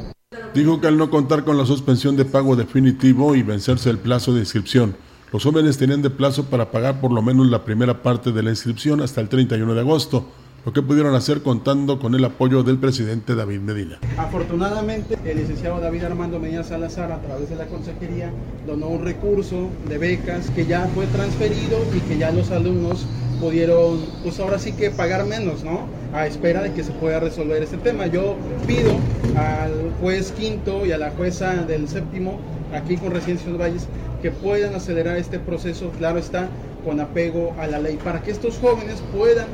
Dijo 0.54 0.80
que 0.80 0.86
al 0.86 0.96
no 0.96 1.10
contar 1.10 1.44
con 1.44 1.58
la 1.58 1.66
suspensión 1.66 2.16
de 2.16 2.24
pago 2.24 2.56
definitivo 2.56 3.34
y 3.34 3.42
vencerse 3.42 3.90
el 3.90 3.98
plazo 3.98 4.32
de 4.32 4.42
inscripción, 4.42 4.96
los 5.34 5.44
jóvenes 5.44 5.80
tenían 5.80 6.04
de 6.04 6.12
plazo 6.12 6.46
para 6.46 6.70
pagar 6.70 7.02
por 7.02 7.12
lo 7.12 7.24
menos 7.24 7.48
la 7.48 7.66
primera 7.66 8.04
parte 8.04 8.32
de 8.32 8.44
la 8.44 8.52
inscripción 8.52 9.02
hasta 9.02 9.22
el 9.22 9.30
31 9.30 9.74
de 9.74 9.80
agosto, 9.80 10.28
lo 10.66 10.74
que 10.74 10.82
pudieron 10.82 11.16
hacer 11.16 11.42
contando 11.42 12.00
con 12.00 12.16
el 12.16 12.26
apoyo 12.26 12.64
del 12.64 12.78
presidente 12.78 13.36
David 13.36 13.60
Medina. 13.60 14.00
Afortunadamente, 14.18 15.18
el 15.26 15.38
licenciado 15.38 15.80
David 15.80 16.04
Armando 16.04 16.40
Medina 16.40 16.64
Salazar, 16.64 17.12
a 17.12 17.22
través 17.22 17.50
de 17.50 17.56
la 17.56 17.66
consejería, 17.66 18.32
donó 18.68 18.88
un 18.88 19.04
recurso 19.04 19.70
de 19.88 19.98
becas 19.98 20.50
que 20.52 20.66
ya 20.66 20.88
fue 20.94 21.06
transferido 21.08 21.80
y 21.96 22.00
que 22.02 22.18
ya 22.18 22.32
los 22.32 22.52
alumnos 22.52 23.06
pudieron, 23.40 24.02
pues 24.24 24.40
ahora 24.40 24.60
sí 24.60 24.74
que 24.74 24.92
pagar 24.92 25.26
menos, 25.26 25.64
¿no? 25.64 25.88
A 26.14 26.28
espera 26.28 26.62
de 26.62 26.74
que 26.74 26.84
se 26.84 26.92
pueda 26.92 27.20
resolver 27.20 27.64
este 27.64 27.78
tema. 27.78 28.08
Yo 28.08 28.36
pido 28.68 28.92
al 29.38 29.94
juez 30.02 30.34
quinto 30.34 30.86
y 30.86 30.92
a 30.92 30.98
la 30.98 31.12
jueza 31.12 31.56
del 31.56 31.88
séptimo, 31.88 32.40
aquí 32.74 32.98
con 32.98 33.12
Residencia 33.12 33.52
Valles, 33.54 33.88
que 34.22 34.32
puedan 34.32 34.76
acelerar 34.76 35.18
este 35.18 35.40
proceso, 35.40 35.92
claro 35.98 36.20
está, 36.20 36.50
con 36.84 37.00
apego 37.00 37.54
a 37.60 37.68
la 37.68 37.80
ley, 37.80 37.98
para 38.04 38.22
que 38.22 38.32
estos 38.32 38.58
jóvenes 38.58 39.02
puedan 39.16 39.48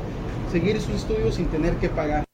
seguir 0.51 0.79
sus 0.81 0.95
estudios 0.95 1.35
sin 1.35 1.47
tener 1.47 1.75
que 1.77 1.89
pagar. 1.89 2.24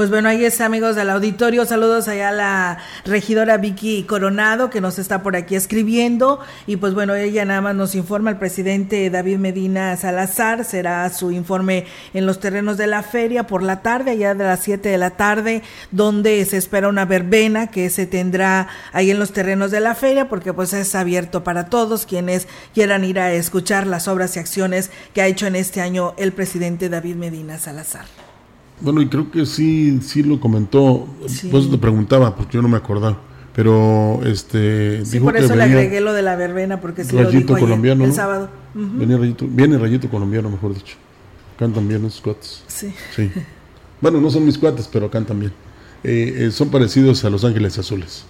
Pues 0.00 0.08
bueno, 0.08 0.30
ahí 0.30 0.46
está, 0.46 0.64
amigos 0.64 0.96
del 0.96 1.10
auditorio. 1.10 1.66
Saludos 1.66 2.08
allá 2.08 2.30
a 2.30 2.32
la 2.32 2.78
regidora 3.04 3.58
Vicky 3.58 4.04
Coronado, 4.04 4.70
que 4.70 4.80
nos 4.80 4.98
está 4.98 5.22
por 5.22 5.36
aquí 5.36 5.56
escribiendo. 5.56 6.40
Y 6.66 6.78
pues 6.78 6.94
bueno, 6.94 7.14
ella 7.14 7.44
nada 7.44 7.60
más 7.60 7.74
nos 7.74 7.94
informa, 7.94 8.30
el 8.30 8.38
presidente 8.38 9.10
David 9.10 9.36
Medina 9.36 9.94
Salazar 9.98 10.64
será 10.64 11.06
su 11.10 11.32
informe 11.32 11.84
en 12.14 12.24
los 12.24 12.40
terrenos 12.40 12.78
de 12.78 12.86
la 12.86 13.02
feria 13.02 13.46
por 13.46 13.62
la 13.62 13.82
tarde, 13.82 14.12
allá 14.12 14.34
de 14.34 14.44
las 14.44 14.60
7 14.60 14.88
de 14.88 14.96
la 14.96 15.10
tarde, 15.10 15.62
donde 15.90 16.42
se 16.46 16.56
espera 16.56 16.88
una 16.88 17.04
verbena 17.04 17.66
que 17.66 17.90
se 17.90 18.06
tendrá 18.06 18.68
ahí 18.94 19.10
en 19.10 19.18
los 19.18 19.34
terrenos 19.34 19.70
de 19.70 19.80
la 19.80 19.94
feria, 19.94 20.30
porque 20.30 20.54
pues 20.54 20.72
es 20.72 20.94
abierto 20.94 21.44
para 21.44 21.66
todos 21.66 22.06
quienes 22.06 22.48
quieran 22.72 23.04
ir 23.04 23.20
a 23.20 23.34
escuchar 23.34 23.86
las 23.86 24.08
obras 24.08 24.34
y 24.34 24.38
acciones 24.38 24.90
que 25.12 25.20
ha 25.20 25.26
hecho 25.26 25.46
en 25.46 25.56
este 25.56 25.82
año 25.82 26.14
el 26.16 26.32
presidente 26.32 26.88
David 26.88 27.16
Medina 27.16 27.58
Salazar. 27.58 28.29
Bueno, 28.80 29.02
y 29.02 29.08
creo 29.08 29.30
que 29.30 29.46
sí, 29.46 30.00
sí 30.02 30.22
lo 30.22 30.40
comentó. 30.40 31.06
Pues 31.50 31.70
te 31.70 31.78
preguntaba, 31.78 32.34
porque 32.34 32.54
yo 32.54 32.62
no 32.62 32.68
me 32.68 32.76
acordaba. 32.76 33.18
Pero 33.54 34.20
este. 34.24 35.04
Sí, 35.04 35.20
por 35.20 35.36
eso 35.36 35.54
le 35.54 35.64
agregué 35.64 36.00
lo 36.00 36.12
de 36.12 36.22
la 36.22 36.36
verbena, 36.36 36.80
porque 36.80 37.04
sí 37.04 37.16
rayito 37.16 37.54
lo 37.54 37.60
colombiano, 37.60 38.04
el 38.04 38.12
sábado. 38.12 38.48
viene, 38.74 39.16
rayito, 39.16 39.46
viene 39.48 39.76
rayito 39.76 40.08
colombiano, 40.08 40.50
mejor 40.50 40.74
dicho. 40.74 40.96
Cantan 41.58 41.86
bien 41.88 42.02
los 42.02 42.20
cuates. 42.20 42.62
Sí. 42.68 42.94
sí. 43.14 43.30
Bueno, 44.00 44.20
no 44.20 44.30
son 44.30 44.46
mis 44.46 44.56
cuates, 44.56 44.88
pero 44.88 45.10
cantan 45.10 45.40
bien. 45.40 45.52
Eh, 46.02 46.46
eh, 46.46 46.50
son 46.50 46.70
parecidos 46.70 47.22
a 47.24 47.30
Los 47.30 47.44
Ángeles 47.44 47.76
Azules. 47.78 48.24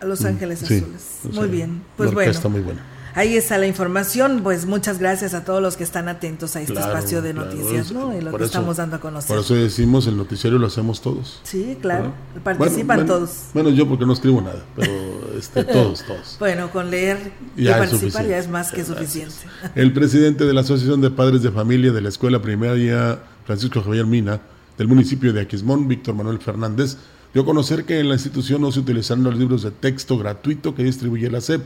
A 0.00 0.04
Los 0.04 0.24
Ángeles 0.24 0.62
Azules. 0.62 1.20
muy 1.32 1.48
bien. 1.48 1.82
Pues 1.96 2.12
bueno. 2.12 2.30
Está 2.30 2.48
muy 2.48 2.60
buena. 2.60 2.82
Ahí 3.16 3.34
está 3.34 3.56
la 3.56 3.66
información. 3.66 4.42
Pues 4.42 4.66
muchas 4.66 4.98
gracias 4.98 5.32
a 5.32 5.42
todos 5.42 5.62
los 5.62 5.78
que 5.78 5.84
están 5.84 6.06
atentos 6.06 6.54
a 6.54 6.60
este 6.60 6.74
espacio 6.74 7.22
de 7.22 7.32
noticias, 7.32 7.90
¿no? 7.90 8.14
Y 8.14 8.20
lo 8.20 8.36
que 8.36 8.44
estamos 8.44 8.76
dando 8.76 8.96
a 8.96 9.00
conocer. 9.00 9.28
Por 9.34 9.38
eso 9.42 9.54
decimos, 9.54 10.06
el 10.06 10.18
noticiario 10.18 10.58
lo 10.58 10.66
hacemos 10.66 11.00
todos. 11.00 11.40
Sí, 11.42 11.78
claro. 11.80 12.12
Participan 12.44 13.06
todos. 13.06 13.46
Bueno, 13.54 13.70
yo 13.70 13.88
porque 13.88 14.04
no 14.04 14.12
escribo 14.12 14.42
nada, 14.42 14.62
pero 14.76 14.92
este, 15.34 15.64
todos, 15.72 16.04
todos. 16.04 16.36
bueno, 16.38 16.70
con 16.70 16.90
leer 16.90 17.32
y 17.56 17.66
participar 17.68 18.26
ya 18.26 18.36
es 18.36 18.50
más 18.50 18.70
que 18.70 18.84
suficiente. 18.84 19.34
El 19.74 19.92
presidente 19.94 20.44
de 20.44 20.52
la 20.52 20.60
Asociación 20.60 21.00
de 21.00 21.10
Padres 21.10 21.42
de 21.42 21.50
Familia 21.50 21.92
de 21.92 22.02
la 22.02 22.10
Escuela 22.10 22.42
Primaria, 22.42 23.18
Francisco 23.46 23.80
Javier 23.80 24.04
Mina, 24.04 24.42
del 24.76 24.88
municipio 24.88 25.32
de 25.32 25.40
Aquismón, 25.40 25.88
Víctor 25.88 26.14
Manuel 26.14 26.38
Fernández, 26.38 26.98
dio 27.32 27.44
a 27.44 27.46
conocer 27.46 27.86
que 27.86 27.98
en 27.98 28.10
la 28.10 28.16
institución 28.16 28.60
no 28.60 28.70
se 28.72 28.80
utilizaron 28.80 29.24
los 29.24 29.38
libros 29.38 29.62
de 29.62 29.70
texto 29.70 30.18
gratuito 30.18 30.74
que 30.74 30.84
distribuye 30.84 31.30
la 31.30 31.40
SEP 31.40 31.62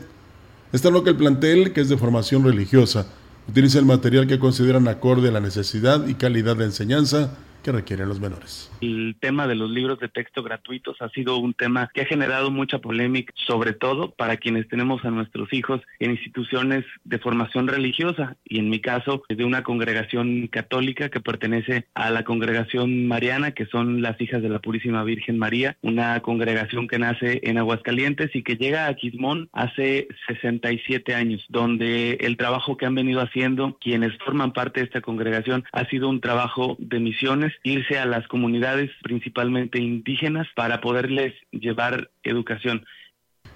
Está 0.73 0.89
lo 0.89 1.03
que 1.03 1.11
el 1.11 1.17
plantel, 1.17 1.73
que 1.73 1.81
es 1.81 1.89
de 1.89 1.97
formación 1.97 2.43
religiosa, 2.43 3.05
utiliza 3.47 3.77
el 3.77 3.85
material 3.85 4.25
que 4.25 4.39
consideran 4.39 4.87
acorde 4.87 5.29
a 5.29 5.31
la 5.31 5.39
necesidad 5.39 6.07
y 6.07 6.15
calidad 6.15 6.55
de 6.55 6.65
enseñanza 6.65 7.37
que 7.61 7.71
requieren 7.71 8.09
los 8.09 8.19
menores. 8.19 8.70
El 8.81 9.15
tema 9.19 9.45
de 9.45 9.53
los 9.53 9.69
libros 9.69 9.99
de 9.99 10.09
texto 10.09 10.41
gratuitos 10.41 10.99
ha 11.01 11.09
sido 11.09 11.37
un 11.37 11.53
tema 11.53 11.91
que 11.93 12.01
ha 12.01 12.05
generado 12.05 12.49
mucha 12.49 12.79
polémica, 12.79 13.31
sobre 13.45 13.73
todo 13.73 14.09
para 14.09 14.37
quienes 14.37 14.67
tenemos 14.67 15.05
a 15.05 15.11
nuestros 15.11 15.53
hijos 15.53 15.81
en 15.99 16.09
instituciones 16.11 16.83
de 17.03 17.19
formación 17.19 17.67
religiosa 17.67 18.37
y 18.43 18.57
en 18.57 18.71
mi 18.71 18.79
caso 18.79 19.21
de 19.29 19.45
una 19.45 19.61
congregación 19.61 20.47
católica 20.47 21.09
que 21.09 21.19
pertenece 21.19 21.85
a 21.93 22.09
la 22.09 22.23
congregación 22.23 23.05
mariana, 23.07 23.51
que 23.51 23.67
son 23.67 24.01
las 24.01 24.19
hijas 24.19 24.41
de 24.41 24.49
la 24.49 24.57
Purísima 24.57 25.03
Virgen 25.03 25.37
María, 25.37 25.77
una 25.83 26.19
congregación 26.21 26.87
que 26.87 26.97
nace 26.97 27.39
en 27.43 27.59
Aguascalientes 27.59 28.35
y 28.35 28.41
que 28.41 28.55
llega 28.55 28.87
a 28.87 28.95
Quismón 28.95 29.49
hace 29.53 30.07
67 30.27 31.13
años, 31.13 31.45
donde 31.49 32.13
el 32.21 32.35
trabajo 32.35 32.77
que 32.77 32.87
han 32.87 32.95
venido 32.95 33.21
haciendo 33.21 33.77
quienes 33.79 34.17
forman 34.25 34.53
parte 34.53 34.79
de 34.79 34.87
esta 34.87 35.01
congregación 35.01 35.65
ha 35.71 35.85
sido 35.85 36.09
un 36.09 36.19
trabajo 36.19 36.77
de 36.79 36.99
misiones 36.99 37.53
irse 37.61 37.99
a 37.99 38.07
las 38.07 38.27
comunidades 38.27 38.70
principalmente 39.03 39.79
indígenas 39.79 40.47
para 40.55 40.81
poderles 40.81 41.33
llevar 41.51 42.09
educación. 42.23 42.85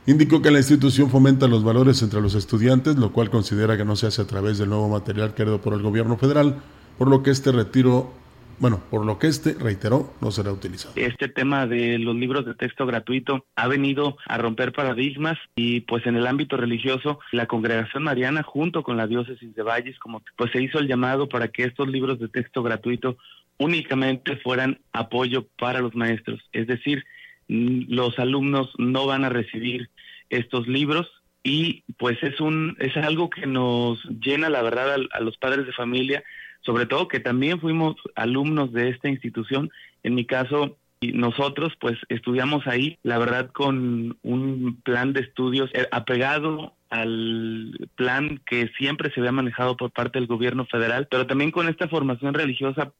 Indicó 0.08 0.41
que 0.41 0.51
la 0.51 0.60
institución 0.60 1.10
fomenta 1.10 1.47
los 1.47 1.63
valores 1.63 2.01
entre 2.04 2.21
los 2.21 2.36
estudiantes, 2.36 2.95
lo 2.97 3.12
cual 3.12 3.30
considera 3.30 3.78
que 3.78 3.86
no 3.86 3.95
se 3.95 4.08
hace 4.08 4.21
a 4.21 4.28
través 4.28 4.58
del 4.58 4.69
nuevo 4.69 4.88
material 4.88 5.34
creado 5.34 5.62
por 5.62 5.73
el 5.73 5.82
gobierno 5.82 6.17
federal, 6.17 6.62
por 6.97 7.10
lo 7.10 7.23
que 7.23 7.32
este 7.32 7.51
retiro 7.51 8.13
bueno, 8.60 8.82
por 8.89 9.06
lo 9.06 9.20
que 9.20 9.28
este 9.28 9.54
reiteró, 9.54 10.13
no 10.22 10.32
será 10.32 10.52
utilizado. 10.52 10.94
Este 10.96 11.28
tema 11.28 11.68
de 11.68 12.00
los 12.00 12.15
libros 12.15 12.46
de 12.46 12.56
texto 12.56 12.86
gratuito 12.86 13.46
ha 13.56 13.68
venido 13.68 14.18
a 14.28 14.38
romper 14.38 14.72
paradigmas 14.72 15.38
y 15.56 15.82
pues 15.82 16.06
en 16.06 16.15
el 16.15 16.28
ámbito 16.28 16.58
religioso, 16.58 17.20
la 17.32 17.48
congregación 17.48 18.04
mariana 18.04 18.44
junto 18.44 18.84
con 18.84 18.98
la 18.98 19.08
diócesis 19.08 19.56
de 19.56 19.63
Valles, 19.63 20.00
como 20.00 20.22
pues 20.38 20.52
se 20.52 20.62
hizo 20.62 20.80
el 20.80 20.88
llamado 20.88 21.30
para 21.30 21.50
que 21.50 21.63
estos 21.63 21.88
libros 21.88 22.20
de 22.20 22.30
texto 22.30 22.63
gratuito 22.63 23.18
únicamente 23.58 24.38
fueran 24.38 24.80
apoyo 24.91 25.48
para 25.58 25.80
los 25.80 25.96
maestros. 25.96 26.41
Es 26.52 26.68
decir, 26.68 27.06
los 27.48 28.18
alumnos 28.20 28.74
no 28.78 29.06
van 29.06 29.24
a 29.24 29.30
recibir 29.30 29.89
estos 30.30 30.68
libros 30.68 31.08
y 31.44 31.84
pues 31.98 32.22
es 32.24 32.41
un 32.41 32.76
es 32.80 32.98
algo 32.98 33.30
que 33.30 33.46
nos 33.46 34.04
llena 34.20 34.50
la 34.50 34.63
verdad 34.63 34.96
a, 35.12 35.20
los 35.20 35.38
padres 35.38 35.68
de 35.68 35.74
familia, 35.74 36.24
sobre 36.65 36.86
todo 36.86 37.08
que 37.08 37.19
también 37.19 37.60
fuimos 37.60 37.95
alumnos 38.15 38.73
de 38.73 38.89
esta 38.89 39.08
institución. 39.10 39.69
En 40.04 40.15
mi 40.15 40.25
caso, 40.25 40.78
nosotros 41.01 41.73
pues 41.80 41.97
estudiamos 42.10 42.65
ahí, 42.67 42.97
la 43.04 43.17
verdad 43.17 43.51
con 43.51 44.17
un 44.23 44.82
plan 44.84 45.13
de 45.13 45.21
estudios 45.21 45.69
eh, 45.73 45.88
apegado 45.91 46.73
al 46.89 47.89
plan 47.95 48.41
que 48.45 48.69
siempre 48.78 49.12
se 49.12 49.19
había 49.19 49.32
manejado 49.32 49.78
por 49.78 49.91
parte 49.91 50.19
del 50.19 50.28
gobierno 50.28 50.65
federal, 50.65 51.08
pero 51.10 51.28
también 51.28 51.51
con 51.51 51.67
esta 51.67 51.88
formación 51.88 52.34
religiosa 52.34 52.93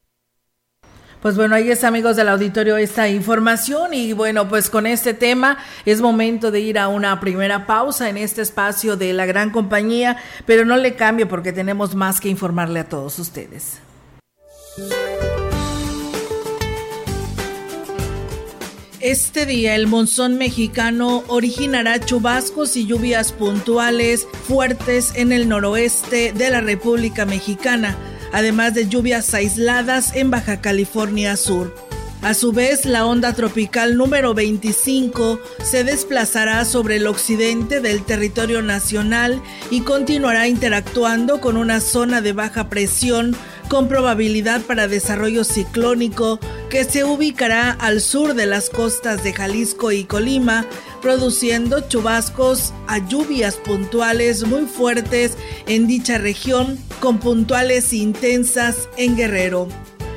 pues 1.22 1.36
bueno, 1.36 1.54
ahí 1.54 1.70
es 1.70 1.84
amigos 1.84 2.16
del 2.16 2.28
auditorio 2.28 2.76
esta 2.76 3.08
información 3.08 3.94
y 3.94 4.12
bueno, 4.12 4.48
pues 4.48 4.70
con 4.70 4.86
este 4.86 5.14
tema 5.14 5.58
es 5.84 6.00
momento 6.00 6.50
de 6.50 6.60
ir 6.60 6.78
a 6.78 6.88
una 6.88 7.18
primera 7.20 7.66
pausa 7.66 8.08
en 8.08 8.16
este 8.16 8.42
espacio 8.42 8.96
de 8.96 9.12
la 9.12 9.26
gran 9.26 9.50
compañía, 9.50 10.18
pero 10.44 10.64
no 10.64 10.76
le 10.76 10.94
cambio 10.94 11.28
porque 11.28 11.52
tenemos 11.52 11.94
más 11.94 12.20
que 12.20 12.28
informarle 12.28 12.80
a 12.80 12.88
todos 12.88 13.18
ustedes. 13.18 13.80
Este 19.00 19.46
día 19.46 19.76
el 19.76 19.86
monzón 19.86 20.36
mexicano 20.36 21.22
originará 21.28 22.00
chubascos 22.00 22.76
y 22.76 22.86
lluvias 22.86 23.32
puntuales 23.32 24.26
fuertes 24.48 25.12
en 25.14 25.32
el 25.32 25.48
noroeste 25.48 26.32
de 26.32 26.50
la 26.50 26.60
República 26.60 27.24
Mexicana 27.24 27.96
además 28.36 28.74
de 28.74 28.86
lluvias 28.86 29.32
aisladas 29.32 30.14
en 30.14 30.30
Baja 30.30 30.60
California 30.60 31.38
Sur. 31.38 31.74
A 32.20 32.34
su 32.34 32.52
vez, 32.52 32.84
la 32.84 33.06
onda 33.06 33.32
tropical 33.32 33.96
número 33.96 34.34
25 34.34 35.40
se 35.64 35.84
desplazará 35.84 36.66
sobre 36.66 36.96
el 36.96 37.06
occidente 37.06 37.80
del 37.80 38.04
territorio 38.04 38.60
nacional 38.60 39.40
y 39.70 39.80
continuará 39.80 40.48
interactuando 40.48 41.40
con 41.40 41.56
una 41.56 41.80
zona 41.80 42.20
de 42.20 42.34
baja 42.34 42.68
presión 42.68 43.34
con 43.70 43.88
probabilidad 43.88 44.60
para 44.60 44.86
desarrollo 44.86 45.42
ciclónico 45.42 46.38
que 46.70 46.84
se 46.84 47.04
ubicará 47.04 47.70
al 47.70 48.00
sur 48.00 48.34
de 48.34 48.46
las 48.46 48.70
costas 48.70 49.22
de 49.22 49.32
Jalisco 49.32 49.92
y 49.92 50.04
Colima, 50.04 50.66
produciendo 51.00 51.80
chubascos 51.88 52.72
a 52.88 52.98
lluvias 52.98 53.56
puntuales 53.56 54.44
muy 54.44 54.66
fuertes 54.66 55.36
en 55.66 55.86
dicha 55.86 56.18
región, 56.18 56.78
con 57.00 57.18
puntuales 57.18 57.92
intensas 57.92 58.88
en 58.96 59.16
Guerrero. 59.16 59.68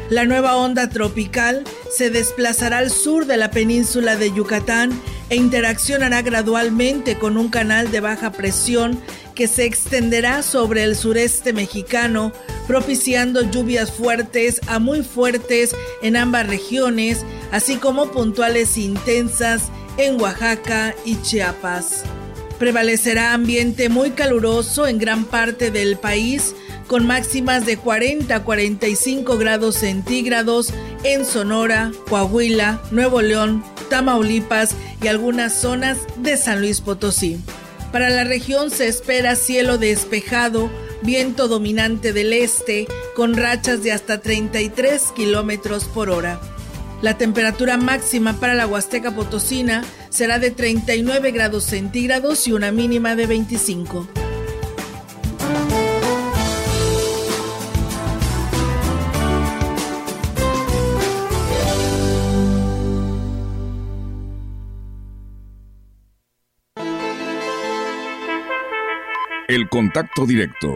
La 0.10 0.26
nueva 0.26 0.56
onda 0.56 0.90
tropical 0.90 1.64
se 1.96 2.10
desplazará 2.10 2.80
al 2.80 2.90
sur 2.90 3.28
de 3.28 3.38
la 3.38 3.52
península 3.52 4.16
de 4.16 4.34
Yucatán 4.34 4.92
e 5.30 5.36
interaccionará 5.36 6.22
gradualmente 6.22 7.18
con 7.18 7.38
un 7.38 7.50
canal 7.50 7.92
de 7.92 8.00
baja 8.00 8.32
presión 8.32 9.00
que 9.36 9.48
se 9.48 9.66
extenderá 9.66 10.44
sobre 10.44 10.84
el 10.84 10.96
sureste 10.96 11.54
mexicano, 11.54 12.34
propiciando 12.68 13.50
lluvias 13.50 13.92
fuertes 13.92 14.60
a 14.68 14.80
muy 14.80 15.02
fuertes 15.02 15.76
en 16.02 16.18
ambas 16.18 16.48
regiones, 16.48 17.26
así 17.52 17.78
como 17.78 18.12
puntuales 18.12 18.78
intensas 18.78 19.70
en 19.98 20.20
Oaxaca 20.20 20.94
y 21.06 21.22
Chiapas. 21.22 22.04
Prevalecerá 22.60 23.34
ambiente 23.34 23.88
muy 23.88 24.12
caluroso 24.12 24.86
en 24.86 24.98
gran 24.98 25.24
parte 25.24 25.72
del 25.72 25.98
país, 25.98 26.54
con 26.88 27.08
máximas 27.08 27.66
de 27.66 27.78
40 27.78 28.36
a 28.36 28.44
45 28.44 29.38
grados 29.38 29.76
centígrados 29.76 30.74
en 31.04 31.24
Sonora, 31.24 31.92
Coahuila, 32.10 32.82
Nuevo 32.92 33.22
León, 33.22 33.64
Tamaulipas 33.90 34.76
y 35.02 35.08
algunas 35.08 35.54
zonas 35.54 36.00
de 36.18 36.36
San 36.36 36.60
Luis 36.60 36.82
Potosí. 36.82 37.40
Para 37.94 38.10
la 38.10 38.26
región 38.26 38.72
se 38.72 38.88
espera 38.88 39.38
cielo 39.38 39.78
despejado, 39.78 40.70
viento 41.02 41.48
dominante 41.48 42.12
del 42.12 42.34
este, 42.34 42.88
con 43.16 43.38
rachas 43.38 43.84
de 43.84 43.94
hasta 43.94 44.20
33 44.20 45.14
kilómetros 45.16 45.86
por 45.86 46.10
hora. 46.10 46.42
La 47.02 47.18
temperatura 47.18 47.78
máxima 47.78 48.34
para 48.34 48.56
la 48.56 48.68
Huasteca 48.68 49.12
Potosina 49.12 49.86
será 50.10 50.38
de 50.38 50.52
39 50.52 51.32
grados 51.32 51.64
centígrados 51.64 52.46
y 52.48 52.52
una 52.52 52.72
mínima 52.74 53.16
de 53.16 53.26
25. 53.26 54.08
El 69.48 69.68
contacto 69.68 70.28
directo 70.28 70.76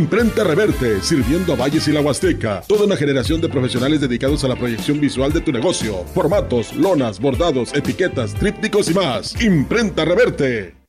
Imprenta 0.00 0.44
Reverte, 0.44 1.02
sirviendo 1.02 1.52
a 1.52 1.56
Valles 1.56 1.86
y 1.86 1.92
la 1.92 2.00
Huasteca. 2.00 2.62
Toda 2.66 2.86
una 2.86 2.96
generación 2.96 3.38
de 3.42 3.50
profesionales 3.50 4.00
dedicados 4.00 4.42
a 4.44 4.48
la 4.48 4.56
proyección 4.56 4.98
visual 4.98 5.30
de 5.30 5.42
tu 5.42 5.52
negocio. 5.52 6.06
Formatos, 6.14 6.74
lonas, 6.74 7.20
bordados, 7.20 7.74
etiquetas, 7.74 8.32
trípticos 8.32 8.90
y 8.90 8.94
más. 8.94 9.38
Imprenta 9.42 10.06
Reverte. 10.06 10.79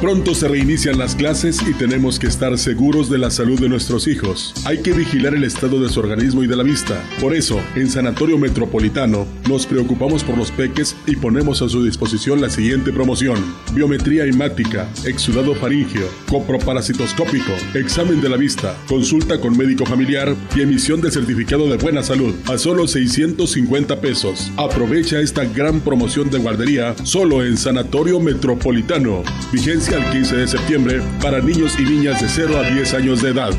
Pronto 0.00 0.34
se 0.34 0.48
reinician 0.48 0.98
las 0.98 1.14
clases 1.14 1.60
y 1.68 1.74
tenemos 1.74 2.18
que 2.18 2.26
estar 2.26 2.56
seguros 2.56 3.10
de 3.10 3.18
la 3.18 3.30
salud 3.30 3.60
de 3.60 3.68
nuestros 3.68 4.08
hijos. 4.08 4.54
Hay 4.64 4.78
que 4.78 4.94
vigilar 4.94 5.34
el 5.34 5.44
estado 5.44 5.78
de 5.78 5.90
su 5.90 6.00
organismo 6.00 6.42
y 6.42 6.46
de 6.46 6.56
la 6.56 6.62
vista. 6.62 7.04
Por 7.20 7.34
eso, 7.34 7.60
en 7.76 7.90
Sanatorio 7.90 8.38
Metropolitano, 8.38 9.26
nos 9.46 9.66
preocupamos 9.66 10.24
por 10.24 10.38
los 10.38 10.50
peques 10.52 10.96
y 11.06 11.16
ponemos 11.16 11.60
a 11.60 11.68
su 11.68 11.84
disposición 11.84 12.40
la 12.40 12.48
siguiente 12.48 12.94
promoción. 12.94 13.44
Biometría 13.74 14.24
hemática, 14.24 14.88
exudado 15.04 15.54
faríngeo, 15.54 16.08
coproparasitoscópico, 16.30 17.52
examen 17.74 18.22
de 18.22 18.30
la 18.30 18.38
vista, 18.38 18.74
consulta 18.88 19.38
con 19.38 19.54
médico 19.54 19.84
familiar 19.84 20.34
y 20.56 20.62
emisión 20.62 21.02
de 21.02 21.10
certificado 21.10 21.68
de 21.68 21.76
buena 21.76 22.02
salud 22.02 22.34
a 22.46 22.56
solo 22.56 22.88
650 22.88 24.00
pesos. 24.00 24.50
Aprovecha 24.56 25.20
esta 25.20 25.44
gran 25.44 25.80
promoción 25.80 26.30
de 26.30 26.38
guardería 26.38 26.94
solo 27.02 27.44
en 27.44 27.58
Sanatorio 27.58 28.18
Metropolitano. 28.18 29.24
Vigencia 29.52 29.89
al 29.94 30.08
15 30.10 30.36
de 30.36 30.46
septiembre 30.46 31.02
para 31.20 31.40
niños 31.40 31.78
y 31.80 31.82
niñas 31.82 32.20
de 32.20 32.28
0 32.28 32.58
a 32.58 32.62
10 32.62 32.94
años 32.94 33.22
de 33.22 33.30
edad. 33.30 33.50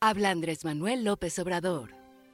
Habla 0.00 0.30
Andrés 0.30 0.64
Manuel 0.64 1.04
López 1.04 1.38
Obrador. 1.38 1.90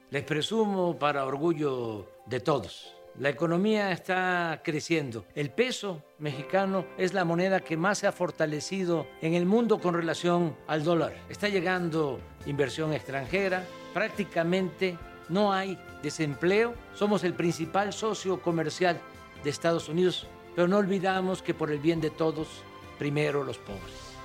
Les 0.09 0.23
presumo 0.23 0.97
para 0.97 1.25
orgullo 1.25 2.09
de 2.25 2.39
todos. 2.39 2.95
La 3.19 3.29
economía 3.29 3.91
está 3.91 4.61
creciendo. 4.63 5.25
El 5.35 5.51
peso 5.51 6.01
mexicano 6.17 6.85
es 6.97 7.13
la 7.13 7.25
moneda 7.25 7.59
que 7.59 7.77
más 7.77 7.99
se 7.99 8.07
ha 8.07 8.11
fortalecido 8.11 9.05
en 9.21 9.35
el 9.35 9.45
mundo 9.45 9.79
con 9.79 9.93
relación 9.93 10.55
al 10.65 10.83
dólar. 10.83 11.13
Está 11.29 11.49
llegando 11.49 12.19
inversión 12.47 12.93
extranjera. 12.93 13.63
Prácticamente 13.93 14.97
no 15.29 15.53
hay 15.53 15.77
desempleo. 16.01 16.73
Somos 16.95 17.23
el 17.23 17.33
principal 17.33 17.93
socio 17.93 18.41
comercial 18.41 18.99
de 19.43 19.49
Estados 19.49 19.87
Unidos. 19.89 20.27
Pero 20.55 20.67
no 20.67 20.77
olvidamos 20.77 21.43
que 21.43 21.53
por 21.53 21.69
el 21.69 21.79
bien 21.79 22.01
de 22.01 22.09
todos, 22.09 22.63
primero 22.97 23.43
los 23.43 23.57
pobres. 23.57 24.15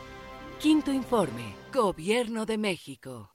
Quinto 0.59 0.93
informe, 0.93 1.55
Gobierno 1.73 2.47
de 2.47 2.59
México. 2.59 3.31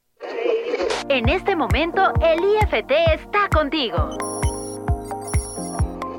En 1.09 1.29
este 1.29 1.55
momento, 1.55 2.13
el 2.21 2.39
IFT 2.39 2.91
está 3.13 3.47
contigo. 3.49 4.17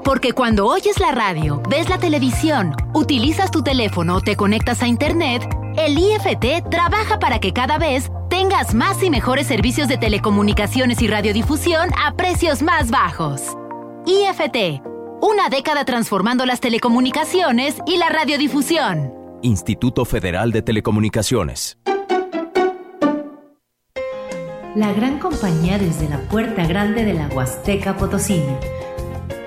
Porque 0.04 0.32
cuando 0.32 0.66
oyes 0.66 0.98
la 1.00 1.12
radio, 1.12 1.62
ves 1.68 1.90
la 1.90 1.98
televisión, 1.98 2.74
utilizas 2.94 3.50
tu 3.50 3.62
teléfono 3.62 4.16
o 4.16 4.20
te 4.22 4.36
conectas 4.36 4.82
a 4.82 4.86
Internet, 4.86 5.46
el 5.76 5.98
IFT 5.98 6.70
trabaja 6.70 7.18
para 7.18 7.38
que 7.38 7.52
cada 7.52 7.76
vez 7.76 8.10
tengas 8.30 8.74
más 8.74 9.02
y 9.02 9.10
mejores 9.10 9.46
servicios 9.46 9.86
de 9.88 9.98
telecomunicaciones 9.98 11.02
y 11.02 11.08
radiodifusión 11.08 11.90
a 12.02 12.14
precios 12.14 12.62
más 12.62 12.90
bajos. 12.90 13.42
IFT, 14.06 14.82
una 15.20 15.48
década 15.48 15.84
transformando 15.84 16.46
las 16.46 16.60
telecomunicaciones 16.60 17.76
y 17.86 17.96
la 17.96 18.08
radiodifusión. 18.08 19.12
Instituto 19.42 20.04
Federal 20.04 20.52
de 20.52 20.62
Telecomunicaciones. 20.62 21.78
La 24.74 24.92
gran 24.92 25.18
compañía 25.18 25.78
desde 25.78 26.08
la 26.08 26.20
puerta 26.28 26.66
grande 26.66 27.04
de 27.04 27.14
la 27.14 27.28
Huasteca 27.28 27.96
Potosina. 27.96 28.58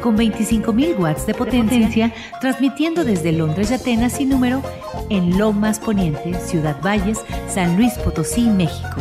Con 0.01 0.17
25.000 0.17 0.97
watts 0.97 1.27
de 1.27 1.33
potencia, 1.33 2.13
transmitiendo 2.41 3.05
desde 3.05 3.31
Londres 3.31 3.71
y 3.71 3.75
Atenas 3.75 4.13
sin 4.13 4.29
número 4.29 4.61
en 5.09 5.37
Lomas 5.37 5.79
Poniente, 5.79 6.33
Ciudad 6.39 6.81
Valles, 6.81 7.19
San 7.47 7.77
Luis 7.77 7.93
Potosí, 7.99 8.49
México. 8.49 8.95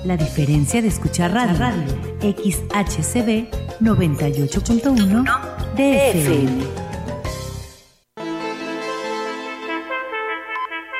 La 0.04 0.16
diferencia 0.16 0.80
de 0.80 0.88
escuchar 0.88 1.32
radio, 1.32 1.58
radio 1.58 1.84
XHCB 2.20 3.50
98.1 3.80 5.24
DFM. 5.74 6.86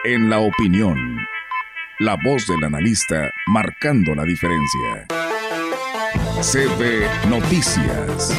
En 0.05 0.31
la 0.31 0.39
opinión, 0.39 0.97
la 1.99 2.17
voz 2.23 2.47
del 2.47 2.63
analista 2.65 3.31
marcando 3.49 4.15
la 4.15 4.25
diferencia. 4.25 5.07
CB 6.43 7.29
Noticias. 7.29 8.31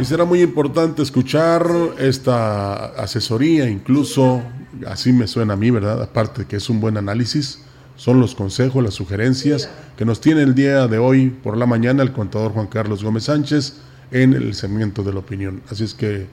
Y 0.00 0.04
será 0.06 0.24
muy 0.24 0.40
importante 0.40 1.02
escuchar 1.02 1.66
esta 1.98 2.86
asesoría, 2.86 3.68
incluso 3.68 4.42
así 4.86 5.12
me 5.12 5.26
suena 5.26 5.52
a 5.52 5.56
mí, 5.56 5.70
¿verdad? 5.70 6.00
Aparte 6.02 6.46
que 6.46 6.56
es 6.56 6.70
un 6.70 6.80
buen 6.80 6.96
análisis, 6.96 7.66
son 7.96 8.18
los 8.18 8.34
consejos, 8.34 8.82
las 8.82 8.94
sugerencias 8.94 9.68
que 9.98 10.06
nos 10.06 10.22
tiene 10.22 10.40
el 10.40 10.54
día 10.54 10.86
de 10.86 10.96
hoy 10.96 11.28
por 11.28 11.58
la 11.58 11.66
mañana 11.66 12.02
el 12.02 12.12
contador 12.12 12.52
Juan 12.52 12.68
Carlos 12.68 13.04
Gómez 13.04 13.24
Sánchez 13.24 13.74
en 14.10 14.32
el 14.32 14.54
segmento 14.54 15.02
de 15.02 15.12
la 15.12 15.18
opinión. 15.18 15.62
Así 15.70 15.84
es 15.84 15.92
que, 15.92 16.28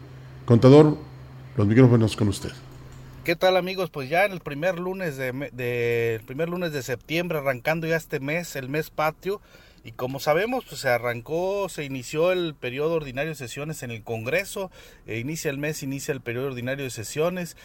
contador, 0.45 0.97
los 1.57 1.67
micrófonos 1.67 2.15
con 2.15 2.29
usted. 2.29 2.51
¿Qué 3.25 3.35
tal 3.35 3.57
amigos? 3.57 3.89
Pues 3.89 4.07
ya 4.07 4.23
en 4.23 4.31
el 4.31 4.39
primer 4.39 4.79
lunes 4.79 5.17
de, 5.17 6.15
el 6.15 6.25
primer 6.25 6.47
lunes 6.47 6.71
de 6.71 6.83
septiembre, 6.83 7.39
arrancando 7.39 7.85
ya 7.85 7.97
este 7.97 8.21
mes, 8.21 8.55
el 8.55 8.69
mes 8.69 8.91
patio, 8.91 9.41
y 9.87 9.93
como 9.93 10.19
sabemos, 10.19 10.65
pues 10.65 10.81
se 10.81 10.89
arrancó, 10.89 11.69
se 11.69 11.85
inició 11.85 12.33
el 12.33 12.55
periodo 12.55 12.95
ordinario 12.95 13.29
de 13.29 13.35
sesiones 13.35 13.83
en 13.83 13.91
el 13.91 14.03
Congreso, 14.03 14.69
e 15.05 15.17
inicia 15.17 15.49
el 15.49 15.59
mes, 15.59 15.81
inicia 15.81 16.11
el 16.11 16.19
periodo 16.19 16.47
ordinario 16.47 16.83
de 16.83 16.89
sesiones, 16.89 17.55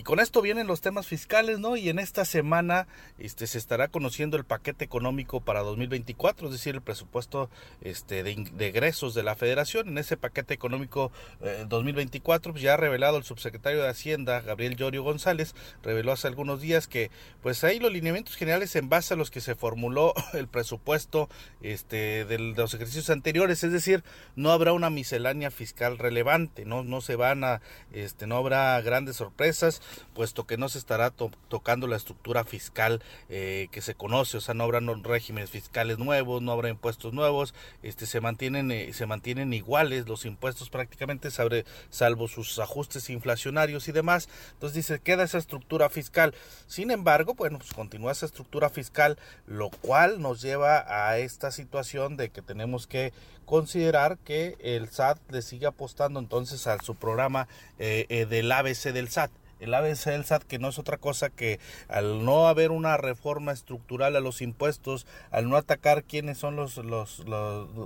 y 0.00 0.02
con 0.02 0.18
esto 0.18 0.40
vienen 0.40 0.66
los 0.66 0.80
temas 0.80 1.06
fiscales, 1.06 1.58
¿no? 1.58 1.76
Y 1.76 1.90
en 1.90 1.98
esta 1.98 2.24
semana 2.24 2.88
este, 3.18 3.46
se 3.46 3.58
estará 3.58 3.88
conociendo 3.88 4.38
el 4.38 4.44
paquete 4.44 4.82
económico 4.82 5.42
para 5.42 5.60
2024, 5.60 6.46
es 6.46 6.54
decir, 6.54 6.74
el 6.74 6.80
presupuesto 6.80 7.50
este, 7.82 8.22
de, 8.22 8.46
de 8.50 8.68
egresos 8.68 9.12
de 9.12 9.22
la 9.22 9.34
Federación. 9.34 9.88
En 9.88 9.98
ese 9.98 10.16
paquete 10.16 10.54
económico 10.54 11.12
eh, 11.42 11.66
2024, 11.68 12.52
pues 12.52 12.62
ya 12.62 12.72
ha 12.72 12.76
revelado 12.78 13.18
el 13.18 13.24
subsecretario 13.24 13.82
de 13.82 13.90
Hacienda, 13.90 14.40
Gabriel 14.40 14.74
Llorio 14.74 15.02
González, 15.02 15.54
reveló 15.82 16.12
hace 16.12 16.28
algunos 16.28 16.62
días 16.62 16.88
que, 16.88 17.10
pues 17.42 17.62
ahí 17.62 17.78
los 17.78 17.92
lineamientos 17.92 18.36
generales 18.36 18.74
en 18.76 18.88
base 18.88 19.12
a 19.12 19.18
los 19.18 19.30
que 19.30 19.42
se 19.42 19.54
formuló 19.54 20.14
el 20.32 20.48
presupuesto 20.48 21.28
este, 21.60 22.24
de 22.24 22.38
los 22.38 22.72
ejercicios 22.72 23.10
anteriores, 23.10 23.64
es 23.64 23.72
decir, 23.72 24.02
no 24.34 24.50
habrá 24.50 24.72
una 24.72 24.88
miscelánea 24.88 25.50
fiscal 25.50 25.98
relevante, 25.98 26.64
no, 26.64 26.84
no 26.84 27.02
se 27.02 27.16
van 27.16 27.44
a, 27.44 27.60
este, 27.92 28.26
no 28.26 28.38
habrá 28.38 28.80
grandes 28.80 29.16
sorpresas, 29.16 29.82
puesto 30.14 30.46
que 30.46 30.56
no 30.56 30.68
se 30.68 30.78
estará 30.78 31.10
to 31.10 31.30
tocando 31.48 31.86
la 31.86 31.96
estructura 31.96 32.44
fiscal 32.44 33.02
eh, 33.28 33.68
que 33.70 33.80
se 33.80 33.94
conoce, 33.94 34.36
o 34.36 34.40
sea, 34.40 34.54
no 34.54 34.64
habrá 34.64 34.80
regímenes 35.02 35.50
fiscales 35.50 35.98
nuevos, 35.98 36.42
no 36.42 36.52
habrá 36.52 36.68
impuestos 36.68 37.12
nuevos, 37.12 37.54
este, 37.82 38.06
se 38.06 38.20
mantienen, 38.20 38.70
eh, 38.70 38.92
se 38.92 39.06
mantienen 39.06 39.52
iguales 39.52 40.08
los 40.08 40.24
impuestos 40.24 40.70
prácticamente, 40.70 41.30
salvo 41.30 42.28
sus 42.28 42.58
ajustes 42.58 43.10
inflacionarios 43.10 43.88
y 43.88 43.92
demás, 43.92 44.28
entonces 44.52 44.76
dice, 44.76 45.00
queda 45.00 45.24
esa 45.24 45.38
estructura 45.38 45.88
fiscal, 45.88 46.34
sin 46.66 46.90
embargo, 46.90 47.34
bueno, 47.34 47.58
pues 47.58 47.72
continúa 47.72 48.12
esa 48.12 48.26
estructura 48.26 48.70
fiscal, 48.70 49.18
lo 49.46 49.70
cual 49.70 50.20
nos 50.20 50.40
lleva 50.40 50.84
a 50.88 51.18
esta 51.18 51.50
situación 51.50 52.16
de 52.16 52.30
que 52.30 52.42
tenemos 52.42 52.86
que 52.86 53.12
considerar 53.44 54.16
que 54.18 54.56
el 54.60 54.88
SAT 54.88 55.18
le 55.30 55.42
sigue 55.42 55.66
apostando 55.66 56.20
entonces 56.20 56.68
a 56.68 56.78
su 56.78 56.94
programa 56.94 57.48
eh, 57.80 58.26
del 58.28 58.52
ABC 58.52 58.92
del 58.92 59.08
SAT 59.08 59.30
el 59.60 59.74
ABC 59.74 60.06
del 60.06 60.24
SAT, 60.24 60.42
que 60.44 60.58
no 60.58 60.68
es 60.68 60.78
otra 60.78 60.96
cosa 60.96 61.30
que 61.30 61.60
al 61.88 62.24
no 62.24 62.48
haber 62.48 62.70
una 62.70 62.96
reforma 62.96 63.52
estructural 63.52 64.16
a 64.16 64.20
los 64.20 64.42
impuestos, 64.42 65.06
al 65.30 65.48
no 65.48 65.56
atacar 65.56 66.04
quiénes 66.04 66.38
son 66.38 66.56
los, 66.56 66.76
los, 66.78 67.22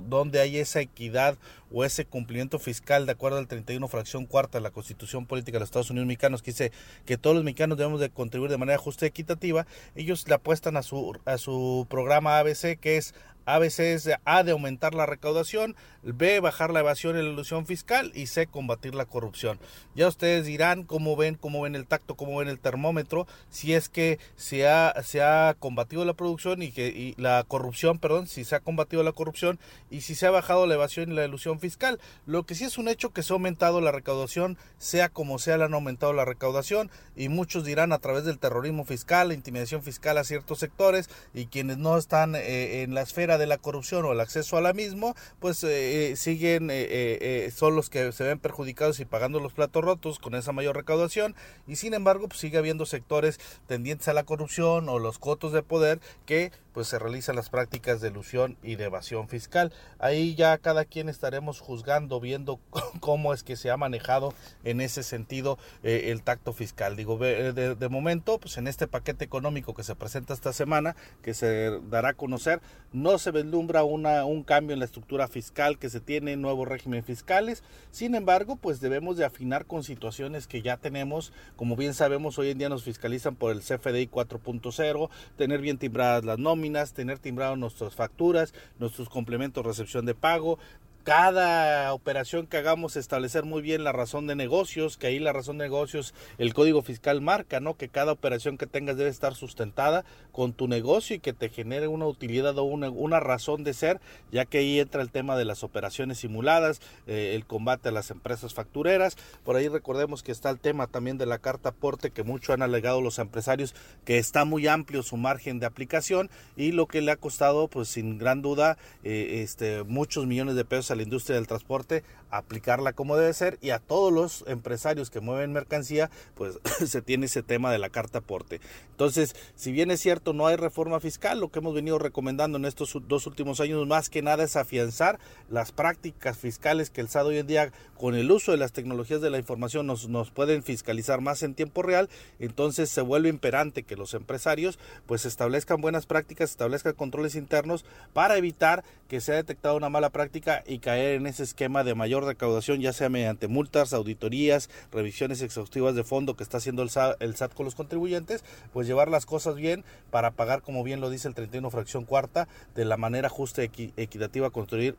donde 0.09 0.39
hay 0.39 0.57
esa 0.57 0.81
equidad 0.81 1.37
o 1.71 1.83
ese 1.83 2.05
cumplimiento 2.05 2.59
fiscal 2.59 3.05
de 3.05 3.11
acuerdo 3.11 3.37
al 3.37 3.47
31 3.47 3.87
fracción 3.87 4.25
cuarta 4.25 4.57
de 4.57 4.63
la 4.63 4.71
Constitución 4.71 5.25
Política 5.25 5.55
de 5.55 5.61
los 5.61 5.67
Estados 5.67 5.89
Unidos 5.89 6.07
Mexicanos, 6.07 6.41
que 6.41 6.51
dice 6.51 6.71
que 7.05 7.17
todos 7.17 7.35
los 7.35 7.43
mexicanos 7.43 7.77
debemos 7.77 7.99
de 7.99 8.09
contribuir 8.09 8.51
de 8.51 8.57
manera 8.57 8.77
justa 8.77 9.05
y 9.05 9.09
equitativa, 9.09 9.67
ellos 9.95 10.27
le 10.27 10.35
apuestan 10.35 10.77
a 10.77 10.83
su, 10.83 11.17
a 11.25 11.37
su 11.37 11.85
programa 11.89 12.39
ABC, 12.39 12.79
que 12.79 12.97
es 12.97 13.13
ABC 13.45 13.79
es 13.79 14.09
A 14.25 14.43
de 14.43 14.51
aumentar 14.51 14.93
la 14.93 15.05
recaudación, 15.05 15.75
B 16.03 16.39
bajar 16.39 16.71
la 16.71 16.81
evasión 16.81 17.17
y 17.17 17.23
la 17.23 17.29
ilusión 17.29 17.65
fiscal 17.65 18.11
y 18.13 18.27
C 18.27 18.47
combatir 18.47 18.95
la 18.95 19.05
corrupción. 19.05 19.59
Ya 19.95 20.07
ustedes 20.07 20.45
dirán 20.45 20.83
cómo 20.83 21.15
ven, 21.15 21.35
cómo 21.35 21.61
ven 21.61 21.75
el 21.75 21.87
tacto, 21.87 22.15
cómo 22.15 22.37
ven 22.37 22.47
el 22.47 22.59
termómetro, 22.59 23.27
si 23.49 23.73
es 23.73 23.89
que 23.89 24.19
se 24.35 24.67
ha, 24.67 24.93
se 25.03 25.21
ha 25.21 25.55
combatido 25.57 26.05
la 26.05 26.13
producción 26.13 26.61
y 26.61 26.71
que 26.71 27.13
la 27.17 27.43
corrupción, 27.47 27.99
perdón, 27.99 28.27
si 28.27 28.43
se 28.43 28.55
ha 28.55 28.59
combatido 28.59 29.03
la 29.03 29.11
corrupción 29.11 29.59
y 29.89 30.01
si 30.01 30.15
se 30.15 30.27
ha 30.27 30.31
bajado 30.31 30.67
la 30.67 30.75
evasión 30.75 31.11
y 31.11 31.15
la 31.15 31.25
ilusión 31.25 31.59
fiscal. 31.59 31.99
Lo 32.25 32.45
que 32.45 32.55
sí 32.55 32.63
es 32.63 32.77
un 32.77 32.87
hecho 32.87 33.13
que 33.13 33.23
se 33.23 33.33
ha 33.33 33.35
aumentado 33.35 33.81
la 33.81 33.91
recaudación, 33.91 34.57
sea 34.77 35.09
como 35.09 35.39
sea, 35.39 35.57
le 35.57 35.65
han 35.65 35.73
aumentado 35.73 36.13
la 36.13 36.25
recaudación 36.25 36.89
y 37.15 37.29
muchos 37.29 37.63
dirán 37.63 37.91
a 37.91 37.99
través 37.99 38.25
del 38.25 38.39
terrorismo 38.39 38.85
fiscal, 38.85 39.29
la 39.29 39.33
intimidación 39.33 39.83
fiscal 39.83 40.17
a 40.17 40.23
ciertos 40.23 40.59
sectores 40.59 41.09
y 41.33 41.47
quienes 41.47 41.77
no 41.77 41.97
están 41.97 42.35
eh, 42.35 42.83
en 42.83 42.93
la 42.93 43.01
esfera 43.01 43.34
de 43.37 43.47
la 43.47 43.57
corrupción 43.57 44.05
o 44.05 44.11
el 44.11 44.19
acceso 44.19 44.57
a 44.57 44.61
la 44.61 44.73
misma, 44.73 45.13
pues 45.39 45.63
eh, 45.63 46.13
siguen, 46.15 46.69
eh, 46.69 46.87
eh, 46.89 47.51
son 47.55 47.75
los 47.75 47.89
que 47.89 48.11
se 48.11 48.23
ven 48.23 48.39
perjudicados 48.39 48.99
y 48.99 49.05
pagando 49.05 49.39
los 49.39 49.53
platos 49.53 49.83
rotos 49.83 50.19
con 50.19 50.35
esa 50.35 50.51
mayor 50.51 50.75
recaudación. 50.75 51.35
Y 51.67 51.75
sin 51.75 51.93
embargo 51.93 52.27
pues 52.27 52.39
sigue 52.39 52.57
habiendo 52.57 52.85
sectores 52.85 53.39
tendientes 53.67 54.07
a 54.07 54.13
la 54.13 54.23
corrupción 54.23 54.89
o 54.89 54.99
los 54.99 55.19
cotos 55.19 55.53
de 55.53 55.63
poder 55.63 55.99
que 56.25 56.51
pues 56.75 56.89
se 56.89 56.99
realizan 56.99 57.37
las 57.37 57.49
prácticas 57.49 58.01
de 58.01 58.09
ilusión 58.09 58.57
y 58.61 58.75
de 58.75 58.83
evasión 58.83 59.29
fiscal. 59.29 59.71
Ahí 59.97 60.35
ya 60.35 60.57
cada 60.57 60.83
quien 60.83 61.07
estaremos 61.07 61.61
juzgando, 61.61 62.19
viendo 62.19 62.59
cómo 62.99 63.33
es 63.33 63.43
que 63.43 63.55
se 63.55 63.71
ha 63.71 63.77
manejado 63.77 64.33
en 64.65 64.81
ese 64.81 65.01
sentido 65.01 65.57
eh, 65.83 66.11
el 66.11 66.21
tacto 66.21 66.51
fiscal. 66.51 66.97
Digo, 66.97 67.17
de, 67.17 67.53
de, 67.53 67.89
momento, 67.89 68.39
pues 68.39 68.57
en 68.57 68.67
este 68.67 68.87
paquete 68.87 69.23
económico 69.23 69.73
que 69.73 69.83
se 69.83 69.95
presenta 69.95 70.33
esta 70.33 70.51
semana, 70.51 70.97
que 71.21 71.33
se 71.33 71.79
dará 71.89 72.09
a 72.09 72.13
conocer, 72.13 72.59
no 72.91 73.17
se 73.19 73.31
vislumbra 73.31 73.85
un 73.85 74.43
cambio 74.43 74.73
en 74.73 74.79
la 74.79 74.85
estructura 74.85 75.29
fiscal 75.29 75.79
que 75.79 75.89
se 75.89 76.01
tiene, 76.01 76.35
nuevos 76.35 76.67
regímenes 76.67 77.05
fiscales. 77.05 77.63
Sin 77.91 78.15
embargo, 78.15 78.57
pues 78.57 78.81
debemos 78.81 79.15
de 79.15 79.23
afinar 79.23 79.65
con 79.65 79.85
situaciones 79.85 80.45
que 80.45 80.61
ya 80.61 80.75
tenemos. 80.75 81.31
Como 81.55 81.77
bien 81.77 81.93
sabemos, 81.93 82.37
hoy 82.37 82.49
en 82.49 82.57
día 82.57 82.67
nos 82.67 82.83
fiscalizan 82.83 83.37
por 83.37 83.53
el 83.53 83.61
CFDI 83.61 84.09
4.0, 84.09 85.09
tener 85.37 85.61
bien 85.61 85.77
timbradas 85.77 86.25
las 86.25 86.37
nóminas 86.37 86.64
tener 86.93 87.19
timbrado 87.19 87.55
nuestras 87.55 87.95
facturas, 87.95 88.53
nuestros 88.79 89.09
complementos 89.09 89.65
recepción 89.65 90.05
de 90.05 90.15
pago, 90.15 90.59
cada 91.05 91.93
operación 91.93 92.47
que 92.47 92.57
hagamos 92.57 92.95
establecer 92.95 93.45
muy 93.45 93.61
bien 93.61 93.83
la 93.83 93.91
razón 93.91 94.25
de 94.25 94.35
negocios, 94.35 94.97
que 94.97 95.05
ahí 95.05 95.19
la 95.19 95.33
razón 95.33 95.59
de 95.59 95.65
negocios 95.65 96.15
el 96.39 96.55
código 96.55 96.81
fiscal 96.81 97.21
marca, 97.21 97.59
¿no? 97.59 97.77
Que 97.77 97.89
cada 97.89 98.11
operación 98.11 98.57
que 98.57 98.65
tengas 98.65 98.97
debe 98.97 99.11
estar 99.11 99.35
sustentada 99.35 100.03
con 100.31 100.53
tu 100.53 100.67
negocio 100.67 101.15
y 101.15 101.19
que 101.19 101.31
te 101.31 101.49
genere 101.49 101.87
una 101.87 102.07
utilidad 102.07 102.57
o 102.57 102.63
una, 102.63 102.89
una 102.89 103.19
razón 103.19 103.63
de 103.63 103.75
ser, 103.75 104.01
ya 104.31 104.45
que 104.45 104.57
ahí 104.57 104.79
entra 104.79 105.03
el 105.03 105.11
tema 105.11 105.37
de 105.37 105.45
las 105.45 105.63
operaciones 105.63 106.17
simuladas, 106.17 106.81
eh, 107.05 107.33
el 107.35 107.45
combate 107.45 107.89
a 107.89 107.91
las 107.91 108.09
empresas 108.09 108.55
factureras, 108.55 109.15
por 109.43 109.57
ahí 109.57 109.67
recordemos 109.67 110.23
que 110.23 110.31
está 110.31 110.49
el 110.49 110.59
tema 110.59 110.87
también 110.87 111.19
de 111.19 111.27
la 111.27 111.37
carta 111.37 111.69
aporte 111.69 112.09
que 112.09 112.23
mucho 112.23 112.51
han 112.51 112.63
alegado 112.63 112.99
los 113.01 113.19
empresarios 113.19 113.75
que 114.05 114.17
está 114.17 114.43
muy 114.43 114.65
amplio 114.65 115.03
su 115.03 115.17
margen 115.17 115.59
de 115.59 115.67
aplicación 115.67 116.31
y 116.57 116.71
lo 116.71 116.87
que 116.87 117.01
le 117.01 117.11
ha 117.11 117.17
costado 117.17 117.67
pues 117.67 117.89
sin 117.89 118.17
gran 118.17 118.41
duda 118.41 118.79
eh, 119.03 119.41
este 119.43 119.83
muchos 119.83 120.25
millones 120.25 120.55
de 120.55 120.65
pesos 120.65 120.94
la 120.95 121.03
industria 121.03 121.35
del 121.35 121.47
transporte, 121.47 122.03
aplicarla 122.29 122.93
como 122.93 123.17
debe 123.17 123.33
ser 123.33 123.57
y 123.61 123.69
a 123.69 123.79
todos 123.79 124.11
los 124.11 124.43
empresarios 124.47 125.09
que 125.09 125.19
mueven 125.19 125.53
mercancía, 125.53 126.09
pues 126.35 126.59
se 126.85 127.01
tiene 127.01 127.27
ese 127.27 127.43
tema 127.43 127.71
de 127.71 127.79
la 127.79 127.89
carta 127.89 128.19
aporte. 128.19 128.61
Entonces, 128.91 129.35
si 129.55 129.71
bien 129.71 129.91
es 129.91 129.99
cierto, 129.99 130.33
no 130.33 130.47
hay 130.47 130.55
reforma 130.55 130.99
fiscal, 130.99 131.39
lo 131.39 131.49
que 131.49 131.59
hemos 131.59 131.73
venido 131.73 131.99
recomendando 131.99 132.57
en 132.57 132.65
estos 132.65 132.97
dos 133.07 133.27
últimos 133.27 133.59
años 133.59 133.85
más 133.87 134.09
que 134.09 134.21
nada 134.21 134.43
es 134.43 134.55
afianzar 134.55 135.19
las 135.49 135.71
prácticas 135.71 136.37
fiscales 136.37 136.89
que 136.89 137.01
el 137.01 137.09
SAT 137.09 137.25
hoy 137.25 137.37
en 137.37 137.47
día 137.47 137.71
con 137.97 138.15
el 138.15 138.31
uso 138.31 138.51
de 138.51 138.57
las 138.57 138.71
tecnologías 138.71 139.21
de 139.21 139.29
la 139.29 139.37
información 139.37 139.87
nos, 139.87 140.09
nos 140.09 140.31
pueden 140.31 140.63
fiscalizar 140.63 141.21
más 141.21 141.43
en 141.43 141.55
tiempo 141.55 141.81
real, 141.81 142.09
entonces 142.39 142.89
se 142.89 143.01
vuelve 143.01 143.29
imperante 143.29 143.83
que 143.83 143.95
los 143.95 144.13
empresarios 144.13 144.79
pues 145.05 145.25
establezcan 145.25 145.81
buenas 145.81 146.05
prácticas, 146.05 146.51
establezcan 146.51 146.93
controles 146.93 147.35
internos 147.35 147.85
para 148.13 148.37
evitar 148.37 148.83
que 149.07 149.21
sea 149.21 149.35
detectada 149.35 149.75
una 149.75 149.89
mala 149.89 150.09
práctica 150.09 150.63
y 150.65 150.79
caer 150.85 151.15
en 151.15 151.25
ese 151.25 151.41
esquema 151.41 151.83
de 151.83 151.95
mayor 151.95 152.25
recaudación, 152.25 152.79
ya 152.79 152.93
sea 152.93 153.09
mediante 153.09 153.47
multas, 153.47 153.91
auditorías, 153.91 154.69
revisiones 154.91 155.41
exhaustivas 155.41 155.95
de 155.95 156.03
fondo 156.03 156.35
que 156.35 156.43
está 156.43 156.57
haciendo 156.57 156.83
el 156.83 156.91
SAT, 156.91 157.53
con 157.55 157.65
los 157.65 157.73
contribuyentes, 157.73 158.43
pues 158.71 158.85
llevar 158.85 159.09
las 159.09 159.25
cosas 159.25 159.55
bien 159.55 159.83
para 160.11 160.29
pagar, 160.29 160.61
como 160.61 160.83
bien 160.83 161.01
lo 161.01 161.09
dice 161.09 161.27
el 161.27 161.33
31 161.33 161.71
fracción 161.71 162.05
cuarta, 162.05 162.47
de 162.75 162.85
la 162.85 162.97
manera 162.97 163.29
justa 163.29 163.63
y 163.63 163.93
equitativa, 163.97 164.51
construir 164.51 164.95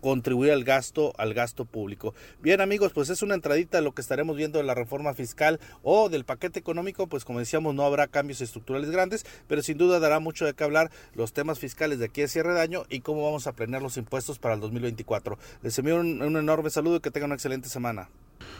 contribuir 0.00 0.52
al 0.52 0.64
gasto 0.64 1.12
al 1.18 1.34
gasto 1.34 1.64
público. 1.64 2.14
Bien 2.42 2.60
amigos, 2.60 2.92
pues 2.92 3.10
es 3.10 3.22
una 3.22 3.34
entradita 3.34 3.78
de 3.78 3.84
lo 3.84 3.92
que 3.92 4.00
estaremos 4.00 4.36
viendo 4.36 4.58
de 4.58 4.64
la 4.64 4.74
reforma 4.74 5.14
fiscal 5.14 5.60
o 5.82 6.08
del 6.08 6.24
paquete 6.24 6.58
económico, 6.58 7.06
pues 7.06 7.24
como 7.24 7.38
decíamos 7.38 7.74
no 7.74 7.84
habrá 7.84 8.06
cambios 8.06 8.40
estructurales 8.40 8.90
grandes, 8.90 9.24
pero 9.46 9.62
sin 9.62 9.78
duda 9.78 10.00
dará 10.00 10.20
mucho 10.20 10.44
de 10.44 10.54
qué 10.54 10.64
hablar 10.64 10.90
los 11.14 11.32
temas 11.32 11.58
fiscales 11.58 11.98
de 11.98 12.06
aquí 12.06 12.22
a 12.22 12.28
cierre 12.28 12.54
de 12.54 12.60
año 12.60 12.84
y 12.88 13.00
cómo 13.00 13.24
vamos 13.24 13.46
a 13.46 13.52
planear 13.52 13.82
los 13.82 13.96
impuestos 13.96 14.38
para 14.38 14.54
el 14.54 14.60
2024. 14.60 15.38
Les 15.62 15.78
envío 15.78 15.96
un, 16.00 16.36
enorme 16.36 16.70
saludo 16.70 16.96
y 16.96 17.00
que 17.00 17.10
tengan 17.10 17.28
una 17.28 17.34
excelente 17.34 17.68
semana. 17.68 18.08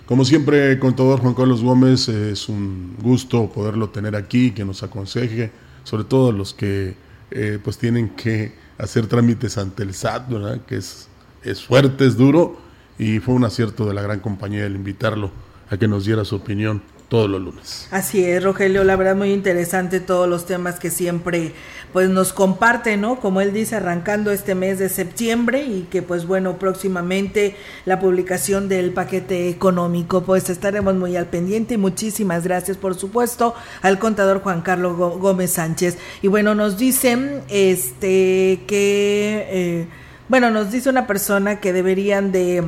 Como 0.07 0.25
siempre, 0.25 0.79
contador 0.79 1.21
Juan 1.21 1.35
Carlos 1.35 1.63
Gómez, 1.63 2.09
es 2.09 2.49
un 2.49 2.97
gusto 3.01 3.51
poderlo 3.51 3.91
tener 3.91 4.17
aquí, 4.17 4.53
que 4.53 4.65
nos 4.65 4.83
aconseje, 4.83 5.51
sobre 5.85 6.05
todo 6.05 6.33
los 6.33 6.53
que 6.53 6.95
eh, 7.31 7.59
pues 7.63 7.79
tienen 7.79 8.11
que 8.11 8.53
hacer 8.79 9.07
trámites 9.07 9.59
ante 9.59 9.83
el 9.83 9.95
SAT, 9.95 10.29
¿verdad? 10.29 10.61
que 10.67 10.77
es 10.77 11.10
es 11.43 11.65
fuerte, 11.65 12.07
es 12.07 12.17
duro 12.17 12.59
y 12.99 13.19
fue 13.19 13.35
un 13.35 13.45
acierto 13.45 13.87
de 13.87 13.95
la 13.95 14.03
gran 14.03 14.21
compañía 14.21 14.67
el 14.67 14.77
invitarlo 14.77 15.31
a 15.71 15.77
que 15.77 15.89
nos 15.89 16.05
diera 16.05 16.25
su 16.25 16.37
opinión 16.37 16.83
todos 17.11 17.29
los 17.29 17.43
lunes. 17.43 17.89
Así 17.91 18.25
es, 18.25 18.43
Rogelio, 18.43 18.85
la 18.85 18.95
verdad 18.95 19.17
muy 19.17 19.33
interesante 19.33 19.99
todos 19.99 20.29
los 20.29 20.47
temas 20.47 20.79
que 20.79 20.91
siempre 20.91 21.53
pues 21.93 22.09
nos 22.09 22.33
comparte, 22.33 22.97
¿no? 22.97 23.19
Como 23.19 23.41
él 23.41 23.53
dice, 23.53 23.75
arrancando 23.75 24.31
este 24.31 24.55
mes 24.55 24.79
de 24.79 24.89
septiembre 24.89 25.65
y 25.65 25.89
que 25.91 26.03
pues 26.03 26.25
bueno, 26.25 26.57
próximamente 26.57 27.57
la 27.85 27.99
publicación 27.99 28.69
del 28.69 28.93
paquete 28.93 29.49
económico, 29.49 30.23
pues 30.23 30.49
estaremos 30.51 30.95
muy 30.95 31.17
al 31.17 31.27
pendiente 31.27 31.75
y 31.75 31.79
muchísimas 31.79 32.45
gracias 32.45 32.77
por 32.77 32.95
supuesto 32.95 33.55
al 33.83 33.99
contador 33.99 34.41
Juan 34.41 34.63
Carlos 34.63 34.97
Gómez 34.97 35.53
Sánchez. 35.53 35.99
Y 36.23 36.29
bueno, 36.29 36.55
nos 36.55 36.79
dicen 36.79 37.43
este 37.49 38.61
que 38.69 39.49
eh, 39.51 39.89
bueno, 40.31 40.53
nos 40.53 40.71
dice 40.71 40.89
una 40.89 41.09
persona 41.09 41.59
que 41.59 41.73
deberían 41.73 42.31
de 42.31 42.63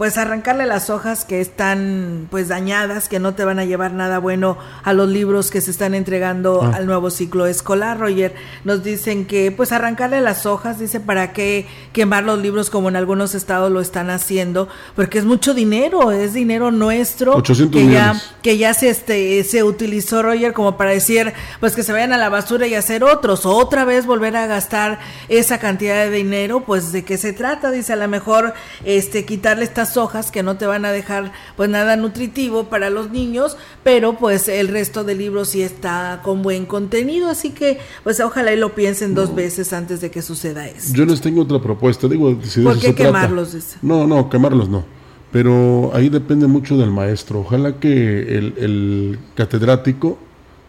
pues 0.00 0.16
arrancarle 0.16 0.64
las 0.64 0.88
hojas 0.88 1.26
que 1.26 1.42
están 1.42 2.26
pues 2.30 2.48
dañadas, 2.48 3.06
que 3.06 3.18
no 3.18 3.34
te 3.34 3.44
van 3.44 3.58
a 3.58 3.66
llevar 3.66 3.92
nada 3.92 4.18
bueno 4.18 4.56
a 4.82 4.94
los 4.94 5.10
libros 5.10 5.50
que 5.50 5.60
se 5.60 5.70
están 5.70 5.94
entregando 5.94 6.62
ah. 6.62 6.72
al 6.74 6.86
nuevo 6.86 7.10
ciclo 7.10 7.44
escolar. 7.44 8.00
Roger, 8.00 8.34
nos 8.64 8.82
dicen 8.82 9.26
que 9.26 9.52
pues 9.52 9.72
arrancarle 9.72 10.22
las 10.22 10.46
hojas, 10.46 10.78
dice, 10.78 11.00
para 11.00 11.34
qué 11.34 11.66
quemar 11.92 12.24
los 12.24 12.38
libros 12.38 12.70
como 12.70 12.88
en 12.88 12.96
algunos 12.96 13.34
estados 13.34 13.70
lo 13.70 13.82
están 13.82 14.08
haciendo, 14.08 14.70
porque 14.96 15.18
es 15.18 15.26
mucho 15.26 15.52
dinero, 15.52 16.12
es 16.12 16.32
dinero 16.32 16.70
nuestro 16.70 17.42
que 17.42 17.86
ya 17.86 18.18
que 18.40 18.56
ya 18.56 18.72
se 18.72 18.88
este 18.88 19.44
se 19.44 19.62
utilizó 19.62 20.22
Roger 20.22 20.54
como 20.54 20.78
para 20.78 20.92
decir, 20.92 21.34
pues 21.60 21.76
que 21.76 21.82
se 21.82 21.92
vayan 21.92 22.14
a 22.14 22.16
la 22.16 22.30
basura 22.30 22.66
y 22.66 22.74
hacer 22.74 23.04
otros, 23.04 23.44
o 23.44 23.54
otra 23.54 23.84
vez 23.84 24.06
volver 24.06 24.34
a 24.34 24.46
gastar 24.46 24.98
esa 25.28 25.58
cantidad 25.58 26.06
de 26.06 26.10
dinero, 26.10 26.60
pues 26.64 26.90
de 26.90 27.04
qué 27.04 27.18
se 27.18 27.34
trata, 27.34 27.70
dice, 27.70 27.92
a 27.92 27.96
lo 27.96 28.08
mejor 28.08 28.54
este 28.86 29.26
quitarle 29.26 29.64
estas 29.64 29.89
hojas 29.96 30.30
que 30.30 30.42
no 30.42 30.56
te 30.56 30.66
van 30.66 30.84
a 30.84 30.92
dejar 30.92 31.32
pues 31.56 31.68
nada 31.70 31.96
nutritivo 31.96 32.64
para 32.64 32.90
los 32.90 33.10
niños, 33.10 33.56
pero 33.82 34.16
pues 34.16 34.48
el 34.48 34.68
resto 34.68 35.04
del 35.04 35.18
libro 35.18 35.44
sí 35.44 35.62
está 35.62 36.20
con 36.22 36.42
buen 36.42 36.66
contenido, 36.66 37.28
así 37.28 37.50
que 37.50 37.78
pues 38.04 38.20
ojalá 38.20 38.52
y 38.52 38.56
lo 38.56 38.74
piensen 38.74 39.14
dos 39.14 39.34
veces 39.34 39.72
antes 39.72 40.00
de 40.00 40.10
que 40.10 40.22
suceda 40.22 40.66
eso. 40.66 40.94
Yo 40.94 41.04
les 41.04 41.20
tengo 41.20 41.42
otra 41.42 41.60
propuesta, 41.60 42.08
digo, 42.08 42.38
si 42.42 42.62
¿Por 42.62 42.78
qué 42.78 42.94
quemarlos? 42.94 43.56
No, 43.82 44.06
no, 44.06 44.28
quemarlos 44.28 44.68
no. 44.68 44.84
Pero 45.32 45.92
ahí 45.94 46.08
depende 46.08 46.46
mucho 46.48 46.76
del 46.76 46.90
maestro. 46.90 47.40
Ojalá 47.40 47.78
que 47.78 48.36
el, 48.36 49.18
catedrático, 49.34 50.18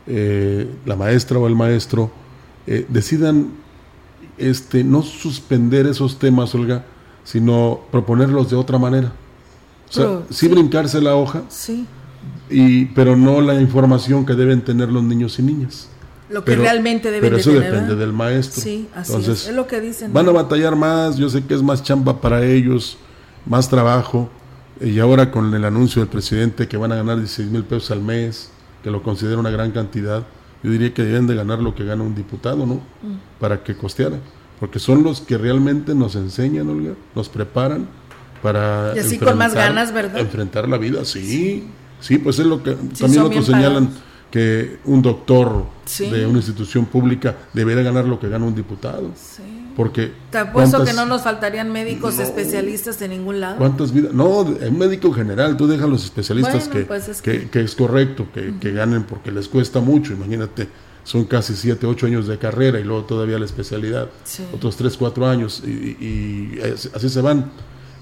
eh, 0.06 0.68
la 0.86 0.96
maestra 0.96 1.40
o 1.40 1.48
el 1.48 1.56
maestro, 1.56 2.12
eh, 2.68 2.86
decidan 2.88 3.54
este, 4.38 4.84
no 4.84 5.02
suspender 5.02 5.88
esos 5.88 6.20
temas, 6.20 6.54
Olga, 6.54 6.86
sino 7.24 7.82
proponerlos 7.92 8.50
de 8.50 8.56
otra 8.56 8.78
manera. 8.78 9.12
O 9.90 9.94
sea, 9.94 10.22
sí, 10.30 10.48
brincarse 10.48 11.02
la 11.02 11.16
hoja, 11.16 11.44
sí. 11.50 11.86
y, 12.50 12.86
pero 12.86 13.18
no 13.18 13.42
la 13.42 13.60
información 13.60 14.26
que 14.26 14.34
deben 14.34 14.62
tener 14.62 14.90
los 14.90 15.04
niños 15.04 15.38
y 15.40 15.44
niñas. 15.44 15.90
Lo 16.30 16.46
que 16.46 16.56
realmente 16.56 17.12
deben 17.12 17.30
pero 17.30 17.38
eso 17.38 17.52
depende 17.52 17.96
del 17.96 18.14
maestro. 18.14 18.62
Sí, 18.62 18.88
así 18.96 19.12
Entonces, 19.12 19.50
es. 19.50 19.56
lo 19.56 19.68
que 19.68 19.82
dicen. 19.82 20.14
Van 20.14 20.30
a 20.30 20.32
batallar 20.32 20.78
más, 20.78 21.18
yo 21.18 21.30
sé 21.30 21.44
que 21.44 21.54
es 21.54 21.62
más 21.62 21.84
chamba 21.84 22.22
para 22.22 22.46
ellos, 22.46 22.98
más 23.46 23.68
trabajo, 23.68 24.30
y 24.80 24.98
ahora 25.00 25.30
con 25.30 25.54
el 25.54 25.66
anuncio 25.66 26.02
del 26.02 26.10
presidente 26.10 26.70
que 26.70 26.78
van 26.78 26.94
a 26.94 26.96
ganar 26.96 27.18
16 27.18 27.50
mil 27.50 27.66
pesos 27.66 27.92
al 27.92 28.02
mes, 28.02 28.50
que 28.82 28.90
lo 28.90 29.04
considero 29.04 29.42
una 29.42 29.50
gran 29.50 29.72
cantidad, 29.72 30.24
yo 30.64 30.72
diría 30.72 30.94
que 30.94 31.04
deben 31.04 31.28
de 31.28 31.36
ganar 31.36 31.60
lo 31.60 31.76
que 31.76 31.84
gana 31.84 32.04
un 32.04 32.16
diputado, 32.16 32.66
¿no? 32.66 32.76
Mm. 32.76 33.20
Para 33.40 33.62
que 33.62 33.76
costeara 33.76 34.18
porque 34.62 34.78
son 34.78 35.02
los 35.02 35.22
que 35.22 35.40
realmente 35.40 35.96
nos 35.96 36.16
enseñan, 36.16 36.70
Olga, 36.70 36.94
nos 37.16 37.30
preparan 37.30 37.88
para 38.44 38.94
y 38.96 39.00
así 39.00 39.18
con 39.18 39.36
más 39.36 39.56
ganas, 39.56 39.92
¿verdad? 39.92 40.20
enfrentar 40.20 40.70
la 40.70 40.78
vida, 40.78 41.04
sí, 41.04 41.68
sí, 42.00 42.20
pues 42.20 42.38
es 42.38 42.46
lo 42.46 42.62
que 42.62 42.76
también 42.98 43.24
otros 43.24 43.48
señalan 43.48 43.90
que 44.30 44.78
un 44.86 45.02
doctor 45.02 45.66
de 45.98 46.28
una 46.28 46.38
institución 46.38 46.86
pública 46.86 47.36
debería 47.54 47.82
ganar 47.82 48.06
lo 48.06 48.20
que 48.20 48.30
gana 48.30 48.46
un 48.46 48.54
diputado. 48.54 49.10
Sí. 49.16 49.42
Porque 49.76 50.12
te 50.30 50.38
apuesto 50.38 50.86
que 50.86 50.94
no 50.94 51.08
nos 51.08 51.24
faltarían 51.24 51.72
médicos 51.72 52.20
especialistas 52.20 53.02
en 53.02 53.12
ningún 53.12 53.40
lado. 53.40 53.58
¿Cuántas 53.58 53.92
vidas? 53.92 54.14
No, 54.14 54.42
un 54.42 54.78
médico 54.78 55.12
general, 55.12 55.58
tú 55.58 55.66
dejas 55.66 55.86
a 55.86 55.90
los 55.90 56.04
especialistas 56.04 56.68
que, 56.68 56.82
pues 56.82 57.08
es 57.10 57.24
que... 57.24 57.50
es 57.52 57.76
correcto, 57.76 58.28
que, 58.32 58.54
que 58.60 58.72
ganen 58.72 59.04
porque 59.06 59.32
les 59.32 59.48
cuesta 59.48 59.80
mucho, 59.80 60.14
imagínate 60.14 60.68
son 61.04 61.26
casi 61.26 61.56
7, 61.56 61.86
8 61.86 62.06
años 62.06 62.28
de 62.28 62.38
carrera 62.38 62.80
y 62.80 62.84
luego 62.84 63.04
todavía 63.04 63.40
la 63.40 63.46
especialidad, 63.46 64.10
otros 64.54 64.76
3, 64.78 64.98
4 64.98 65.28
años 65.28 65.64
y, 65.66 66.60
así 66.94 67.10
se 67.10 67.22
van. 67.22 67.52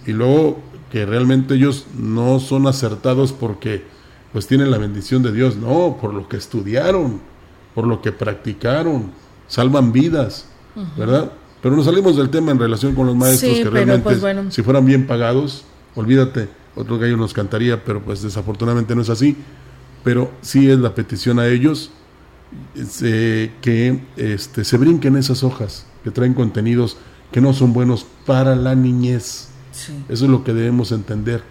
Y 0.05 0.11
luego 0.11 0.59
que 0.91 1.05
realmente 1.05 1.55
ellos 1.55 1.85
no 1.97 2.39
son 2.39 2.67
acertados 2.67 3.31
porque 3.31 3.83
pues 4.33 4.47
tienen 4.47 4.71
la 4.71 4.77
bendición 4.77 5.23
de 5.23 5.31
Dios, 5.31 5.55
no, 5.55 5.97
por 5.99 6.13
lo 6.13 6.27
que 6.27 6.37
estudiaron, 6.37 7.21
por 7.73 7.87
lo 7.87 8.01
que 8.01 8.11
practicaron, 8.11 9.11
salvan 9.47 9.91
vidas, 9.91 10.45
¿verdad? 10.97 11.31
Pero 11.61 11.75
nos 11.75 11.85
salimos 11.85 12.15
del 12.15 12.29
tema 12.29 12.51
en 12.51 12.59
relación 12.59 12.95
con 12.95 13.07
los 13.07 13.15
maestros 13.15 13.57
que 13.57 13.69
realmente 13.69 14.15
pues, 14.15 14.53
si 14.53 14.61
fueran 14.61 14.85
bien 14.85 15.07
pagados, 15.07 15.65
olvídate, 15.95 16.47
otro 16.75 16.97
gallo 16.97 17.17
nos 17.17 17.33
cantaría, 17.33 17.83
pero 17.83 18.01
pues 18.01 18.21
desafortunadamente 18.21 18.95
no 18.95 19.01
es 19.01 19.09
así. 19.09 19.35
Pero 20.03 20.31
sí 20.41 20.69
es 20.69 20.79
la 20.79 20.95
petición 20.95 21.39
a 21.39 21.47
ellos 21.47 21.91
que 23.61 24.01
este, 24.17 24.63
se 24.63 24.77
brinquen 24.77 25.15
esas 25.17 25.43
hojas 25.43 25.85
que 26.03 26.11
traen 26.11 26.33
contenidos 26.33 26.97
que 27.31 27.41
no 27.41 27.53
son 27.53 27.73
buenos 27.73 28.05
para 28.25 28.55
la 28.55 28.75
niñez. 28.75 29.49
Eso 30.09 30.25
es 30.25 30.31
lo 30.31 30.43
que 30.43 30.53
debemos 30.53 30.91
entender. 30.91 31.43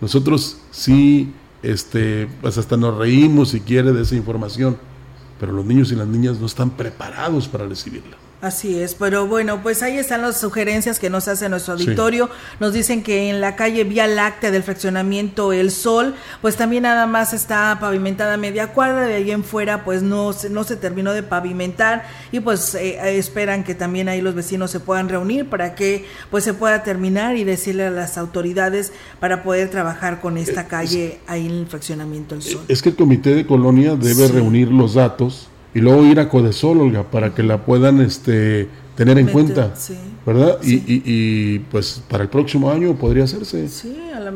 Nosotros 0.00 0.58
sí, 0.70 1.32
este, 1.62 2.28
pues 2.40 2.56
hasta 2.56 2.76
nos 2.76 2.96
reímos 2.96 3.50
si 3.50 3.60
quiere 3.60 3.92
de 3.92 4.02
esa 4.02 4.14
información, 4.14 4.78
pero 5.40 5.52
los 5.52 5.66
niños 5.66 5.92
y 5.92 5.96
las 5.96 6.06
niñas 6.06 6.38
no 6.38 6.46
están 6.46 6.70
preparados 6.70 7.48
para 7.48 7.66
recibirla. 7.66 8.16
Así 8.40 8.78
es, 8.78 8.94
pero 8.94 9.26
bueno, 9.26 9.64
pues 9.64 9.82
ahí 9.82 9.98
están 9.98 10.22
las 10.22 10.38
sugerencias 10.38 11.00
que 11.00 11.10
nos 11.10 11.26
hace 11.26 11.48
nuestro 11.48 11.74
auditorio. 11.74 12.30
Nos 12.60 12.72
dicen 12.72 13.02
que 13.02 13.30
en 13.30 13.40
la 13.40 13.56
calle 13.56 13.82
Vía 13.82 14.06
Láctea 14.06 14.52
del 14.52 14.62
fraccionamiento 14.62 15.52
El 15.52 15.72
Sol, 15.72 16.14
pues 16.40 16.54
también 16.54 16.84
nada 16.84 17.08
más 17.08 17.32
está 17.32 17.76
pavimentada 17.80 18.36
media 18.36 18.68
cuadra, 18.68 19.06
de 19.06 19.14
ahí 19.14 19.32
en 19.32 19.42
fuera 19.42 19.84
pues 19.84 20.02
no, 20.02 20.30
no 20.50 20.62
se 20.62 20.76
terminó 20.76 21.14
de 21.14 21.24
pavimentar 21.24 22.06
y 22.30 22.38
pues 22.38 22.76
eh, 22.76 23.18
esperan 23.18 23.64
que 23.64 23.74
también 23.74 24.08
ahí 24.08 24.20
los 24.20 24.36
vecinos 24.36 24.70
se 24.70 24.78
puedan 24.78 25.08
reunir 25.08 25.48
para 25.48 25.74
que 25.74 26.06
pues 26.30 26.44
se 26.44 26.54
pueda 26.54 26.84
terminar 26.84 27.36
y 27.36 27.42
decirle 27.42 27.86
a 27.86 27.90
las 27.90 28.18
autoridades 28.18 28.92
para 29.18 29.42
poder 29.42 29.68
trabajar 29.68 30.20
con 30.20 30.38
esta 30.38 30.68
calle 30.68 31.18
ahí 31.26 31.46
en 31.46 31.52
el 31.52 31.66
fraccionamiento 31.66 32.36
El 32.36 32.42
Sol. 32.42 32.62
Es 32.68 32.82
que 32.82 32.90
el 32.90 32.94
comité 32.94 33.34
de 33.34 33.44
colonia 33.44 33.96
debe 33.96 34.28
reunir 34.28 34.68
los 34.68 34.94
datos 34.94 35.48
y 35.74 35.80
luego 35.80 36.04
ir 36.04 36.20
a 36.20 36.28
Codesol, 36.28 36.80
Olga, 36.80 37.04
para 37.04 37.34
que 37.34 37.42
la 37.42 37.64
puedan 37.64 38.00
este, 38.00 38.68
tener 38.96 39.18
en 39.18 39.28
cuenta, 39.28 39.72
¿verdad? 40.26 40.58
Y, 40.62 40.82
y, 40.86 41.58
pues 41.70 42.02
para 42.08 42.24
el 42.24 42.30
próximo 42.30 42.70
año 42.70 42.94
podría 42.94 43.24
hacerse. 43.24 43.68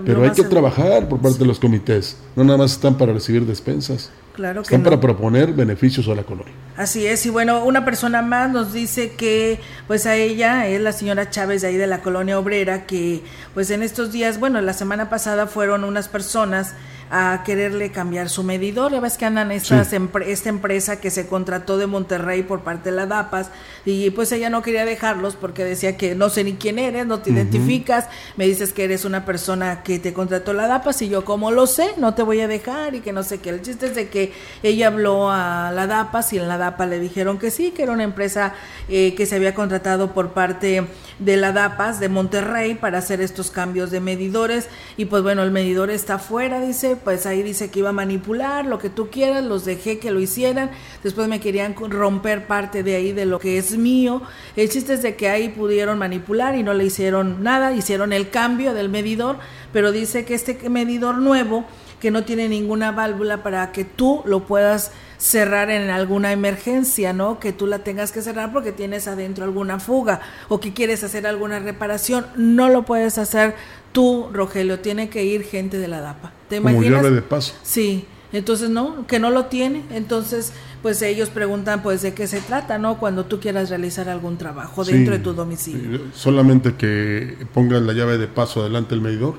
Pero 0.07 0.23
hay 0.23 0.31
que 0.31 0.45
trabajar 0.45 1.09
por 1.09 1.21
parte 1.21 1.39
de 1.39 1.47
los 1.47 1.59
comités, 1.59 2.17
no 2.37 2.45
nada 2.45 2.59
más 2.59 2.73
están 2.73 2.97
para 2.97 3.13
recibir 3.13 3.45
despensas. 3.45 4.11
Claro 4.35 4.63
Están 4.63 4.83
para 4.83 4.99
proponer 4.99 5.53
beneficios 5.53 6.09
a 6.09 6.15
la 6.15 6.23
colonia. 6.23 6.55
Así 6.77 7.07
es, 7.07 7.27
y 7.27 7.29
bueno, 7.29 7.65
una 7.67 7.85
persona 7.85 8.23
más 8.23 8.51
nos 8.51 8.73
dice 8.73 9.13
que 9.13 9.61
pues 9.87 10.07
a 10.07 10.17
ella 10.17 10.69
es 10.69 10.81
la 10.81 10.93
señora 10.93 11.29
Chávez 11.29 11.61
de 11.61 11.69
ahí 11.69 11.77
de 11.77 11.87
la 11.87 12.01
colonia 12.01 12.39
obrera, 12.39 12.87
que 12.87 13.23
pues 13.53 13.71
en 13.71 13.83
estos 13.83 14.11
días, 14.11 14.41
bueno, 14.41 14.61
la 14.63 14.73
semana 14.73 15.11
pasada 15.11 15.47
fueron 15.47 15.85
unas 15.85 16.09
personas 16.09 16.75
a 17.15 17.43
quererle 17.45 17.93
cambiar 17.93 18.31
su 18.31 18.43
medidor. 18.43 18.91
Ya 18.91 18.99
ves 19.01 19.19
que 19.19 19.27
andan 19.27 19.53
estas 19.53 19.93
esta 19.93 20.49
empresa 20.49 20.99
que 20.99 21.11
se 21.11 21.27
contrató 21.27 21.77
de 21.77 21.87
Monterrey 21.87 22.43
por 22.43 22.63
parte 22.63 22.89
de 22.89 22.97
la 22.97 23.05
DAPAS 23.05 23.51
y 23.85 24.09
pues 24.11 24.33
ella 24.33 24.49
no 24.49 24.63
quería 24.63 24.87
dejarlos 24.87 25.37
porque 25.37 25.63
decía 25.63 25.99
que 25.99 26.15
no 26.15 26.31
sé 26.31 26.43
ni 26.43 26.55
quién 26.55 26.79
eres, 26.79 27.05
no 27.05 27.21
te 27.21 27.31
identificas, 27.31 28.07
me 28.39 28.47
dices 28.47 28.73
que 28.73 28.85
eres 28.85 29.05
una 29.05 29.27
persona 29.27 29.83
que 29.83 29.99
te 29.99 30.15
contrató 30.15 30.55
la 30.55 30.67
DAPAS 30.67 31.03
y 31.03 31.11
yo 31.11 31.23
como 31.23 31.51
lo 31.51 31.67
sé, 31.67 31.91
no 31.99 32.15
te 32.15 32.23
voy 32.23 32.41
a 32.41 32.49
dejar 32.49 32.95
y 32.95 33.01
que 33.01 33.13
no 33.13 33.23
sé 33.23 33.41
qué. 33.41 33.51
El 33.51 33.61
chiste 33.61 33.87
es 33.87 33.95
de 33.95 34.09
que 34.09 34.33
ella 34.63 34.87
habló 34.87 35.31
a 35.31 35.71
la 35.71 35.87
DAPAS 35.87 36.33
y 36.33 36.39
en 36.39 36.49
la 36.49 36.57
DAPA 36.57 36.87
le 36.87 36.99
dijeron 36.99 37.39
que 37.39 37.51
sí, 37.51 37.73
que 37.73 37.83
era 37.83 37.93
una 37.93 38.05
empresa 38.05 38.55
eh, 38.89 39.15
que 39.15 39.27
se 39.27 39.37
había 39.37 39.55
contratado 39.55 40.15
por 40.15 40.31
parte 40.31 40.87
de 41.19 41.37
la 41.37 41.53
DAPAS 41.53 42.01
de 42.01 42.09
Monterrey 42.09 42.75
para 42.75 42.99
hacer 42.99 43.21
estos 43.21 43.51
cambios 43.51 43.91
de 43.91 44.01
medidores. 44.01 44.69
Y 44.97 45.07
pues 45.07 45.23
bueno, 45.23 45.43
el 45.43 45.51
medidor 45.51 45.91
está 45.91 46.19
fuera, 46.19 46.61
dice, 46.61 46.97
pues 46.97 47.27
ahí 47.27 47.43
dice 47.43 47.71
que 47.71 47.81
iba 47.81 47.91
a 47.91 47.93
manipular, 47.93 48.65
lo 48.65 48.79
que 48.79 48.91
tú 48.91 49.11
quieras, 49.11 49.45
los 49.45 49.65
dejé 49.65 49.99
que 49.99 50.11
lo 50.11 50.21
hicieran, 50.21 50.71
después 51.03 51.29
me 51.29 51.41
querían 51.41 51.75
romper 51.75 52.47
parte 52.47 52.83
de 52.83 52.97
ahí 52.97 53.13
de 53.13 53.27
lo 53.27 53.39
que 53.39 53.59
es 53.59 53.77
mío, 53.77 54.23
el 54.57 54.69
chiste 54.69 54.95
es 54.95 55.03
de 55.03 55.17
que 55.17 55.29
ahí 55.29 55.49
pudieron 55.49 55.99
manipular 55.99 56.57
y 56.57 56.63
no 56.63 56.75
le 56.75 56.85
hicieron 56.85 57.43
nada, 57.43 57.73
hicieron 57.73 58.13
el 58.13 58.31
cambio 58.31 58.75
del 58.75 58.89
medidor, 58.89 59.39
pero 59.73 59.93
dice 59.93 60.25
que 60.25 60.35
este 60.35 60.69
medidor 60.69 61.19
nuevo, 61.19 61.65
que 62.01 62.11
no 62.11 62.25
tiene 62.25 62.49
ninguna 62.49 62.91
válvula 62.91 63.43
para 63.43 63.71
que 63.73 63.85
tú 63.85 64.23
lo 64.25 64.45
puedas 64.45 64.91
cerrar 65.23 65.71
en 65.71 65.89
alguna 65.89 66.33
emergencia, 66.33 67.13
¿no? 67.13 67.39
Que 67.39 67.53
tú 67.53 67.69
la 67.69 67.79
tengas 67.79 68.11
que 68.11 68.23
cerrar 68.23 68.53
porque 68.53 68.73
tienes 68.73 69.07
adentro 69.07 69.45
alguna 69.45 69.79
fuga 69.79 70.21
o 70.49 70.59
que 70.59 70.73
quieres 70.73 71.05
hacer 71.05 71.29
alguna 71.29 71.61
reparación, 71.61 72.27
no 72.35 72.69
lo 72.69 72.83
puedes 72.83 73.19
hacer 73.19 73.55
tú, 73.93 74.31
Rogelio, 74.33 74.81
tiene 74.81 75.11
que 75.11 75.25
ir 75.25 75.45
gente 75.45 75.79
de 75.79 75.87
la 75.87 76.01
DAPA. 76.01 76.33
¿Te 76.49 76.61
Como 76.61 76.83
llave 76.83 77.13
de 77.13 77.23
paso. 77.23 77.55
Sí, 77.63 78.05
entonces 78.33 78.69
no, 78.71 79.07
que 79.07 79.21
no 79.21 79.31
lo 79.31 79.47
tiene, 79.47 79.85
entonces 79.91 80.53
pues 80.83 81.01
ellos 81.03 81.31
preguntan 81.31 81.85
pues 81.85 82.03
de 82.03 82.15
qué 82.15 82.27
se 82.27 82.41
trata, 82.41 82.79
¿no? 82.79 82.99
Cuando 82.99 83.25
tú 83.25 83.39
quieras 83.39 83.71
realizar 83.71 84.09
algún 84.09 84.39
trabajo 84.39 84.85
dentro 84.85 85.15
de 85.15 85.21
tu 85.21 85.35
domicilio. 85.35 86.01
Solamente 86.15 86.75
que 86.75 87.47
pongas 87.55 87.81
la 87.83 87.93
llave 87.93 88.19
de 88.19 88.27
paso 88.27 88.63
adelante 88.63 88.97
del 88.97 89.03
medidor, 89.03 89.37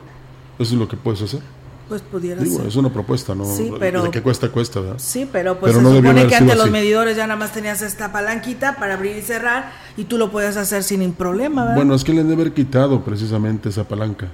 eso 0.59 0.75
es 0.75 0.79
lo 0.79 0.87
que 0.87 0.95
puedes 0.95 1.21
hacer. 1.23 1.41
Pues 1.89 2.01
pudiera 2.01 2.43
ser. 2.45 2.65
Es 2.67 2.75
una 2.75 2.91
propuesta, 2.91 3.35
¿no? 3.35 3.45
Sí, 3.45 3.71
pero. 3.79 4.03
De 4.03 4.11
que 4.11 4.21
cuesta, 4.21 4.49
cuesta, 4.49 4.79
¿verdad? 4.79 4.99
Sí, 4.99 5.27
pero 5.31 5.59
pues 5.59 5.73
se 5.73 5.79
supone 5.79 6.27
que 6.27 6.35
antes 6.35 6.57
los 6.57 6.71
medidores 6.71 7.17
ya 7.17 7.27
nada 7.27 7.37
más 7.37 7.51
tenías 7.51 7.81
esta 7.81 8.11
palanquita 8.11 8.77
para 8.77 8.93
abrir 8.93 9.17
y 9.17 9.21
cerrar 9.21 9.71
y 9.97 10.05
tú 10.05 10.17
lo 10.17 10.31
puedes 10.31 10.57
hacer 10.57 10.83
sin 10.83 11.13
problema, 11.13 11.63
¿verdad? 11.63 11.75
Bueno, 11.75 11.95
es 11.95 12.03
que 12.03 12.13
le 12.13 12.21
han 12.21 12.27
de 12.27 12.33
haber 12.35 12.53
quitado 12.53 13.03
precisamente 13.03 13.69
esa 13.69 13.87
palanca. 13.87 14.29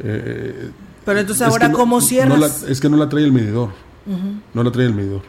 Eh, 0.00 0.70
pero 1.04 1.20
entonces 1.20 1.46
ahora, 1.46 1.70
¿cómo 1.70 2.00
cierras? 2.00 2.64
es 2.68 2.80
que 2.80 2.88
no 2.88 2.96
la 2.96 3.08
trae 3.08 3.24
el 3.24 3.32
medidor. 3.32 3.70
No 4.52 4.62
la 4.62 4.70
trae 4.70 4.86
el 4.86 4.94
medidor. 4.94 5.22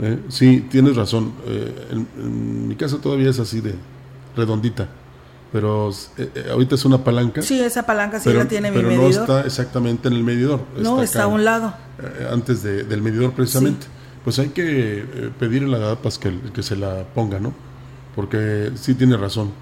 Eh, 0.00 0.20
sí, 0.28 0.66
tienes 0.70 0.96
razón. 0.96 1.32
Eh, 1.46 1.96
en, 2.16 2.68
mi 2.68 2.76
casa 2.76 2.98
todavía 2.98 3.30
es 3.30 3.38
así 3.40 3.60
de 3.60 3.74
redondita. 4.36 4.88
Pero 5.52 5.90
ahorita 6.50 6.74
es 6.74 6.84
una 6.84 7.02
palanca. 7.02 7.40
Sí, 7.40 7.60
esa 7.60 7.86
palanca 7.86 8.20
sí 8.20 8.32
la 8.32 8.46
tiene 8.46 8.70
mi 8.70 8.82
medidor. 8.82 9.00
Pero 9.00 9.02
no 9.02 9.20
está 9.20 9.46
exactamente 9.46 10.08
en 10.08 10.14
el 10.14 10.24
medidor. 10.24 10.60
No, 10.76 11.02
está, 11.02 11.22
a 11.22 11.26
un 11.26 11.44
lado. 11.44 11.74
antes 12.30 12.62
del 12.62 13.02
medidor 13.02 13.32
precisamente. 13.32 13.86
Pues 14.24 14.38
hay 14.38 14.48
que 14.48 15.30
pedirle 15.38 15.76
a 15.76 15.78
la 15.78 15.86
DAPAS 15.88 16.18
que, 16.18 16.38
que 16.52 16.62
se 16.62 16.76
la 16.76 17.04
ponga, 17.14 17.38
¿no? 17.38 17.54
Porque 18.14 18.72
sí 18.74 18.94
tiene 18.94 19.16
razón. 19.16 19.52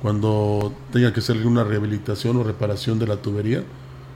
Cuando 0.00 0.72
tenga 0.92 1.12
que 1.12 1.20
hacer 1.20 1.44
una 1.46 1.64
rehabilitación 1.64 2.36
o 2.36 2.44
reparación 2.44 2.98
de 2.98 3.06
la 3.06 3.16
tubería, 3.16 3.62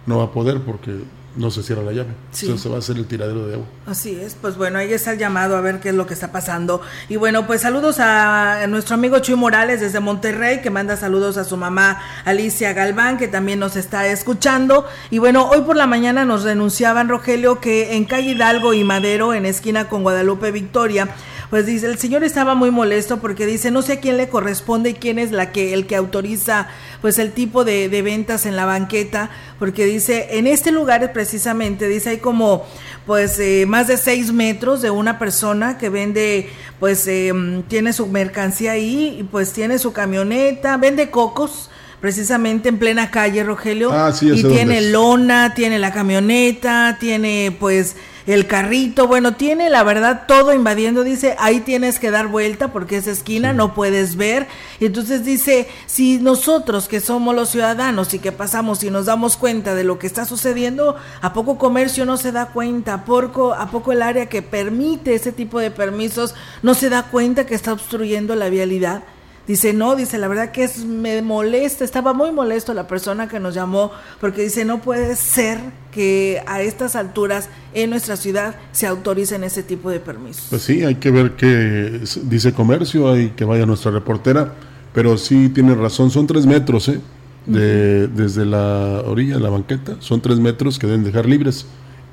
no 0.06 0.18
va 0.18 0.24
a 0.24 0.30
poder 0.32 0.60
porque 0.60 1.00
no 1.36 1.50
se 1.50 1.62
cierra 1.62 1.82
la 1.82 1.92
llave. 1.92 2.10
Entonces 2.32 2.60
se 2.60 2.68
va 2.68 2.76
a 2.76 2.78
hacer 2.80 2.96
el 2.96 3.06
tiradero 3.06 3.46
de 3.46 3.54
agua. 3.54 3.66
Así 3.86 4.18
es, 4.20 4.36
pues 4.40 4.56
bueno, 4.56 4.78
ahí 4.78 4.92
está 4.92 5.12
el 5.12 5.18
llamado 5.18 5.56
a 5.56 5.60
ver 5.60 5.80
qué 5.80 5.90
es 5.90 5.94
lo 5.94 6.06
que 6.06 6.14
está 6.14 6.32
pasando. 6.32 6.82
Y 7.08 7.16
bueno, 7.16 7.46
pues 7.46 7.62
saludos 7.62 7.96
a, 8.00 8.66
nuestro 8.68 8.94
amigo 8.94 9.18
Chuy 9.20 9.36
Morales 9.36 9.80
desde 9.80 10.00
Monterrey, 10.00 10.60
que 10.60 10.70
manda 10.70 10.96
saludos 10.96 11.36
a 11.36 11.44
su 11.44 11.56
mamá 11.56 12.00
Alicia 12.24 12.72
Galván, 12.72 13.16
que 13.16 13.28
también 13.28 13.58
nos 13.58 13.76
está 13.76 14.06
escuchando. 14.08 14.86
Y 15.10 15.18
bueno, 15.18 15.48
hoy 15.48 15.62
por 15.62 15.76
la 15.76 15.86
mañana 15.86 16.24
nos 16.24 16.44
denunciaban, 16.44 17.08
Rogelio, 17.08 17.60
que 17.60 17.96
en 17.96 18.04
calle 18.04 18.30
Hidalgo 18.30 18.74
y 18.74 18.84
Madero, 18.84 19.34
en 19.34 19.46
esquina 19.46 19.88
con 19.88 20.02
Guadalupe 20.02 20.50
Victoria, 20.50 21.08
pues 21.50 21.66
dice, 21.66 21.86
el 21.86 21.98
señor 21.98 22.22
estaba 22.22 22.54
muy 22.54 22.70
molesto 22.70 23.18
porque 23.20 23.44
dice, 23.44 23.72
no 23.72 23.82
sé 23.82 23.94
a 23.94 24.00
quién 24.00 24.16
le 24.16 24.28
corresponde 24.28 24.90
y 24.90 24.94
quién 24.94 25.18
es 25.18 25.32
la 25.32 25.50
que, 25.50 25.74
el 25.74 25.86
que 25.86 25.96
autoriza 25.96 26.68
pues 27.02 27.18
el 27.18 27.32
tipo 27.32 27.64
de, 27.64 27.88
de 27.88 28.02
ventas 28.02 28.46
en 28.46 28.54
la 28.54 28.66
banqueta, 28.66 29.30
porque 29.58 29.84
dice, 29.84 30.38
en 30.38 30.46
este 30.46 30.70
lugar 30.70 31.12
precisamente, 31.12 31.88
dice, 31.88 32.10
hay 32.10 32.18
como 32.18 32.64
pues 33.04 33.40
eh, 33.40 33.64
más 33.66 33.88
de 33.88 33.96
seis 33.96 34.32
metros 34.32 34.82
de 34.82 34.90
una 34.90 35.18
persona 35.18 35.76
que 35.78 35.88
vende, 35.88 36.48
pues 36.78 37.06
eh, 37.08 37.32
tiene 37.66 37.92
su 37.92 38.06
mercancía 38.06 38.72
ahí 38.72 39.16
y 39.18 39.24
pues 39.24 39.52
tiene 39.52 39.78
su 39.78 39.92
camioneta, 39.92 40.76
vende 40.76 41.10
cocos 41.10 41.70
precisamente 42.00 42.68
en 42.68 42.78
plena 42.78 43.10
calle 43.10 43.42
Rogelio 43.44 43.90
ah, 43.92 44.12
y 44.20 44.42
tiene 44.42 44.80
lona, 44.80 45.54
tiene 45.54 45.78
la 45.78 45.92
camioneta, 45.92 46.96
tiene 46.98 47.54
pues 47.58 47.96
el 48.32 48.46
carrito, 48.46 49.06
bueno, 49.06 49.34
tiene 49.34 49.70
la 49.70 49.82
verdad 49.82 50.24
todo 50.26 50.52
invadiendo, 50.52 51.04
dice, 51.04 51.36
ahí 51.38 51.60
tienes 51.60 51.98
que 51.98 52.10
dar 52.10 52.28
vuelta 52.28 52.72
porque 52.72 52.96
esa 52.96 53.10
esquina 53.10 53.52
no 53.52 53.74
puedes 53.74 54.16
ver. 54.16 54.46
Y 54.78 54.86
entonces 54.86 55.24
dice, 55.24 55.68
si 55.86 56.18
nosotros 56.18 56.86
que 56.86 57.00
somos 57.00 57.34
los 57.34 57.50
ciudadanos 57.50 58.14
y 58.14 58.18
que 58.18 58.32
pasamos 58.32 58.82
y 58.84 58.90
nos 58.90 59.06
damos 59.06 59.36
cuenta 59.36 59.74
de 59.74 59.84
lo 59.84 59.98
que 59.98 60.06
está 60.06 60.24
sucediendo, 60.24 60.96
¿a 61.20 61.32
poco 61.32 61.58
comercio 61.58 62.04
no 62.04 62.16
se 62.16 62.32
da 62.32 62.46
cuenta? 62.46 62.94
¿A 62.94 63.04
poco, 63.04 63.54
a 63.54 63.70
poco 63.70 63.92
el 63.92 64.02
área 64.02 64.26
que 64.26 64.42
permite 64.42 65.14
ese 65.14 65.32
tipo 65.32 65.58
de 65.58 65.70
permisos 65.70 66.34
no 66.62 66.74
se 66.74 66.90
da 66.90 67.04
cuenta 67.04 67.46
que 67.46 67.54
está 67.54 67.72
obstruyendo 67.72 68.36
la 68.36 68.48
vialidad? 68.48 69.02
Dice, 69.46 69.72
no, 69.72 69.96
dice, 69.96 70.18
la 70.18 70.28
verdad 70.28 70.52
que 70.52 70.64
es, 70.64 70.84
me 70.84 71.22
molesta, 71.22 71.84
estaba 71.84 72.12
muy 72.12 72.30
molesto 72.30 72.72
la 72.74 72.86
persona 72.86 73.26
que 73.28 73.40
nos 73.40 73.54
llamó, 73.54 73.90
porque 74.20 74.42
dice, 74.42 74.64
no 74.64 74.80
puede 74.80 75.16
ser 75.16 75.58
que 75.90 76.42
a 76.46 76.62
estas 76.62 76.94
alturas 76.94 77.48
en 77.74 77.90
nuestra 77.90 78.16
ciudad 78.16 78.54
se 78.70 78.86
autoricen 78.86 79.42
ese 79.42 79.62
tipo 79.62 79.90
de 79.90 79.98
permisos. 79.98 80.46
Pues 80.50 80.62
sí, 80.62 80.84
hay 80.84 80.96
que 80.96 81.10
ver 81.10 81.32
qué 81.32 82.00
dice 82.24 82.52
comercio, 82.52 83.10
hay 83.10 83.30
que 83.30 83.44
vaya 83.44 83.66
nuestra 83.66 83.90
reportera, 83.90 84.54
pero 84.92 85.16
sí 85.16 85.48
tiene 85.48 85.74
razón, 85.74 86.10
son 86.10 86.26
tres 86.26 86.46
metros, 86.46 86.88
¿eh? 86.88 87.00
De, 87.46 88.06
Desde 88.06 88.44
la 88.44 89.02
orilla 89.06 89.38
la 89.38 89.48
banqueta, 89.48 89.96
son 89.98 90.20
tres 90.20 90.38
metros 90.38 90.78
que 90.78 90.86
deben 90.86 91.02
dejar 91.02 91.26
libres. 91.26 91.66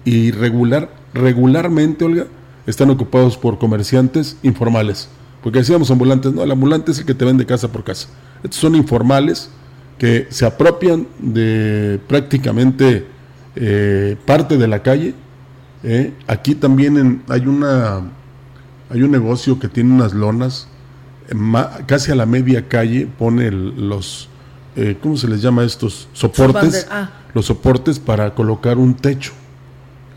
Y 0.06 0.32
regular, 0.32 0.90
regularmente, 1.14 2.06
Olga, 2.06 2.28
están 2.66 2.90
ocupados 2.90 3.38
por 3.38 3.60
comerciantes 3.60 4.38
informales 4.42 5.10
porque 5.48 5.60
decíamos 5.60 5.90
ambulantes, 5.92 6.34
no, 6.34 6.44
el 6.44 6.52
ambulante 6.52 6.92
es 6.92 7.00
el 7.00 7.06
que 7.06 7.14
te 7.14 7.24
vende 7.24 7.46
casa 7.46 7.72
por 7.72 7.86
casa. 7.86 8.10
Estos 8.44 8.60
son 8.60 8.76
informales 8.76 9.50
que 9.98 10.28
se 10.30 10.46
apropian 10.46 11.08
de 11.20 12.02
prácticamente 12.06 13.08
eh, 13.56 14.18
parte 14.26 14.58
de 14.58 14.68
la 14.68 14.84
calle. 14.84 15.16
¿eh? 15.84 16.12
Aquí 16.28 16.54
también 16.54 17.24
hay, 17.30 17.48
una, 17.48 18.02
hay 18.90 19.02
un 19.04 19.10
negocio 19.10 19.58
que 19.58 19.70
tiene 19.70 19.94
unas 19.94 20.14
lonas, 20.14 20.68
casi 21.86 22.12
a 22.12 22.16
la 22.16 22.26
media 22.26 22.68
calle 22.68 23.08
pone 23.18 23.50
los, 23.50 24.28
eh, 24.76 24.98
¿cómo 25.02 25.16
se 25.16 25.30
les 25.30 25.42
llama 25.42 25.64
estos? 25.64 26.10
Soportes. 26.12 26.88
Ah. 26.92 27.10
Los 27.34 27.46
soportes 27.46 28.00
para 28.00 28.36
colocar 28.36 28.78
un 28.78 28.96
techo. 28.96 29.32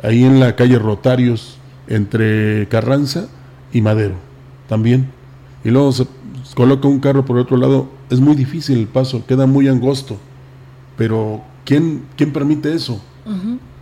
Ahí 0.03 0.25
en 0.25 0.41
la 0.41 0.57
calle 0.57 0.77
Rotarios, 0.77 1.57
entre 1.87 2.67
Carranza 2.67 3.29
y 3.73 3.81
Madero, 3.81 4.17
también 4.69 5.20
y 5.65 5.71
luego 5.71 5.93
se 5.93 6.07
coloca 6.55 6.89
un 6.89 7.01
carro 7.01 7.25
por 7.25 7.39
otro 7.39 7.57
lado, 7.57 7.89
es 8.09 8.21
muy 8.21 8.35
difícil 8.35 8.79
el 8.79 8.87
paso, 8.87 9.25
queda 9.27 9.47
muy 9.47 9.69
angosto. 9.69 10.17
Pero 10.97 11.43
¿quién, 11.65 12.05
quién 12.17 12.33
permite 12.33 12.75
eso? 12.75 13.01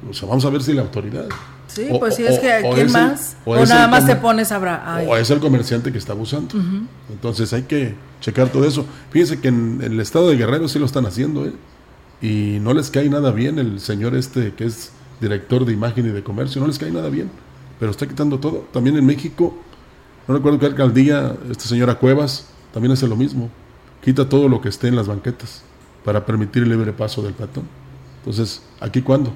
O 0.08 0.12
sea, 0.12 0.28
vamos 0.28 0.44
a 0.44 0.50
ver 0.50 0.62
si 0.62 0.72
la 0.72 0.82
autoridad. 0.82 1.26
Sí, 1.68 1.86
pues 1.98 2.16
si 2.16 2.24
es 2.24 2.38
que 2.38 2.66
¿quién 2.74 2.90
más? 2.92 3.36
O, 3.44 3.54
nada 3.64 3.88
más 3.88 4.06
te 4.06 4.16
pones 4.16 4.50
a... 4.52 5.04
O 5.06 5.16
es 5.16 5.30
el 5.30 5.38
comerciante 5.38 5.92
que 5.92 5.98
está 5.98 6.12
abusando. 6.12 6.54
Entonces 7.10 7.52
hay 7.52 7.62
que 7.62 7.94
checar 8.20 8.48
todo 8.48 8.64
eso. 8.66 8.86
Fíjense 9.10 9.40
que 9.40 9.48
en, 9.48 9.80
el 9.82 10.00
estado 10.00 10.28
de 10.30 10.36
Guerrero 10.36 10.68
sí 10.68 10.78
lo 10.78 10.86
están 10.86 11.06
haciendo, 11.06 11.46
¿eh? 11.46 11.52
Y 12.20 12.58
no 12.60 12.74
les 12.74 12.90
cae 12.90 13.08
nada 13.08 13.30
bien 13.30 13.60
el 13.60 13.78
señor 13.78 14.16
este 14.16 14.52
que 14.54 14.64
es 14.64 14.90
director 15.20 15.64
de 15.64 15.72
imagen 15.72 16.06
y 16.06 16.08
de 16.08 16.22
comercio, 16.24 16.60
no 16.60 16.66
les 16.66 16.78
cae 16.78 16.90
nada 16.90 17.08
bien. 17.10 17.30
Pero 17.78 17.92
está 17.92 18.08
quitando 18.08 18.40
todo. 18.40 18.66
También 18.72 18.96
en 18.96 19.06
México 19.06 19.56
no 20.28 20.34
recuerdo 20.34 20.58
qué 20.58 20.66
alcaldía, 20.66 21.34
esta 21.50 21.64
señora 21.64 21.94
Cuevas, 21.94 22.46
también 22.72 22.92
hace 22.92 23.08
lo 23.08 23.16
mismo. 23.16 23.48
Quita 24.02 24.28
todo 24.28 24.48
lo 24.48 24.60
que 24.60 24.68
esté 24.68 24.88
en 24.88 24.96
las 24.96 25.08
banquetas 25.08 25.62
para 26.04 26.24
permitir 26.24 26.62
el 26.62 26.68
libre 26.68 26.92
paso 26.92 27.22
del 27.22 27.32
peatón. 27.32 27.64
Entonces, 28.18 28.62
¿aquí 28.78 29.02
cuándo? 29.02 29.32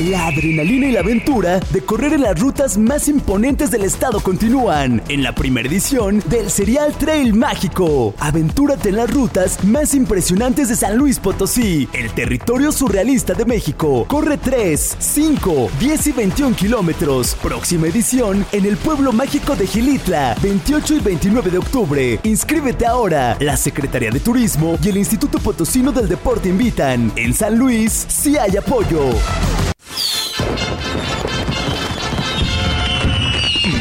La 0.00 0.26
adrenalina 0.26 0.88
y 0.88 0.92
la 0.92 1.00
aventura 1.00 1.60
de 1.70 1.80
correr 1.80 2.14
en 2.14 2.22
las 2.22 2.40
rutas 2.40 2.76
más 2.76 3.06
imponentes 3.06 3.70
del 3.70 3.84
estado 3.84 4.18
continúan 4.18 5.00
en 5.08 5.22
la 5.22 5.36
primera 5.36 5.68
edición 5.68 6.20
del 6.26 6.50
Serial 6.50 6.92
Trail 6.98 7.32
Mágico. 7.32 8.12
Aventúrate 8.18 8.88
en 8.88 8.96
las 8.96 9.08
rutas 9.08 9.62
más 9.62 9.94
impresionantes 9.94 10.68
de 10.68 10.74
San 10.74 10.96
Luis 10.96 11.20
Potosí, 11.20 11.88
el 11.92 12.10
territorio 12.10 12.72
surrealista 12.72 13.34
de 13.34 13.44
México. 13.44 14.04
Corre 14.08 14.36
3, 14.36 14.96
5, 14.98 15.70
10 15.78 16.06
y 16.08 16.12
21 16.12 16.56
kilómetros. 16.56 17.36
Próxima 17.40 17.86
edición 17.86 18.44
en 18.50 18.64
el 18.64 18.76
pueblo 18.76 19.12
mágico 19.12 19.54
de 19.54 19.68
Gilitla, 19.68 20.34
28 20.42 20.94
y 20.94 21.00
29 21.00 21.50
de 21.52 21.58
octubre. 21.58 22.20
Inscríbete 22.24 22.84
ahora. 22.84 23.36
La 23.38 23.56
Secretaría 23.56 24.10
de 24.10 24.18
Turismo 24.18 24.76
y 24.82 24.88
el 24.88 24.96
Instituto 24.96 25.38
Potosino 25.38 25.92
del 25.92 26.08
Deporte 26.08 26.48
invitan. 26.48 27.12
En 27.14 27.32
San 27.32 27.56
Luis, 27.56 28.06
sí 28.08 28.36
hay 28.36 28.56
apoyo. 28.56 29.14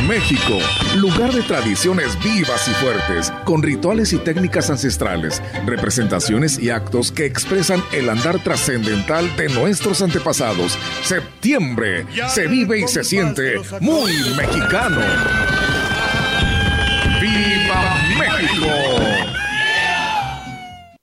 México, 0.08 0.60
lugar 0.98 1.34
de 1.34 1.42
tradiciones 1.42 2.18
vivas 2.24 2.68
y 2.68 2.72
fuertes, 2.76 3.32
con 3.46 3.64
rituales 3.64 4.14
y 4.14 4.18
técnicas 4.18 4.70
ancestrales, 4.70 5.42
representaciones 5.66 6.60
y 6.60 6.70
actos 6.70 7.12
que 7.12 7.26
expresan 7.26 7.82
el 7.94 8.10
andar 8.10 8.38
trascendental 8.44 9.36
de 9.38 9.50
nuestros 9.50 10.02
antepasados. 10.02 10.78
Septiembre 11.04 12.06
se 12.30 12.48
vive 12.48 12.82
y 12.82 12.88
se 12.88 13.04
siente 13.04 13.56
muy 13.80 14.12
mexicano. 14.36 15.02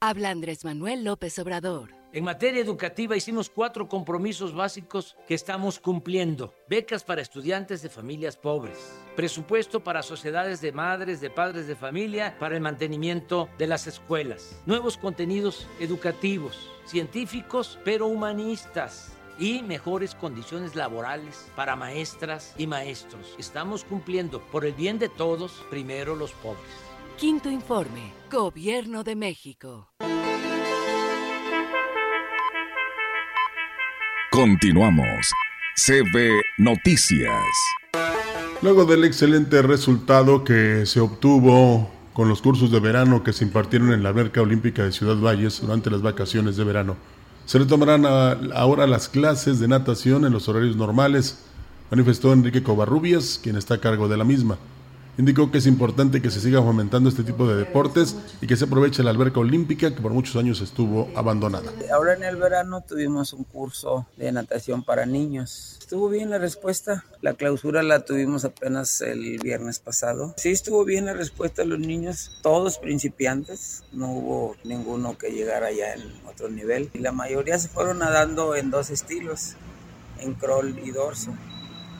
Habla 0.00 0.30
Andrés 0.30 0.64
Manuel 0.64 1.04
López 1.04 1.38
Obrador. 1.38 1.90
En 2.12 2.22
materia 2.22 2.62
educativa 2.62 3.16
hicimos 3.16 3.50
cuatro 3.50 3.88
compromisos 3.88 4.54
básicos 4.54 5.16
que 5.26 5.34
estamos 5.34 5.80
cumpliendo. 5.80 6.54
Becas 6.68 7.02
para 7.02 7.20
estudiantes 7.20 7.82
de 7.82 7.88
familias 7.88 8.36
pobres. 8.36 8.78
Presupuesto 9.16 9.82
para 9.82 10.00
sociedades 10.02 10.60
de 10.60 10.70
madres, 10.70 11.20
de 11.20 11.30
padres 11.30 11.66
de 11.66 11.74
familia, 11.74 12.36
para 12.38 12.54
el 12.54 12.60
mantenimiento 12.60 13.48
de 13.58 13.66
las 13.66 13.88
escuelas. 13.88 14.62
Nuevos 14.64 14.96
contenidos 14.96 15.66
educativos, 15.80 16.70
científicos, 16.86 17.80
pero 17.84 18.06
humanistas. 18.06 19.10
Y 19.36 19.62
mejores 19.64 20.14
condiciones 20.14 20.76
laborales 20.76 21.50
para 21.56 21.74
maestras 21.74 22.54
y 22.56 22.68
maestros. 22.68 23.34
Estamos 23.36 23.82
cumpliendo 23.82 24.40
por 24.52 24.64
el 24.64 24.74
bien 24.74 25.00
de 25.00 25.08
todos, 25.08 25.64
primero 25.70 26.14
los 26.14 26.30
pobres. 26.34 26.83
Quinto 27.18 27.50
informe. 27.50 28.12
Gobierno 28.30 29.04
de 29.04 29.14
México. 29.16 29.88
Continuamos. 34.30 35.30
CB 35.76 36.40
Noticias. 36.58 37.30
Luego 38.62 38.84
del 38.84 39.04
excelente 39.04 39.62
resultado 39.62 40.42
que 40.44 40.86
se 40.86 41.00
obtuvo 41.00 41.90
con 42.12 42.28
los 42.28 42.42
cursos 42.42 42.70
de 42.70 42.80
verano 42.80 43.22
que 43.24 43.32
se 43.32 43.44
impartieron 43.44 43.92
en 43.92 44.02
la 44.02 44.08
Alberca 44.10 44.40
Olímpica 44.42 44.84
de 44.84 44.92
Ciudad 44.92 45.16
Valles 45.16 45.60
durante 45.60 45.90
las 45.90 46.02
vacaciones 46.02 46.56
de 46.56 46.64
verano, 46.64 46.96
se 47.44 47.58
retomarán 47.58 48.06
a- 48.06 48.38
ahora 48.54 48.86
las 48.86 49.08
clases 49.08 49.58
de 49.58 49.68
natación 49.68 50.24
en 50.24 50.32
los 50.32 50.48
horarios 50.48 50.76
normales, 50.76 51.44
manifestó 51.90 52.32
Enrique 52.32 52.62
Covarrubias, 52.62 53.38
quien 53.42 53.56
está 53.56 53.74
a 53.74 53.80
cargo 53.80 54.08
de 54.08 54.16
la 54.16 54.24
misma. 54.24 54.56
Indicó 55.16 55.52
que 55.52 55.58
es 55.58 55.66
importante 55.66 56.20
que 56.20 56.30
se 56.30 56.40
siga 56.40 56.60
fomentando 56.60 57.08
este 57.08 57.22
tipo 57.22 57.46
de 57.46 57.54
deportes 57.54 58.16
y 58.40 58.48
que 58.48 58.56
se 58.56 58.64
aproveche 58.64 59.04
la 59.04 59.10
alberca 59.10 59.38
olímpica 59.38 59.94
que 59.94 60.02
por 60.02 60.12
muchos 60.12 60.34
años 60.34 60.60
estuvo 60.60 61.08
abandonada. 61.14 61.70
Ahora 61.92 62.14
en 62.14 62.24
el 62.24 62.36
verano 62.36 62.82
tuvimos 62.82 63.32
un 63.32 63.44
curso 63.44 64.06
de 64.16 64.32
natación 64.32 64.82
para 64.82 65.06
niños. 65.06 65.78
Estuvo 65.80 66.08
bien 66.08 66.30
la 66.30 66.38
respuesta. 66.38 67.04
La 67.20 67.34
clausura 67.34 67.84
la 67.84 68.04
tuvimos 68.04 68.44
apenas 68.44 69.00
el 69.02 69.38
viernes 69.38 69.78
pasado. 69.78 70.34
Sí 70.36 70.48
estuvo 70.48 70.84
bien 70.84 71.06
la 71.06 71.12
respuesta 71.12 71.62
de 71.62 71.68
los 71.68 71.78
niños, 71.78 72.32
todos 72.42 72.78
principiantes. 72.78 73.84
No 73.92 74.10
hubo 74.10 74.56
ninguno 74.64 75.16
que 75.16 75.30
llegara 75.30 75.70
ya 75.70 75.92
en 75.92 76.02
otro 76.26 76.48
nivel. 76.48 76.90
Y 76.92 76.98
la 76.98 77.12
mayoría 77.12 77.56
se 77.60 77.68
fueron 77.68 78.00
nadando 78.00 78.56
en 78.56 78.72
dos 78.72 78.90
estilos, 78.90 79.54
en 80.18 80.34
crawl 80.34 80.76
y 80.84 80.90
dorso. 80.90 81.32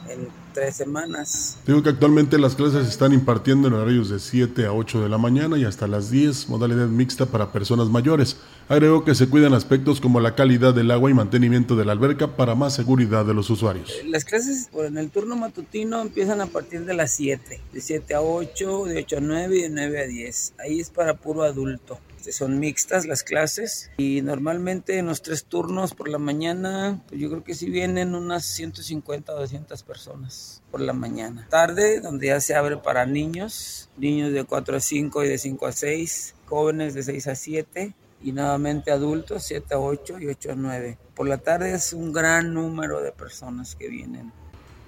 En 0.09 0.29
tres 0.53 0.75
semanas. 0.75 1.57
Digo 1.65 1.81
que 1.83 1.89
actualmente 1.89 2.37
las 2.37 2.55
clases 2.55 2.83
se 2.83 2.89
están 2.89 3.13
impartiendo 3.13 3.67
en 3.67 3.73
horarios 3.73 4.09
de 4.09 4.19
7 4.19 4.65
a 4.65 4.73
8 4.73 5.01
de 5.01 5.09
la 5.09 5.17
mañana 5.17 5.57
y 5.57 5.65
hasta 5.65 5.87
las 5.87 6.09
10, 6.09 6.49
modalidad 6.49 6.87
mixta 6.87 7.25
para 7.25 7.51
personas 7.51 7.89
mayores. 7.89 8.37
Agregó 8.67 9.05
que 9.05 9.13
se 9.13 9.29
cuidan 9.29 9.53
aspectos 9.53 10.01
como 10.01 10.19
la 10.19 10.33
calidad 10.33 10.73
del 10.73 10.89
agua 10.89 11.11
y 11.11 11.13
mantenimiento 11.13 11.75
de 11.75 11.85
la 11.85 11.91
alberca 11.91 12.35
para 12.35 12.55
más 12.55 12.73
seguridad 12.73 13.23
de 13.23 13.35
los 13.35 13.51
usuarios. 13.51 13.93
Las 14.07 14.25
clases 14.25 14.69
en 14.73 14.97
el 14.97 15.11
turno 15.11 15.35
matutino 15.35 16.01
empiezan 16.01 16.41
a 16.41 16.47
partir 16.47 16.83
de 16.83 16.95
las 16.95 17.11
7, 17.11 17.61
de 17.71 17.81
7 17.81 18.15
a 18.15 18.21
8, 18.21 18.85
de 18.85 18.97
8 19.03 19.17
a 19.17 19.21
9 19.21 19.55
y 19.55 19.61
de 19.61 19.69
9 19.69 20.01
a 20.01 20.07
10. 20.07 20.53
Ahí 20.57 20.79
es 20.79 20.89
para 20.89 21.13
puro 21.13 21.43
adulto. 21.43 21.99
Son 22.31 22.57
mixtas 22.57 23.05
las 23.05 23.21
clases 23.21 23.91
y 23.97 24.23
normalmente 24.23 24.97
en 24.97 25.05
los 25.05 25.21
tres 25.21 25.45
turnos 25.45 25.93
por 25.93 26.09
la 26.09 26.17
mañana, 26.17 27.03
pues 27.07 27.21
yo 27.21 27.29
creo 27.29 27.43
que 27.43 27.53
sí 27.53 27.69
vienen 27.69 28.15
unas 28.15 28.45
150 28.45 29.31
o 29.31 29.39
200 29.41 29.83
personas 29.83 30.63
por 30.71 30.81
la 30.81 30.93
mañana. 30.93 31.45
Tarde, 31.51 31.99
donde 31.99 32.27
ya 32.27 32.41
se 32.41 32.55
abre 32.55 32.77
para 32.77 33.05
niños, 33.05 33.91
niños 33.95 34.33
de 34.33 34.43
4 34.43 34.77
a 34.77 34.79
5 34.79 35.23
y 35.23 35.27
de 35.27 35.37
5 35.37 35.67
a 35.67 35.71
6, 35.71 36.33
jóvenes 36.47 36.95
de 36.95 37.03
6 37.03 37.27
a 37.27 37.35
7 37.35 37.93
y 38.25 38.31
nuevamente 38.31 38.91
adultos 38.91 39.43
7 39.43 39.75
a 39.75 39.79
8 39.79 40.19
y 40.19 40.27
8 40.27 40.51
a 40.51 40.55
9. 40.55 40.97
Por 41.15 41.27
la 41.29 41.37
tarde 41.37 41.75
es 41.75 41.93
un 41.93 42.11
gran 42.11 42.55
número 42.55 42.99
de 43.01 43.11
personas 43.11 43.75
que 43.75 43.87
vienen. 43.87 44.33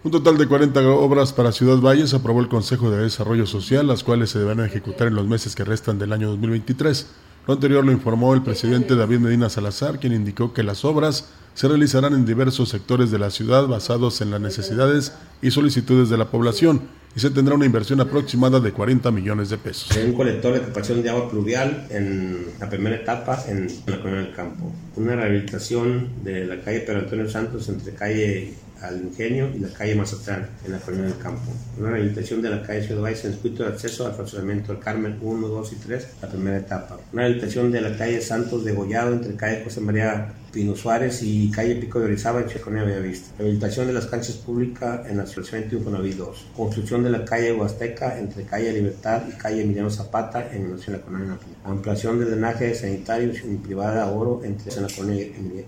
Un 0.04 0.12
total 0.12 0.40
de 0.40 0.48
40 0.48 0.82
obras 0.90 1.34
para 1.34 1.52
Ciudad 1.52 1.78
Valles 1.78 2.16
aprobó 2.16 2.40
el 2.40 2.50
Consejo 2.50 2.90
de 2.90 2.98
Desarrollo 2.98 3.46
Social, 3.46 3.86
las 3.86 4.04
cuales 4.04 4.32
se 4.32 4.40
deberán 4.40 4.66
ejecutar 4.66 5.08
en 5.08 5.16
los 5.16 5.28
meses 5.28 5.54
que 5.54 5.64
restan 5.64 6.00
del 6.00 6.14
año 6.14 6.30
2023. 6.30 7.08
Lo 7.46 7.54
anterior 7.54 7.86
lo 7.86 7.92
informó 7.92 8.34
el 8.34 8.42
presidente 8.42 8.96
David 8.96 9.20
Medina 9.20 9.50
Salazar, 9.50 10.00
quien 10.00 10.14
indicó 10.14 10.52
que 10.52 10.64
las 10.64 10.84
obras 10.84 11.30
se 11.58 11.68
realizarán 11.68 12.14
en 12.14 12.24
diversos 12.24 12.70
sectores 12.70 13.10
de 13.10 13.18
la 13.18 13.32
ciudad 13.32 13.66
basados 13.66 14.22
en 14.22 14.30
las 14.30 14.40
necesidades 14.40 15.14
y 15.42 15.50
solicitudes 15.50 16.08
de 16.08 16.16
la 16.16 16.26
población 16.26 16.82
y 17.16 17.20
se 17.20 17.32
tendrá 17.32 17.56
una 17.56 17.66
inversión 17.66 18.00
aproximada 18.00 18.60
de 18.60 18.72
40 18.72 19.10
millones 19.10 19.50
de 19.50 19.58
pesos. 19.58 19.90
Un 19.98 20.14
colector 20.14 20.54
de 20.54 20.62
captación 20.62 21.02
de 21.02 21.10
agua 21.10 21.32
pluvial 21.32 21.88
en 21.90 22.46
la 22.60 22.70
primera 22.70 22.98
etapa 22.98 23.44
en 23.48 23.66
la 23.88 24.00
colonia 24.00 24.26
del 24.26 24.36
campo. 24.36 24.72
Una 24.98 25.16
rehabilitación 25.16 26.24
de 26.24 26.46
la 26.46 26.62
calle 26.62 26.82
Pedro 26.82 27.00
Antonio 27.00 27.28
Santos 27.28 27.68
entre 27.70 27.92
calle 27.96 28.54
al 28.84 29.02
Ingenio 29.02 29.50
y 29.56 29.58
la 29.58 29.70
calle 29.70 29.96
Mazatlán, 29.96 30.48
en 30.64 30.72
la 30.72 30.78
colonia 30.78 31.08
del 31.08 31.18
campo. 31.18 31.52
Una 31.80 31.90
rehabilitación 31.90 32.44
de 32.44 32.52
la 32.52 32.62
calle 32.62 32.84
Ciudad 32.84 33.02
Valles 33.02 33.26
en 33.26 33.34
circuito 33.34 33.64
de 33.64 33.70
acceso 33.70 34.06
al 34.06 34.14
funcionamiento 34.14 34.74
del 34.74 34.82
Carmen 34.82 35.18
1, 35.20 35.48
2 35.48 35.74
y 35.74 35.76
3, 35.78 36.08
la 36.22 36.30
primera 36.30 36.58
etapa. 36.58 37.00
Una 37.12 37.24
rehabilitación 37.24 37.72
de 37.72 37.82
la 37.82 37.98
calle 37.98 38.22
Santos 38.22 38.64
de 38.64 38.74
Gollado 38.74 39.14
entre 39.14 39.36
calle 39.36 39.64
José 39.64 39.82
María 39.82 40.36
Pino 40.52 40.76
Suárez 40.76 41.22
y 41.24 41.52
calle 41.52 41.76
Pico 41.76 42.00
de 42.00 42.06
Orizaba 42.06 42.42
en 42.42 42.48
Chaconía 42.48 42.84
Bellavista. 42.84 43.30
Rehabilitación 43.38 43.88
de 43.88 43.94
las 43.94 44.08
canchas 44.08 44.36
públicas 44.36 45.08
en 45.08 45.18
la 45.18 45.24
estacionamiento 45.24 45.78
Infonaví 45.78 46.14
2. 46.14 46.46
Construcción 46.56 47.04
de 47.04 47.10
la 47.10 47.26
calle 47.26 47.54
Huasteca 47.54 48.18
entre 48.18 48.44
calle 48.44 48.74
Libertad 48.74 49.24
y 49.28 49.38
calle 49.38 49.62
Emiliano 49.62 49.90
Zapata 49.90 50.50
en 50.52 50.76
la 50.88 51.00
colonia 51.00 51.28
Napi. 51.28 51.46
Ampliación 51.66 52.20
de 52.20 52.26
drenaje 52.26 52.74
sanitario 52.76 53.32
y 53.34 53.56
privada 53.58 54.10
Oro 54.12 54.42
entre 54.44 54.82
la 54.82 54.88
colonia 54.88 55.26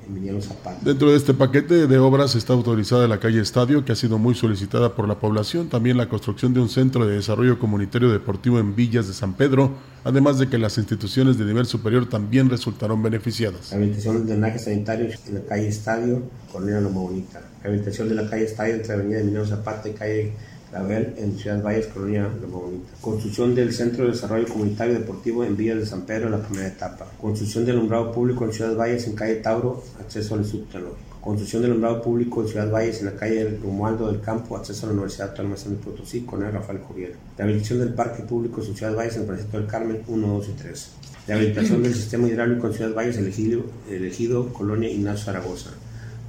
Emiliano 0.08 0.42
Zapata. 0.42 0.78
Dentro 0.82 1.12
de 1.12 1.18
este 1.18 1.34
paquete 1.34 1.88
de 1.88 1.98
obras 1.98 2.36
está 2.36 2.54
autorizada 2.54 3.08
la 3.08 3.20
calle 3.20 3.42
Estadio, 3.42 3.86
que 3.86 3.92
ha 3.92 3.96
sido 3.96 4.18
muy 4.18 4.36
solicitada 4.36 4.96
por 4.96 5.08
la 5.08 5.20
población. 5.20 5.70
También 5.70 5.98
la 5.98 6.10
construcción 6.10 6.54
de 6.54 6.62
un 6.62 6.70
centro 6.70 7.06
de 7.06 7.16
desarrollo 7.16 7.60
comunitario 7.60 8.12
deportivo 8.12 8.60
en 8.60 8.76
Villas 8.76 9.08
de 9.08 9.14
San 9.14 9.34
Pedro, 9.34 9.74
además 10.04 10.40
de 10.40 10.48
que 10.48 10.58
las 10.58 10.78
instituciones 10.78 11.38
de 11.38 11.46
nivel 11.46 11.66
superior 11.66 12.08
también 12.08 12.50
resultaron 12.50 13.02
beneficiadas. 13.04 13.72
Rehabilitación 13.72 14.18
del 14.18 14.28
drenaje 14.28 14.60
en 14.74 15.36
la 15.36 15.42
calle 15.48 15.68
Estadio, 15.68 16.24
Colonia 16.52 16.80
Loma 16.80 17.02
Bonita. 17.02 17.42
Rehabilitación 17.64 18.10
de 18.10 18.16
la 18.16 18.30
calle 18.30 18.46
Estadio 18.46 18.76
entre 18.76 18.94
Avenida 18.94 19.20
Emiliano 19.20 19.46
Zapata 19.46 19.90
y 19.90 19.94
calle 19.94 20.34
Clavel 20.70 21.16
en 21.18 21.38
Ciudad 21.38 21.64
Valles, 21.64 21.88
Colonia 21.88 22.30
Loma 22.42 22.58
Bonita. 22.58 22.90
Construcción 23.02 23.56
del 23.56 23.74
Centro 23.74 24.06
de 24.06 24.12
Desarrollo 24.12 24.48
Comunitario 24.48 24.94
Deportivo 24.94 25.44
en 25.44 25.58
Villas 25.58 25.78
de 25.78 25.86
San 25.86 26.02
Pedro 26.06 26.28
en 26.28 26.34
la 26.34 26.48
primera 26.48 26.68
etapa. 26.68 27.08
Construcción 27.20 27.66
del 27.66 27.78
alumbrado 27.78 28.12
público 28.12 28.46
en 28.46 28.54
Ciudad 28.54 28.76
Valles 28.76 29.08
en 29.08 29.16
calle 29.16 29.36
Tauro, 29.36 29.84
acceso 30.00 30.36
al 30.36 30.42
Instituto 30.42 30.78
Construcción 31.22 31.62
del 31.62 31.72
alumbrado 31.72 32.02
público 32.02 32.42
en 32.42 32.48
Ciudad 32.48 32.72
Valles 32.72 33.00
en 33.02 33.08
la 33.08 33.16
calle 33.16 33.60
Romualdo 33.62 34.10
del 34.10 34.22
Campo, 34.22 34.56
acceso 34.56 34.86
a 34.86 34.88
la 34.88 34.94
Universidad 34.94 35.32
Autónoma 35.32 35.56
de 35.56 35.62
San 35.62 35.76
Potosí, 35.76 36.22
con 36.22 36.44
el 36.44 36.54
Rafael 36.54 36.80
Curiel. 36.80 37.14
Rehabilitación 37.38 37.80
del 37.80 37.94
Parque 37.94 38.24
Público 38.24 38.62
en 38.62 38.74
Ciudad 38.74 38.96
Valles 38.96 39.16
en 39.16 39.22
el 39.22 39.28
Presidente 39.28 39.58
del 39.58 39.68
Carmen 39.68 40.02
1, 40.08 40.28
2 40.28 40.48
y 40.48 40.52
3. 40.54 40.90
Rehabilitación 41.28 41.84
del 41.84 41.94
sistema 41.94 42.28
hidráulico 42.30 42.68
en 42.68 42.74
Ciudad 42.74 42.94
Valles, 42.94 43.18
elegido, 43.18 43.64
elegido 43.90 44.54
Colonia 44.54 44.90
Ignacio 44.90 45.26
Zaragoza. 45.26 45.72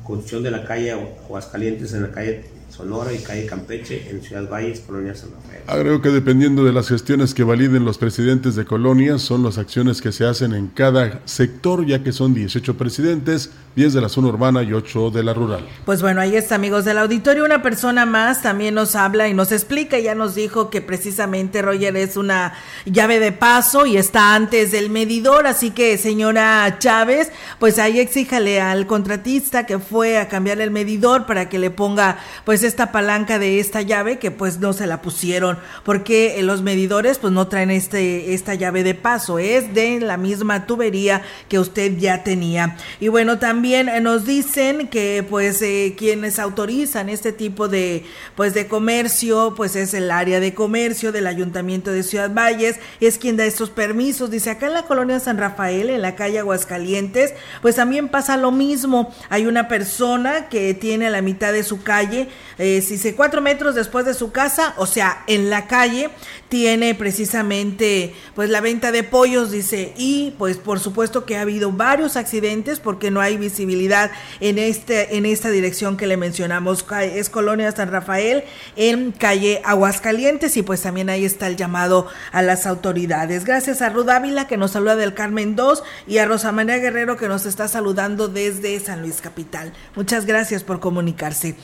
Construcción 0.03 0.43
de 0.43 0.51
la 0.51 0.64
calle 0.64 0.91
Aguascalientes 0.91 1.93
en 1.95 2.03
la 2.03 2.11
calle 2.11 2.43
Sonora 2.81 3.12
y 3.12 3.18
calle 3.18 3.45
Campeche 3.45 4.09
en 4.09 4.22
Ciudad 4.22 4.49
Valles, 4.49 4.81
Colonia 4.81 5.14
San 5.14 5.31
Rafael. 5.33 5.62
Agrego 5.66 6.01
que 6.01 6.09
dependiendo 6.09 6.64
de 6.64 6.72
las 6.72 6.89
gestiones 6.89 7.35
que 7.35 7.45
validen 7.45 7.85
los 7.85 7.99
presidentes 7.99 8.57
de 8.57 8.64
colonias, 8.64 9.20
son 9.20 9.43
las 9.43 9.59
acciones 9.59 10.01
que 10.01 10.12
se 10.12 10.26
hacen 10.26 10.55
en 10.55 10.68
cada 10.68 11.20
sector, 11.26 11.85
ya 11.85 12.03
que 12.03 12.12
son 12.12 12.33
18 12.33 12.78
presidentes, 12.78 13.51
10 13.76 13.93
de 13.93 14.01
la 14.01 14.09
zona 14.09 14.28
urbana 14.28 14.62
y 14.62 14.72
8 14.72 15.11
de 15.11 15.22
la 15.22 15.35
rural. 15.35 15.68
Pues 15.85 16.01
bueno, 16.01 16.22
ahí 16.22 16.35
está, 16.37 16.55
amigos 16.55 16.87
del 16.87 16.99
auditorio. 16.99 17.45
Una 17.45 17.62
persona 17.62 18.07
más 18.07 18.41
también 18.41 18.74
nos 18.74 18.97
habla 18.97 19.28
y 19.28 19.35
nos 19.35 19.53
explica, 19.53 19.99
ya 19.99 20.14
nos 20.14 20.35
dijo 20.35 20.70
que 20.70 20.81
precisamente 20.81 21.61
Roger 21.61 21.97
es 21.97 22.16
una 22.16 22.55
llave 22.87 23.20
de 23.20 23.33
paso 23.33 23.85
y 23.85 23.99
está 23.99 24.35
antes 24.35 24.72
del 24.72 24.89
medidor, 24.89 25.47
así 25.47 25.70
que 25.70 25.99
señora 25.99 26.78
Chávez, 26.78 27.31
pues 27.59 27.78
ahí 27.78 28.01
exíjale 28.01 28.61
al 28.61 28.87
contratista 28.87 29.66
que 29.66 29.78
fue 29.78 30.18
a 30.18 30.28
cambiar 30.28 30.61
el 30.62 30.70
medidor 30.70 31.26
para 31.26 31.49
que 31.51 31.59
le 31.59 31.70
ponga 31.70 32.18
pues 32.45 32.70
esta 32.71 32.93
palanca 32.93 33.39
de 33.39 33.61
esta 33.61 33.83
llave 33.83 34.18
que 34.18 34.31
pues 34.31 34.59
no 34.61 34.73
se 34.73 34.87
la 34.87 35.03
pusieron 35.03 35.59
porque 35.85 36.41
los 36.43 36.62
medidores 36.62 37.18
pues 37.18 37.33
no 37.33 37.49
traen 37.49 37.71
este 37.71 38.33
esta 38.33 38.55
llave 38.55 38.83
de 38.83 38.95
paso, 38.95 39.39
es 39.39 39.75
de 39.75 40.01
la 40.01 40.16
misma 40.16 40.66
tubería 40.66 41.23
que 41.49 41.59
usted 41.59 41.99
ya 41.99 42.25
tenía. 42.25 42.77
Y 43.01 43.09
bueno, 43.09 43.39
también 43.39 43.91
nos 44.03 44.25
dicen 44.25 44.89
que 44.89 45.27
pues 45.29 45.61
eh, 45.62 45.95
quienes 45.99 46.39
autorizan 46.39 47.09
este 47.09 47.33
tipo 47.33 47.68
de 47.68 48.05
pues 48.37 48.55
de 48.55 48.66
comercio, 48.66 49.55
pues 49.57 49.77
es 49.77 49.93
el 49.95 50.11
área 50.11 50.41
de 50.41 50.55
comercio 50.55 51.12
del 51.12 51.27
Ayuntamiento 51.27 51.91
de 51.91 52.03
Ciudad 52.03 52.31
Valles, 52.33 52.79
es 53.01 53.18
quien 53.18 53.37
da 53.37 53.45
estos 53.45 53.71
permisos. 53.71 54.31
Dice, 54.31 54.51
acá 54.51 54.66
en 54.66 54.75
la 54.75 54.85
colonia 54.85 55.21
San 55.21 55.39
Rafael, 55.39 55.91
en 55.91 56.03
la 56.03 56.14
calle 56.14 56.39
Aguascalientes, 56.39 57.35
pues 57.62 57.77
también 57.77 58.09
pasa 58.09 58.37
lo 58.37 58.53
mismo. 58.53 59.12
Hay 59.29 59.47
una 59.47 59.68
persona 59.68 60.49
que 60.49 60.75
tiene 60.75 61.07
a 61.07 61.11
la 61.11 61.23
mitad 61.23 61.53
de 61.53 61.64
su 61.64 61.83
calle 61.83 62.29
eh, 62.63 62.83
si 62.83 63.13
cuatro 63.15 63.41
metros 63.41 63.75
después 63.75 64.05
de 64.05 64.13
su 64.13 64.33
casa, 64.33 64.75
o 64.77 64.85
sea, 64.85 65.25
en 65.27 65.49
la 65.49 65.67
calle, 65.67 66.11
tiene 66.51 66.95
precisamente 66.95 68.15
pues 68.35 68.51
la 68.51 68.61
venta 68.61 68.93
de 68.93 69.03
pollos, 69.03 69.51
dice, 69.51 69.95
y 69.97 70.35
pues 70.37 70.59
por 70.59 70.79
supuesto 70.79 71.25
que 71.25 71.39
ha 71.39 71.41
habido 71.41 71.73
varios 71.73 72.17
accidentes 72.17 72.79
porque 72.79 73.11
no 73.11 73.23
hay 73.23 73.39
visibilidad 73.39 74.11
en 74.41 74.59
este 74.59 75.17
en 75.17 75.25
esta 75.25 75.49
dirección 75.49 75.97
que 75.97 76.07
le 76.07 76.19
mencionamos, 76.19 76.85
es 77.01 77.31
Colonia 77.31 77.73
San 77.73 77.91
Rafael 77.91 78.45
en 78.77 79.13
calle 79.13 79.63
Aguascalientes 79.65 80.59
y 80.59 80.63
pues 80.63 80.83
también 80.83 81.09
ahí 81.09 81.25
está 81.25 81.47
el 81.47 81.57
llamado 81.57 82.09
a 82.31 82.43
las 82.43 82.67
autoridades. 82.67 83.47
Gracias 83.47 83.81
a 83.81 83.89
Ruth 83.89 84.11
Ávila 84.11 84.47
que 84.47 84.59
nos 84.59 84.73
saluda 84.73 84.97
del 84.97 85.15
Carmen 85.15 85.57
2 85.57 85.83
y 86.07 86.19
a 86.19 86.27
Rosa 86.27 86.53
María 86.53 86.77
Guerrero 86.77 87.17
que 87.17 87.29
nos 87.29 87.47
está 87.47 87.69
saludando 87.69 88.29
desde 88.29 88.79
San 88.81 89.01
Luis 89.01 89.23
Capital. 89.23 89.73
Muchas 89.97 90.27
gracias 90.27 90.63
por 90.63 90.79
comunicarse. 90.79 91.57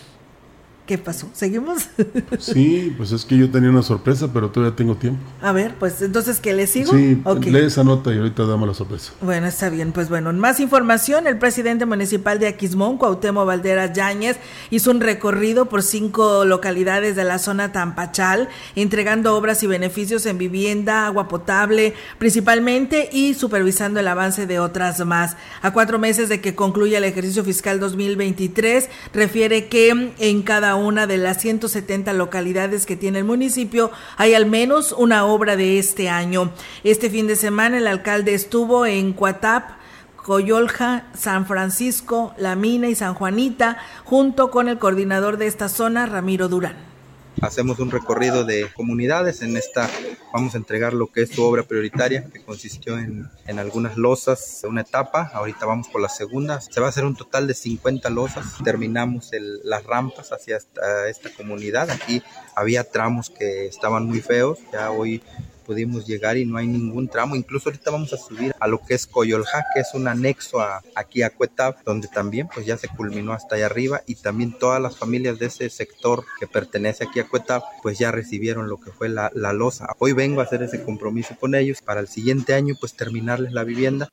¿Qué 0.87 0.99
pasó? 0.99 1.28
¿Seguimos? 1.32 1.89
Sí, 2.39 2.95
pues 2.97 3.12
es 3.12 3.24
que 3.24 3.37
yo 3.37 3.51
tenía 3.51 3.70
una 3.70 3.82
sorpresa, 3.82 4.32
pero 4.32 4.51
todavía 4.51 4.76
tengo 4.76 4.97
tiempo. 4.97 5.20
A 5.41 5.53
ver, 5.53 5.74
pues 5.78 6.01
entonces, 6.03 6.39
¿qué 6.39 6.53
le 6.53 6.66
sigo? 6.66 6.93
Sí, 6.93 7.20
lee 7.47 7.64
esa 7.64 7.82
nota 7.82 8.12
y 8.12 8.18
ahorita 8.18 8.45
damos 8.47 8.68
la 8.68 8.74
sorpresa. 8.74 9.12
Bueno, 9.20 9.47
está 9.47 9.68
bien. 9.68 9.93
Pues 9.93 10.09
bueno, 10.09 10.32
más 10.32 10.61
información, 10.61 11.26
el 11.26 11.39
presidente 11.39 11.87
municipal 11.87 12.39
de 12.39 12.49
Aquismón, 12.49 12.99
Cuauhtémoc 12.99 13.47
Valderas 13.47 13.93
Yáñez, 13.95 14.37
hizo 14.70 14.91
un 14.91 15.01
recorrido 15.01 15.68
por 15.68 15.82
cinco 15.82 16.45
localidades 16.45 17.16
de 17.16 17.24
la 17.24 17.39
zona 17.39 17.72
Tampachal, 17.72 18.49
entregando 18.76 19.34
obras 19.34 19.62
y 19.62 19.66
beneficios 19.66 20.26
en 20.26 20.39
vivienda, 20.39 21.07
agua 21.07 21.28
potable, 21.28 21.95
principalmente, 22.18 23.09
y 23.12 23.34
supervisando 23.34 24.01
el 24.01 24.09
avance 24.09 24.47
de 24.47 24.59
otras 24.59 25.05
más. 25.05 25.37
A 25.62 25.72
cuatro 25.72 25.99
meses 25.99 26.28
de 26.28 26.41
que 26.41 26.55
concluya 26.55 26.99
el 26.99 27.05
ejercicio 27.05 27.45
fiscal 27.45 27.80
2023, 27.80 28.89
refiere 29.12 29.66
que 29.66 30.12
en 30.18 30.43
cada 30.43 30.76
una 30.77 31.07
de 31.07 31.18
las 31.18 31.41
170 31.41 32.12
localidades 32.12 32.87
que 32.87 32.97
tiene 32.97 33.18
el 33.18 33.24
municipio 33.24 33.91
hay 34.16 34.35
al 34.35 34.47
menos 34.47 34.93
una 34.93 35.27
obra 35.27 35.57
de 35.57 35.79
este 35.79 36.09
año. 36.09 36.53
Este 36.85 37.11
fin 37.11 37.27
de 37.27 37.37
semana 37.37 37.79
el 37.79 37.87
alcalde 37.87 38.35
estuvo 38.35 38.87
en 38.87 39.12
Cuatap, 39.12 39.70
Coyolja, 40.16 41.05
San 41.14 41.47
Francisco, 41.47 42.35
La 42.39 42.57
Mina 42.57 42.89
y 42.89 42.95
San 42.95 43.14
Juanita, 43.14 43.79
junto 44.05 44.51
con 44.51 44.68
el 44.68 44.79
coordinador 44.79 45.37
de 45.37 45.47
esta 45.47 45.68
zona, 45.68 46.07
Ramiro 46.07 46.49
Durán. 46.49 46.96
Hacemos 47.41 47.78
un 47.78 47.91
recorrido 47.91 48.45
de 48.45 48.68
comunidades. 48.74 49.43
En 49.43 49.57
esta 49.57 49.91
vamos 50.32 50.55
a 50.55 50.59
entregar 50.59 50.93
lo 50.93 51.09
que 51.09 51.22
es 51.22 51.30
su 51.30 51.43
obra 51.43 51.62
prioritaria, 51.62 52.26
que 52.32 52.43
consistió 52.43 52.99
en, 52.99 53.28
en 53.47 53.59
algunas 53.59 53.97
losas, 53.97 54.62
una 54.68 54.82
etapa. 54.82 55.30
Ahorita 55.34 55.66
vamos 55.66 55.89
por 55.89 56.01
la 56.01 56.09
segunda. 56.09 56.61
Se 56.61 56.80
va 56.80 56.87
a 56.87 56.91
hacer 56.91 57.05
un 57.05 57.16
total 57.16 57.47
de 57.47 57.55
50 57.55 58.11
losas. 58.11 58.45
Terminamos 58.64 59.30
las 59.64 59.84
rampas 59.84 60.32
hacia 60.32 60.57
esta, 60.57 61.09
esta 61.09 61.30
comunidad. 61.30 61.91
Aquí 61.91 62.22
había 62.55 62.84
tramos 62.84 63.30
que 63.30 63.66
estaban 63.66 64.07
muy 64.07 64.20
feos. 64.20 64.59
Ya 64.72 64.91
hoy 64.91 65.22
pudimos 65.67 66.07
llegar 66.07 66.37
y 66.37 66.47
no 66.47 66.57
hay 66.57 66.67
ningún 66.67 67.09
tramo. 67.09 67.35
Incluso 67.35 67.69
ahorita 67.69 67.91
vamos 67.91 68.12
a 68.12 68.17
subir 68.17 68.55
a 68.59 68.69
lo 68.69 68.79
que 68.79 68.95
es 68.95 69.07
Coyolja, 69.07 69.64
que 69.75 69.81
es 69.81 69.89
un 69.95 70.07
anexo 70.07 70.61
a, 70.61 70.83
aquí 70.95 71.23
a 71.23 71.31
Cuetab, 71.31 71.83
donde 71.85 72.09
también 72.09 72.49
pues 72.53 72.64
ya 72.67 72.77
se 72.77 72.89
culminó 72.89 73.33
hasta 73.33 73.57
allá 73.57 73.67
arriba 73.67 74.03
y 74.07 74.14
también 74.14 74.57
todas 74.57 74.81
las 74.81 74.97
familias 74.97 75.39
de 75.39 75.47
ese 75.47 75.69
sector 75.69 76.25
que 76.39 76.47
pertenece 76.47 77.05
aquí 77.05 77.21
a 77.21 77.29
Cuetab 77.29 77.62
pues 77.83 77.99
ya 77.99 78.12
recibieron 78.12 78.69
lo 78.69 78.79
que 78.79 78.93
fue 78.93 79.09
la, 79.09 79.31
la 79.35 79.53
losa. 79.53 79.89
Hoy 79.99 80.12
vengo 80.12 80.41
a 80.41 80.45
hacer 80.45 80.62
ese 80.62 80.83
compromiso 80.85 81.37
con 81.39 81.55
ellos 81.55 81.83
para 81.83 82.01
el 82.01 82.09
siguiente 82.09 82.55
año 82.55 82.75
pues 82.79 82.95
terminarles 82.95 83.53
la 83.53 83.64
vivienda. 83.64 84.09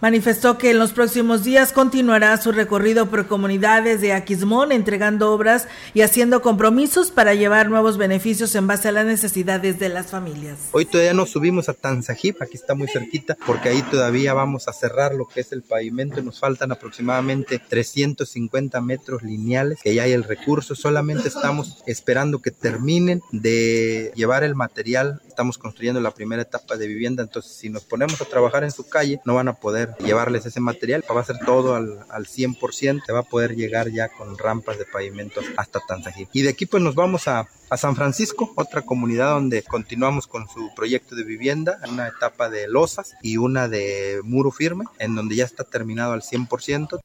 Manifestó 0.00 0.58
que 0.58 0.70
en 0.70 0.78
los 0.78 0.92
próximos 0.92 1.42
días 1.42 1.72
continuará 1.72 2.36
su 2.36 2.52
recorrido 2.52 3.10
por 3.10 3.26
comunidades 3.26 4.00
de 4.00 4.12
Aquismón, 4.12 4.70
entregando 4.70 5.32
obras 5.32 5.66
y 5.92 6.02
haciendo 6.02 6.40
compromisos 6.40 7.10
para 7.10 7.34
llevar 7.34 7.68
nuevos 7.68 7.98
beneficios 7.98 8.54
en 8.54 8.68
base 8.68 8.86
a 8.86 8.92
las 8.92 9.06
necesidades 9.06 9.80
de 9.80 9.88
las 9.88 10.06
familias. 10.06 10.68
Hoy 10.70 10.84
todavía 10.84 11.14
no 11.14 11.26
subimos 11.26 11.68
a 11.68 11.74
Tanzajip, 11.74 12.40
aquí 12.40 12.56
está 12.56 12.76
muy 12.76 12.86
cerquita, 12.86 13.36
porque 13.44 13.70
ahí 13.70 13.82
todavía 13.90 14.34
vamos 14.34 14.68
a 14.68 14.72
cerrar 14.72 15.14
lo 15.14 15.26
que 15.26 15.40
es 15.40 15.50
el 15.50 15.62
pavimento. 15.62 16.22
Nos 16.22 16.38
faltan 16.38 16.70
aproximadamente 16.70 17.58
350 17.58 18.80
metros 18.80 19.24
lineales, 19.24 19.80
que 19.82 19.94
ya 19.96 20.04
hay 20.04 20.12
el 20.12 20.22
recurso. 20.22 20.76
Solamente 20.76 21.26
estamos 21.26 21.82
esperando 21.86 22.38
que 22.38 22.52
terminen 22.52 23.20
de 23.32 24.12
llevar 24.14 24.44
el 24.44 24.54
material. 24.54 25.20
Estamos 25.38 25.56
construyendo 25.56 26.00
la 26.00 26.10
primera 26.10 26.42
etapa 26.42 26.76
de 26.76 26.88
vivienda, 26.88 27.22
entonces 27.22 27.52
si 27.52 27.68
nos 27.68 27.84
ponemos 27.84 28.20
a 28.20 28.24
trabajar 28.24 28.64
en 28.64 28.72
su 28.72 28.88
calle, 28.88 29.20
no 29.24 29.36
van 29.36 29.46
a 29.46 29.52
poder 29.52 29.94
llevarles 30.00 30.46
ese 30.46 30.58
material, 30.58 31.04
va 31.16 31.20
a 31.20 31.24
ser 31.24 31.36
todo 31.46 31.76
al, 31.76 32.00
al 32.08 32.26
100%, 32.26 33.04
se 33.06 33.12
va 33.12 33.20
a 33.20 33.22
poder 33.22 33.54
llegar 33.54 33.88
ya 33.88 34.08
con 34.08 34.36
rampas 34.36 34.78
de 34.78 34.84
pavimentos 34.84 35.44
hasta 35.56 35.78
Tanzajil. 35.78 36.26
Y 36.32 36.42
de 36.42 36.48
aquí 36.48 36.66
pues 36.66 36.82
nos 36.82 36.96
vamos 36.96 37.28
a, 37.28 37.46
a 37.70 37.76
San 37.76 37.94
Francisco, 37.94 38.52
otra 38.56 38.82
comunidad 38.82 39.30
donde 39.30 39.62
continuamos 39.62 40.26
con 40.26 40.48
su 40.48 40.74
proyecto 40.74 41.14
de 41.14 41.22
vivienda, 41.22 41.78
una 41.88 42.08
etapa 42.08 42.50
de 42.50 42.66
losas 42.66 43.14
y 43.22 43.36
una 43.36 43.68
de 43.68 44.20
muro 44.24 44.50
firme, 44.50 44.86
en 44.98 45.14
donde 45.14 45.36
ya 45.36 45.44
está 45.44 45.62
terminado 45.62 46.14
al 46.14 46.22
100%. 46.22 46.98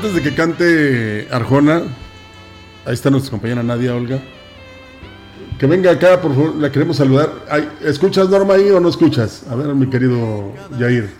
Antes 0.00 0.14
de 0.14 0.22
que 0.22 0.34
cante 0.34 1.28
Arjona, 1.30 1.82
ahí 2.86 2.94
está 2.94 3.10
nuestra 3.10 3.32
compañera 3.32 3.62
Nadia 3.62 3.94
Olga. 3.94 4.18
Que 5.58 5.66
venga 5.66 5.90
acá, 5.90 6.22
por 6.22 6.34
favor, 6.34 6.56
la 6.56 6.72
queremos 6.72 6.96
saludar. 6.96 7.30
Ay, 7.50 7.68
¿Escuchas 7.84 8.30
Norma 8.30 8.54
ahí 8.54 8.70
o 8.70 8.80
no 8.80 8.88
escuchas? 8.88 9.42
A 9.50 9.54
ver, 9.56 9.66
mi 9.74 9.90
querido 9.90 10.54
Jair. 10.78 11.10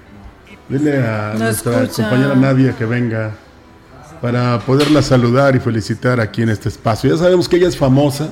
Dile 0.70 0.96
a 0.96 1.32
No 1.34 1.40
nuestra 1.40 1.82
escucha. 1.82 2.04
compañera 2.08 2.34
Nadia 2.34 2.74
que 2.74 2.86
venga 2.86 3.32
para 4.22 4.58
poderla 4.60 5.02
saludar 5.02 5.54
y 5.54 5.60
felicitar 5.60 6.18
aquí 6.18 6.40
en 6.40 6.48
este 6.48 6.70
espacio. 6.70 7.10
Ya 7.10 7.18
sabemos 7.18 7.50
que 7.50 7.56
ella 7.56 7.68
es 7.68 7.76
famosa. 7.76 8.30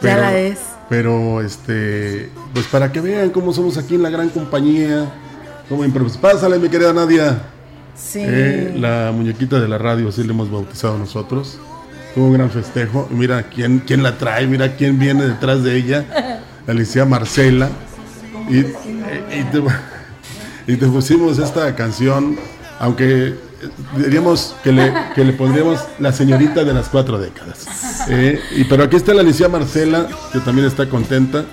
Ya 0.00 0.16
la 0.16 0.38
es. 0.38 0.58
Pero, 0.88 1.42
este, 1.42 2.30
pues 2.54 2.64
para 2.68 2.90
que 2.90 3.02
vean 3.02 3.28
cómo 3.28 3.52
somos 3.52 3.76
aquí 3.76 3.96
en 3.96 4.02
la 4.04 4.08
gran 4.08 4.30
compañía, 4.30 5.04
cómo 5.68 5.84
improvisamos. 5.84 6.32
Pásale, 6.32 6.58
mi 6.58 6.70
querida 6.70 6.94
Nadia. 6.94 7.50
Sí. 7.96 8.20
Eh, 8.22 8.74
la 8.76 9.12
muñequita 9.14 9.60
de 9.60 9.68
la 9.68 9.78
radio, 9.78 10.08
así 10.08 10.22
le 10.22 10.30
hemos 10.30 10.50
bautizado 10.50 10.98
nosotros. 10.98 11.58
Tuvo 12.14 12.26
un 12.26 12.34
gran 12.34 12.50
festejo. 12.50 13.08
Mira 13.10 13.44
quién, 13.44 13.80
quién 13.80 14.02
la 14.02 14.18
trae, 14.18 14.46
mira 14.46 14.76
quién 14.76 14.98
viene 14.98 15.24
detrás 15.26 15.62
de 15.62 15.76
ella. 15.76 16.04
La 16.66 16.72
Alicia 16.72 17.04
Marcela. 17.04 17.68
Y, 18.48 18.58
y 18.58 19.44
te, 19.50 19.62
y 20.72 20.76
te 20.76 20.86
pusimos 20.86 21.38
esta 21.38 21.74
canción, 21.74 22.36
aunque 22.78 23.28
eh, 23.28 23.34
diríamos 23.96 24.54
que 24.62 24.72
le, 24.72 24.92
que 25.14 25.24
le 25.24 25.32
pondríamos 25.32 25.80
la 25.98 26.12
señorita 26.12 26.64
de 26.64 26.74
las 26.74 26.88
cuatro 26.88 27.18
décadas. 27.18 27.66
Eh, 28.06 28.38
y, 28.54 28.64
pero 28.64 28.82
aquí 28.82 28.96
está 28.96 29.14
la 29.14 29.22
Alicia 29.22 29.48
Marcela, 29.48 30.06
que 30.30 30.38
también 30.40 30.66
está 30.66 30.86
contenta. 30.90 31.46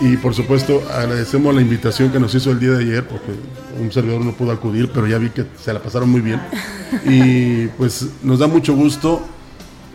Y 0.00 0.16
por 0.18 0.34
supuesto 0.34 0.82
agradecemos 0.92 1.54
la 1.54 1.60
invitación 1.62 2.10
que 2.10 2.20
nos 2.20 2.34
hizo 2.34 2.50
el 2.50 2.60
día 2.60 2.70
de 2.72 2.84
ayer, 2.84 3.06
porque 3.06 3.32
un 3.80 3.90
servidor 3.92 4.24
no 4.24 4.32
pudo 4.32 4.52
acudir, 4.52 4.90
pero 4.92 5.06
ya 5.06 5.18
vi 5.18 5.30
que 5.30 5.44
se 5.62 5.72
la 5.72 5.80
pasaron 5.80 6.08
muy 6.10 6.20
bien. 6.20 6.40
Y 7.04 7.66
pues 7.78 8.06
nos 8.22 8.38
da 8.38 8.46
mucho 8.46 8.74
gusto. 8.74 9.20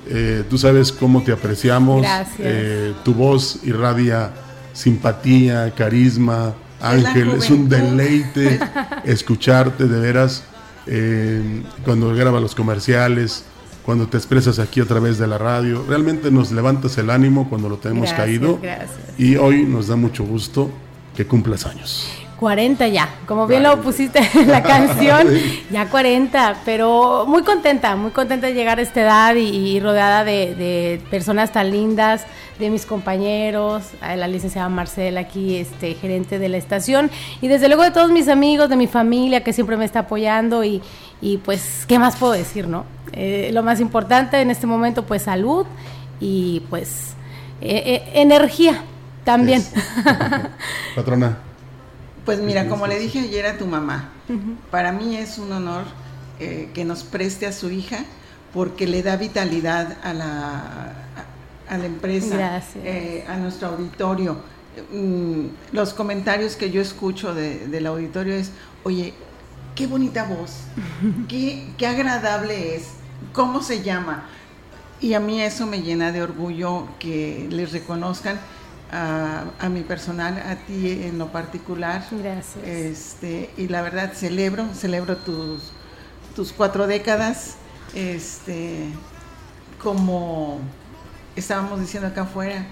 eh, 0.09 0.43
tú 0.49 0.57
sabes 0.57 0.91
cómo 0.91 1.23
te 1.23 1.31
apreciamos. 1.31 2.01
Gracias. 2.01 2.37
eh, 2.39 2.93
tu 3.05 3.13
voz 3.13 3.59
irradia 3.63 4.31
simpatía, 4.73 5.73
carisma, 5.75 6.53
ángel. 6.81 7.31
Es 7.31 7.49
un 7.49 7.69
deleite 7.69 8.59
escucharte 9.05 9.87
de 9.87 9.99
veras 9.99 10.43
eh, 10.85 11.61
cuando 11.85 12.13
grabas 12.13 12.41
los 12.41 12.55
comerciales, 12.55 13.45
cuando 13.85 14.07
te 14.07 14.17
expresas 14.17 14.59
aquí 14.59 14.79
a 14.81 14.85
través 14.85 15.17
de 15.17 15.27
la 15.27 15.37
radio. 15.37 15.83
Realmente 15.87 16.31
nos 16.31 16.51
levantas 16.51 16.97
el 16.97 17.09
ánimo 17.09 17.49
cuando 17.49 17.69
lo 17.69 17.77
tenemos 17.77 18.09
Gracias, 18.09 18.19
caído. 18.19 18.59
gracias. 18.61 18.89
Y 19.17 19.35
hoy 19.37 19.63
nos 19.63 19.87
da 19.87 19.95
mucho 19.95 20.23
gusto 20.23 20.69
que 21.15 21.25
cumplas 21.25 21.65
años. 21.65 22.07
40 22.39 22.87
ya, 22.87 23.07
como 23.27 23.45
bien 23.45 23.61
lo 23.61 23.79
pusiste 23.81 24.19
en 24.33 24.47
la 24.47 24.63
canción, 24.63 25.27
ya 25.71 25.87
40, 25.89 26.61
pero 26.65 27.23
muy 27.27 27.43
contenta, 27.43 27.95
muy 27.95 28.09
contenta 28.09 28.47
de 28.47 28.55
llegar 28.55 28.79
a 28.79 28.81
esta 28.81 29.01
edad 29.01 29.35
y, 29.35 29.41
y 29.75 29.79
rodeada 29.79 30.23
de, 30.23 30.55
de 30.55 31.01
personas 31.11 31.51
tan 31.51 31.69
lindas, 31.69 32.25
de 32.61 32.69
mis 32.69 32.85
compañeros, 32.85 33.83
a 33.99 34.15
la 34.15 34.27
licenciada 34.27 34.69
Marcela 34.69 35.21
aquí, 35.21 35.57
este, 35.57 35.95
gerente 35.95 36.39
de 36.39 36.47
la 36.47 36.57
estación, 36.57 37.11
y 37.41 37.47
desde 37.47 37.67
luego 37.67 37.83
de 37.83 37.91
todos 37.91 38.11
mis 38.11 38.29
amigos, 38.29 38.69
de 38.69 38.77
mi 38.77 38.87
familia 38.87 39.43
que 39.43 39.51
siempre 39.51 39.75
me 39.75 39.85
está 39.85 39.99
apoyando 39.99 40.63
y, 40.63 40.81
y 41.21 41.37
pues, 41.37 41.85
¿qué 41.87 41.99
más 41.99 42.15
puedo 42.15 42.33
decir, 42.33 42.67
no? 42.67 42.85
Eh, 43.11 43.49
lo 43.53 43.63
más 43.63 43.79
importante 43.81 44.39
en 44.39 44.49
este 44.51 44.67
momento, 44.67 45.05
pues 45.05 45.23
salud 45.23 45.65
y 46.19 46.61
pues 46.69 47.15
eh, 47.59 47.83
eh, 47.85 48.11
energía 48.13 48.83
también. 49.23 49.63
Patrona. 50.95 51.37
Pues 52.25 52.39
mira, 52.39 52.67
como 52.67 52.87
le 52.87 52.99
dije 52.99 53.19
ayer 53.19 53.45
a 53.47 53.57
tu 53.57 53.65
mamá, 53.65 54.09
para 54.69 54.91
mí 54.91 55.17
es 55.17 55.37
un 55.37 55.51
honor 55.51 55.83
eh, 56.39 56.69
que 56.73 56.85
nos 56.85 57.03
preste 57.03 57.45
a 57.45 57.51
su 57.51 57.69
hija 57.71 58.05
porque 58.53 58.87
le 58.87 59.01
da 59.03 59.15
vitalidad 59.15 59.97
a 60.03 60.13
la, 60.13 60.93
a, 61.71 61.77
la 61.77 61.85
empresa, 61.85 62.61
eh, 62.83 63.25
a 63.27 63.37
nuestro 63.37 63.69
auditorio. 63.69 64.37
Mm, 64.93 65.47
los 65.71 65.93
comentarios 65.93 66.55
que 66.55 66.69
yo 66.71 66.81
escucho 66.81 67.33
de- 67.33 67.67
del 67.67 67.87
auditorio 67.87 68.35
es, 68.35 68.51
oye, 68.83 69.13
qué 69.75 69.87
bonita 69.87 70.25
voz, 70.25 70.51
qué, 71.27 71.67
qué 71.77 71.87
agradable 71.87 72.75
es, 72.75 72.89
cómo 73.33 73.61
se 73.63 73.81
llama. 73.83 74.25
Y 74.99 75.13
a 75.13 75.19
mí 75.19 75.41
eso 75.41 75.65
me 75.65 75.81
llena 75.81 76.11
de 76.11 76.21
orgullo 76.21 76.87
que 76.99 77.47
les 77.49 77.71
reconozcan 77.71 78.39
a, 78.91 79.45
a 79.59 79.69
mi 79.69 79.81
personal, 79.81 80.37
a 80.37 80.55
ti 80.67 81.03
en 81.03 81.17
lo 81.17 81.31
particular. 81.31 82.05
Gracias. 82.11 82.63
Este, 82.65 83.49
y 83.57 83.67
la 83.69 83.81
verdad 83.81 84.13
celebro, 84.13 84.67
celebro 84.75 85.17
tus, 85.17 85.71
tus 86.35 86.51
cuatro 86.51 86.85
décadas. 86.85 87.55
Este, 87.95 88.85
como 89.81 90.59
estábamos 91.35 91.79
diciendo 91.79 92.07
acá 92.09 92.21
afuera, 92.23 92.65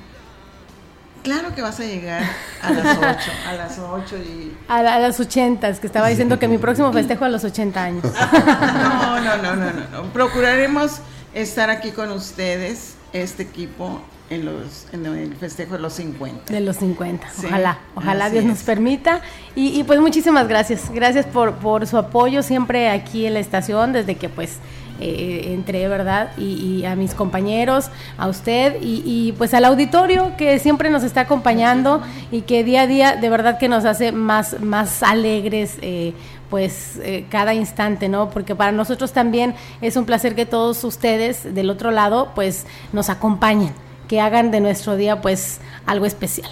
claro 1.24 1.54
que 1.54 1.62
vas 1.62 1.80
a 1.80 1.84
llegar 1.84 2.24
a 2.62 2.72
las 2.72 2.98
ocho, 2.98 3.32
a 3.48 3.54
las 3.54 3.80
ocho 3.80 4.18
y 4.18 4.54
A, 4.68 4.82
la- 4.84 4.96
a 4.96 5.00
las 5.00 5.20
80, 5.20 5.74
que 5.80 5.88
estaba 5.88 6.08
diciendo 6.08 6.40
que 6.40 6.48
mi 6.48 6.58
próximo 6.58 6.92
festejo 6.94 7.26
a 7.26 7.30
los 7.30 7.44
80 7.44 7.84
años. 7.84 8.04
No, 8.34 9.20
no, 9.20 9.38
no, 9.38 9.56
no, 9.56 9.66
no, 9.72 10.04
no. 10.04 10.14
Procuraremos 10.14 11.00
estar 11.34 11.70
aquí 11.70 11.92
con 11.92 12.12
ustedes, 12.12 12.96
este 13.14 13.44
equipo, 13.44 14.02
en 14.30 14.46
los 14.46 14.86
en 14.94 15.06
el 15.08 15.36
festejo 15.36 15.74
de 15.74 15.80
los 15.80 15.94
50. 15.94 16.54
De 16.54 16.60
los 16.62 16.78
50, 16.78 17.28
Sí, 17.32 17.48
ojalá, 17.48 17.80
ojalá 17.96 18.30
Dios 18.30 18.46
nos 18.46 18.60
permita. 18.60 19.22
Y, 19.56 19.80
y, 19.80 19.84
pues 19.84 20.00
muchísimas 20.00 20.48
gracias, 20.48 20.90
gracias 20.92 21.26
por, 21.26 21.56
por 21.56 21.86
su 21.88 21.98
apoyo 21.98 22.44
siempre 22.44 22.90
aquí 22.90 23.26
en 23.26 23.34
la 23.34 23.40
estación, 23.40 23.92
desde 23.94 24.16
que 24.16 24.30
pues 24.30 24.58
eh, 25.00 25.54
entré, 25.54 25.88
¿verdad? 25.88 26.32
Y, 26.38 26.86
a 26.86 26.96
mis 26.96 27.14
compañeros, 27.14 27.90
a 28.18 28.28
usted 28.28 28.78
y, 28.82 29.34
pues 29.38 29.54
al 29.54 29.66
auditorio 29.66 30.34
que 30.38 30.60
siempre 30.60 30.90
nos 30.90 31.04
está 31.04 31.22
acompañando 31.22 32.02
y 32.32 32.42
que 32.42 32.64
día 32.64 32.82
a 32.82 32.88
día 32.88 33.16
de 33.16 33.30
verdad 33.30 33.58
que 33.58 33.68
nos 33.68 33.86
hace 33.86 34.12
más, 34.12 34.60
más 34.62 35.04
alegres. 35.04 35.78
Eh, 35.82 36.14
pues 36.50 37.00
eh, 37.04 37.28
cada 37.30 37.54
instante, 37.54 38.10
¿no? 38.10 38.32
Porque 38.32 38.56
para 38.56 38.72
nosotros 38.72 39.14
también 39.14 39.54
es 39.82 39.96
un 39.96 40.06
placer 40.06 40.34
que 40.34 40.48
todos 40.48 40.84
ustedes 40.84 41.54
del 41.54 41.70
otro 41.70 41.92
lado 41.92 42.32
pues 42.34 42.66
nos 42.92 43.10
acompañen, 43.10 43.72
que 44.08 44.20
hagan 44.20 44.50
de 44.50 44.60
nuestro 44.60 44.96
día 44.96 45.22
pues 45.22 45.60
algo 45.86 46.08
especial. 46.08 46.50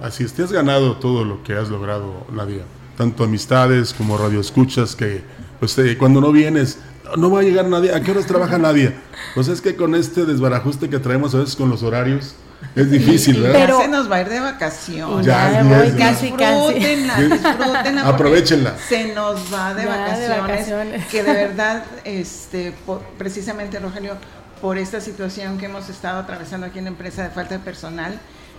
Así 0.00 0.24
es, 0.24 0.32
te 0.32 0.42
has 0.42 0.52
ganado 0.52 0.96
todo 0.98 1.24
lo 1.24 1.42
que 1.42 1.54
has 1.54 1.68
logrado, 1.68 2.24
Nadia. 2.30 2.62
Tanto 2.96 3.24
amistades 3.24 3.92
como 3.92 4.16
radioescuchas 4.16 4.94
que 4.94 5.22
pues 5.58 5.76
cuando 5.98 6.20
no 6.20 6.32
vienes 6.32 6.78
no 7.16 7.30
va 7.30 7.40
a 7.40 7.42
llegar 7.42 7.66
nadie. 7.66 7.94
¿A 7.94 8.00
qué 8.00 8.10
horas 8.10 8.26
trabaja 8.26 8.58
nadie? 8.58 8.94
Pues 9.34 9.48
es 9.48 9.60
que 9.60 9.76
con 9.76 9.94
este 9.94 10.24
desbarajuste 10.24 10.88
que 10.88 10.98
traemos 10.98 11.34
a 11.34 11.38
veces 11.38 11.56
con 11.56 11.70
los 11.70 11.82
horarios, 11.82 12.34
es 12.74 12.90
difícil, 12.90 13.40
¿verdad? 13.40 13.60
Pero 13.60 13.80
se 13.80 13.88
nos 13.88 14.10
va 14.10 14.16
a 14.16 14.20
ir 14.22 14.28
de 14.28 14.40
vacaciones. 14.40 15.26
Ya, 15.26 15.62
voy 15.62 15.90
casi, 15.92 16.32
disfrútenla, 16.32 18.08
Aprovechenla. 18.08 18.76
Se 18.88 19.14
nos 19.14 19.52
va 19.52 19.74
de, 19.74 19.86
vacaciones, 19.86 21.06
Que 21.06 21.22
de 21.22 21.32
verdad, 21.32 21.84
este, 22.04 22.74
precisamente 23.18 23.78
Rogelio, 23.78 24.16
por 24.60 24.78
esta 24.78 25.00
situación 25.00 25.58
que 25.58 25.66
hemos 25.66 25.88
estado 25.88 26.20
atravesando 26.20 26.66
aquí 26.66 26.78
en 26.78 26.84
la 26.84 26.90
empresa 26.90 27.22
de 27.22 27.30
falta 27.30 27.58
de 27.58 27.60
personal, 27.64 28.18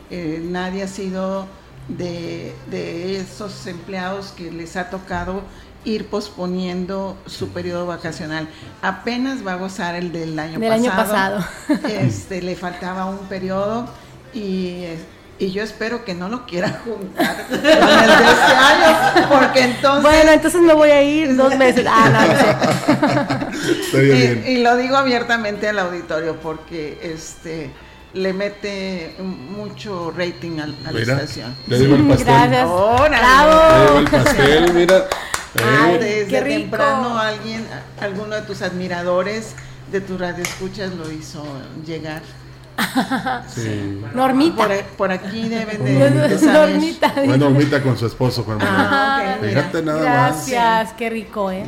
eh, 0.10 0.42
nadie 0.44 0.84
ha 0.84 0.88
sido 0.88 1.48
de, 1.88 2.54
de 2.70 3.18
esos 3.18 3.66
empleados 3.68 4.34
que 4.36 4.52
les 4.52 4.76
ha 4.78 4.90
tocado 4.90 5.44
ir 5.86 6.08
posponiendo 6.08 7.18
su 7.26 7.50
periodo 7.50 7.86
vacacional. 7.86 8.48
Apenas 8.82 9.46
va 9.46 9.54
a 9.54 9.56
gozar 9.56 9.96
el 9.96 10.12
del 10.12 10.38
año 10.38 10.60
del 10.60 10.70
pasado. 10.70 11.38
Año 11.38 11.46
pasado. 11.46 11.46
Este, 11.90 12.42
le 12.42 12.56
faltaba 12.56 13.06
un 13.06 13.20
periodo 13.28 13.88
y, 14.34 14.84
y 15.40 15.52
yo 15.52 15.64
espero 15.64 16.04
que 16.04 16.14
no 16.14 16.30
lo 16.30 16.46
quiera 16.46 16.82
juntar 16.84 17.48
con 17.50 17.58
el 17.58 17.64
de 17.64 17.74
este 17.74 18.54
año, 18.54 19.30
porque 19.30 19.62
entonces... 19.62 20.04
Bueno, 20.04 20.32
entonces 20.32 20.62
me 20.62 20.74
voy 20.74 20.90
a 20.90 21.02
ir 21.02 21.36
dos 21.36 21.56
meses. 21.56 21.86
Ah, 21.90 23.48
no, 23.94 24.02
y, 24.02 24.06
y, 24.06 24.64
lo 24.64 24.76
digo 24.78 24.98
abiertamente 24.98 25.68
al 25.70 25.80
auditorio 25.80 26.36
porque 26.38 27.00
este 27.02 27.72
le 28.14 28.34
mete 28.34 29.16
mucho 29.20 30.12
rating 30.16 30.60
a, 30.60 30.92
la 30.92 31.00
estación. 31.00 31.56
Le 31.68 31.80
digo 31.80 31.96
el 31.96 32.08
pastel. 32.08 32.26
Gracias. 32.26 32.68
Le 32.68 33.86
digo 33.86 34.00
el 34.00 34.10
pastel, 34.10 34.74
mira. 34.74 35.08
Ah, 35.64 35.92
desde 36.00 36.42
temprano 36.42 37.18
alguien, 37.18 37.66
alguno 38.00 38.36
de 38.36 38.42
tus 38.42 38.62
admiradores 38.62 39.56
de 39.92 40.02
tu 40.02 40.18
radio 40.18 40.44
escuchas 40.44 40.94
lo 40.94 41.12
hizo 41.12 41.44
llegar. 41.86 42.22
Sí. 43.48 44.02
Normita. 44.14 44.68
Por, 44.98 45.12
aquí 45.12 45.50
deben 45.50 45.84
de, 45.84 46.10
de 46.10 46.46
Normita. 46.46 47.12
Bueno, 47.16 47.50
Normita 47.50 47.82
con 47.82 47.98
su 47.98 48.06
esposo, 48.06 48.44
Juan 48.44 48.60
ah, 48.62 49.38
Fíjate 49.42 49.82
nada 49.82 50.02
Gracias, 50.02 50.36
más. 50.36 50.50
Gracias, 50.50 50.94
qué 50.98 51.10
rico, 51.10 51.52
¿eh? 51.52 51.66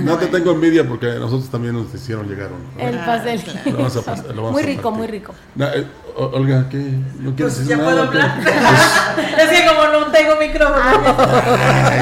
No 0.00 0.18
te 0.18 0.26
tengo 0.26 0.52
envidia 0.52 0.86
porque 0.86 1.06
nosotros 1.14 1.50
también 1.50 1.74
nos 1.74 1.92
hicieron 1.92 2.28
llegar 2.28 2.50
El 2.78 2.96
pastel. 2.98 3.42
Lo 3.64 3.72
vamos 3.72 3.96
a, 3.96 4.02
pasar, 4.02 4.26
lo 4.26 4.42
vamos 4.42 4.52
muy 4.52 4.62
rico, 4.62 4.90
muy 4.92 5.06
rico. 5.08 5.34
Eh, 5.58 5.84
Olga, 6.14 6.68
¿qué? 6.70 6.76
¿No 7.20 7.34
quieres 7.34 7.54
pues 7.54 7.58
decir 7.58 7.70
ya 7.70 7.76
nada? 7.76 7.90
puedo 7.90 8.02
hablar. 8.02 8.40
es 9.38 9.48
que 9.48 9.66
como 9.66 9.86
no 9.88 10.12
tengo 10.12 10.36
micrófono. 10.36 11.16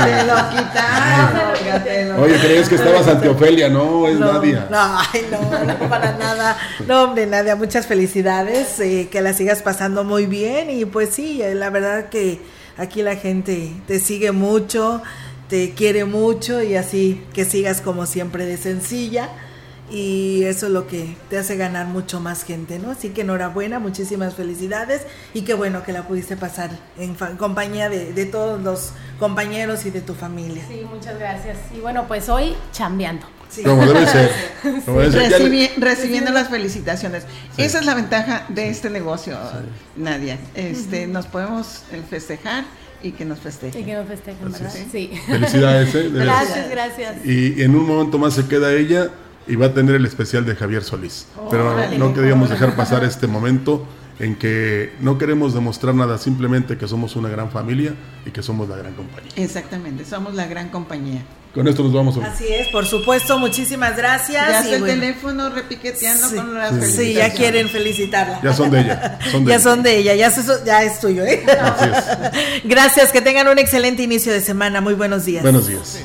Te 0.05 0.25
lo 0.25 0.35
quitaron. 0.51 2.21
Oye, 2.21 2.39
crees 2.41 2.69
que 2.69 2.75
estabas 2.75 3.07
ante 3.07 3.29
Ofelia, 3.29 3.69
no, 3.69 4.09
es 4.09 4.19
no, 4.19 4.33
Nadia. 4.33 4.67
No, 4.71 4.99
ay, 4.99 5.27
no, 5.31 5.65
no 5.65 5.89
para 5.89 6.13
nada. 6.17 6.57
No, 6.87 7.05
hombre, 7.05 7.27
Nadia, 7.27 7.55
muchas 7.57 7.87
felicidades, 7.87 8.81
eh, 8.81 9.09
que 9.11 9.21
la 9.21 9.33
sigas 9.33 9.63
pasando 9.63 10.03
muy 10.05 10.27
bien 10.27 10.71
y 10.71 10.85
pues 10.85 11.11
sí, 11.11 11.41
eh, 11.43 11.55
la 11.55 11.71
verdad 11.71 12.09
que 12.09 12.41
aquí 12.77 13.03
la 13.03 13.17
gente 13.17 13.73
te 13.87 14.01
sigue 14.01 14.33
mucho, 14.33 15.03
te 15.49 15.73
quiere 15.75 16.05
mucho 16.05 16.63
y 16.63 16.75
así 16.77 17.25
que 17.33 17.45
sigas 17.45 17.81
como 17.81 18.07
siempre 18.07 18.45
de 18.45 18.57
sencilla 18.57 19.29
y 19.91 20.45
eso 20.45 20.66
es 20.66 20.72
lo 20.72 20.86
que 20.86 21.16
te 21.28 21.38
hace 21.38 21.57
ganar 21.57 21.86
mucho 21.86 22.20
más 22.20 22.45
gente, 22.45 22.78
¿no? 22.78 22.93
Así 22.93 23.11
que 23.11 23.22
enhorabuena, 23.22 23.78
muchísimas 23.78 24.34
felicidades 24.34 25.03
y 25.34 25.43
qué 25.43 25.55
bueno 25.55 25.82
que 25.82 25.93
la 25.93 26.07
pudiste 26.07 26.36
pasar 26.36 26.70
en 26.97 27.14
compañía 27.36 27.88
de, 27.88 28.26
todos 28.26 28.61
los 28.62 28.93
compañeros 29.18 29.86
y 29.86 29.91
de 29.91 30.01
tu 30.01 30.14
familia. 30.14 30.62
Sí, 30.68 30.82
muchas 30.88 31.18
gracias. 31.18 31.59
Y 31.76 31.80
bueno, 31.80 32.07
pues 32.07 32.28
hoy 32.28 32.55
chambeando. 32.72 33.26
Como 33.64 33.84
debe 33.84 34.07
ser. 34.07 34.30
recibiendo 35.78 36.30
las 36.30 36.49
felicitaciones. 36.49 37.24
Esa 37.57 37.80
es 37.80 37.84
la 37.84 37.95
ventaja 37.95 38.47
de 38.49 38.68
este 38.68 38.91
negocio, 38.91 39.36
Nadia. 39.97 40.38
Este, 40.55 41.09
Nos 41.09 41.26
podemos 41.26 41.82
eh, 41.91 42.01
festejar 42.09 42.64
y 43.03 43.11
que 43.12 43.24
nos 43.24 43.41
festejen. 43.41 43.82
Y 43.82 43.84
que 43.84 43.95
nos 43.95 44.07
festejen, 44.07 44.53
¿verdad? 44.53 44.72
Sí. 44.93 45.11
Felicidades. 45.26 45.95
¿eh? 45.97 46.11
Gracias, 46.12 46.70
gracias. 46.70 47.26
Y 47.26 47.62
en 47.62 47.74
un 47.74 47.86
momento 47.86 48.18
más 48.18 48.34
se 48.34 48.47
queda 48.47 48.72
ella 48.72 49.11
y 49.51 49.57
va 49.57 49.66
a 49.66 49.74
tener 49.74 49.96
el 49.96 50.07
especial 50.07 50.46
de 50.46 50.55
Javier 50.55 50.84
Solís. 50.84 51.26
Pero 51.51 51.76
no 51.98 52.14
queríamos 52.14 52.48
dejar 52.48 52.76
pasar 52.76 53.03
este 53.05 53.26
momento 53.26 53.84
en 54.20 54.36
que 54.36 54.92
no 55.01 55.18
queremos 55.18 55.55
demostrar 55.55 55.94
nada, 55.94 56.18
simplemente 56.18 56.76
que 56.76 56.86
somos 56.86 57.16
una 57.16 57.30
gran 57.30 57.51
familia 57.51 57.94
y 58.24 58.30
que 58.30 58.42
somos 58.42 58.68
la 58.68 58.76
gran 58.76 58.92
compañía. 58.94 59.32
Exactamente, 59.34 60.05
somos 60.05 60.34
la 60.34 60.46
gran 60.46 60.68
compañía. 60.68 61.22
Con 61.55 61.66
esto 61.66 61.82
nos 61.82 61.92
vamos. 61.92 62.16
A... 62.18 62.26
Así 62.26 62.46
es, 62.46 62.68
por 62.68 62.86
supuesto, 62.86 63.38
muchísimas 63.38 63.96
gracias. 63.96 64.46
Ya 64.46 64.61
está 64.61 64.76
el 64.76 64.84
teléfono 64.84 65.51
repiqueteando 65.51 66.28
con 66.36 66.55
las 66.55 66.84
sí. 66.84 66.92
sí, 66.92 67.12
ya 67.14 67.32
quieren 67.32 67.68
felicitarla. 67.68 68.40
Ya 68.42 68.53
son 68.53 68.70
de 68.70 68.80
ella. 68.82 69.18
Son 69.32 69.44
de 69.44 69.48
ya 69.48 69.55
ella. 69.57 69.64
son 69.64 69.82
de 69.82 69.96
ella, 69.96 70.14
ya, 70.14 70.26
es, 70.28 70.64
ya 70.64 70.82
es 70.84 71.01
tuyo. 71.01 71.24
¿eh? 71.24 71.44
Así 71.61 71.86
es. 71.86 72.62
Gracias, 72.64 73.11
que 73.11 73.20
tengan 73.20 73.48
un 73.48 73.59
excelente 73.59 74.03
inicio 74.03 74.32
de 74.32 74.42
semana. 74.42 74.80
Muy 74.80 74.94
buenos 74.94 75.24
días. 75.24 75.42
Buenos 75.42 75.66
días. 75.66 76.05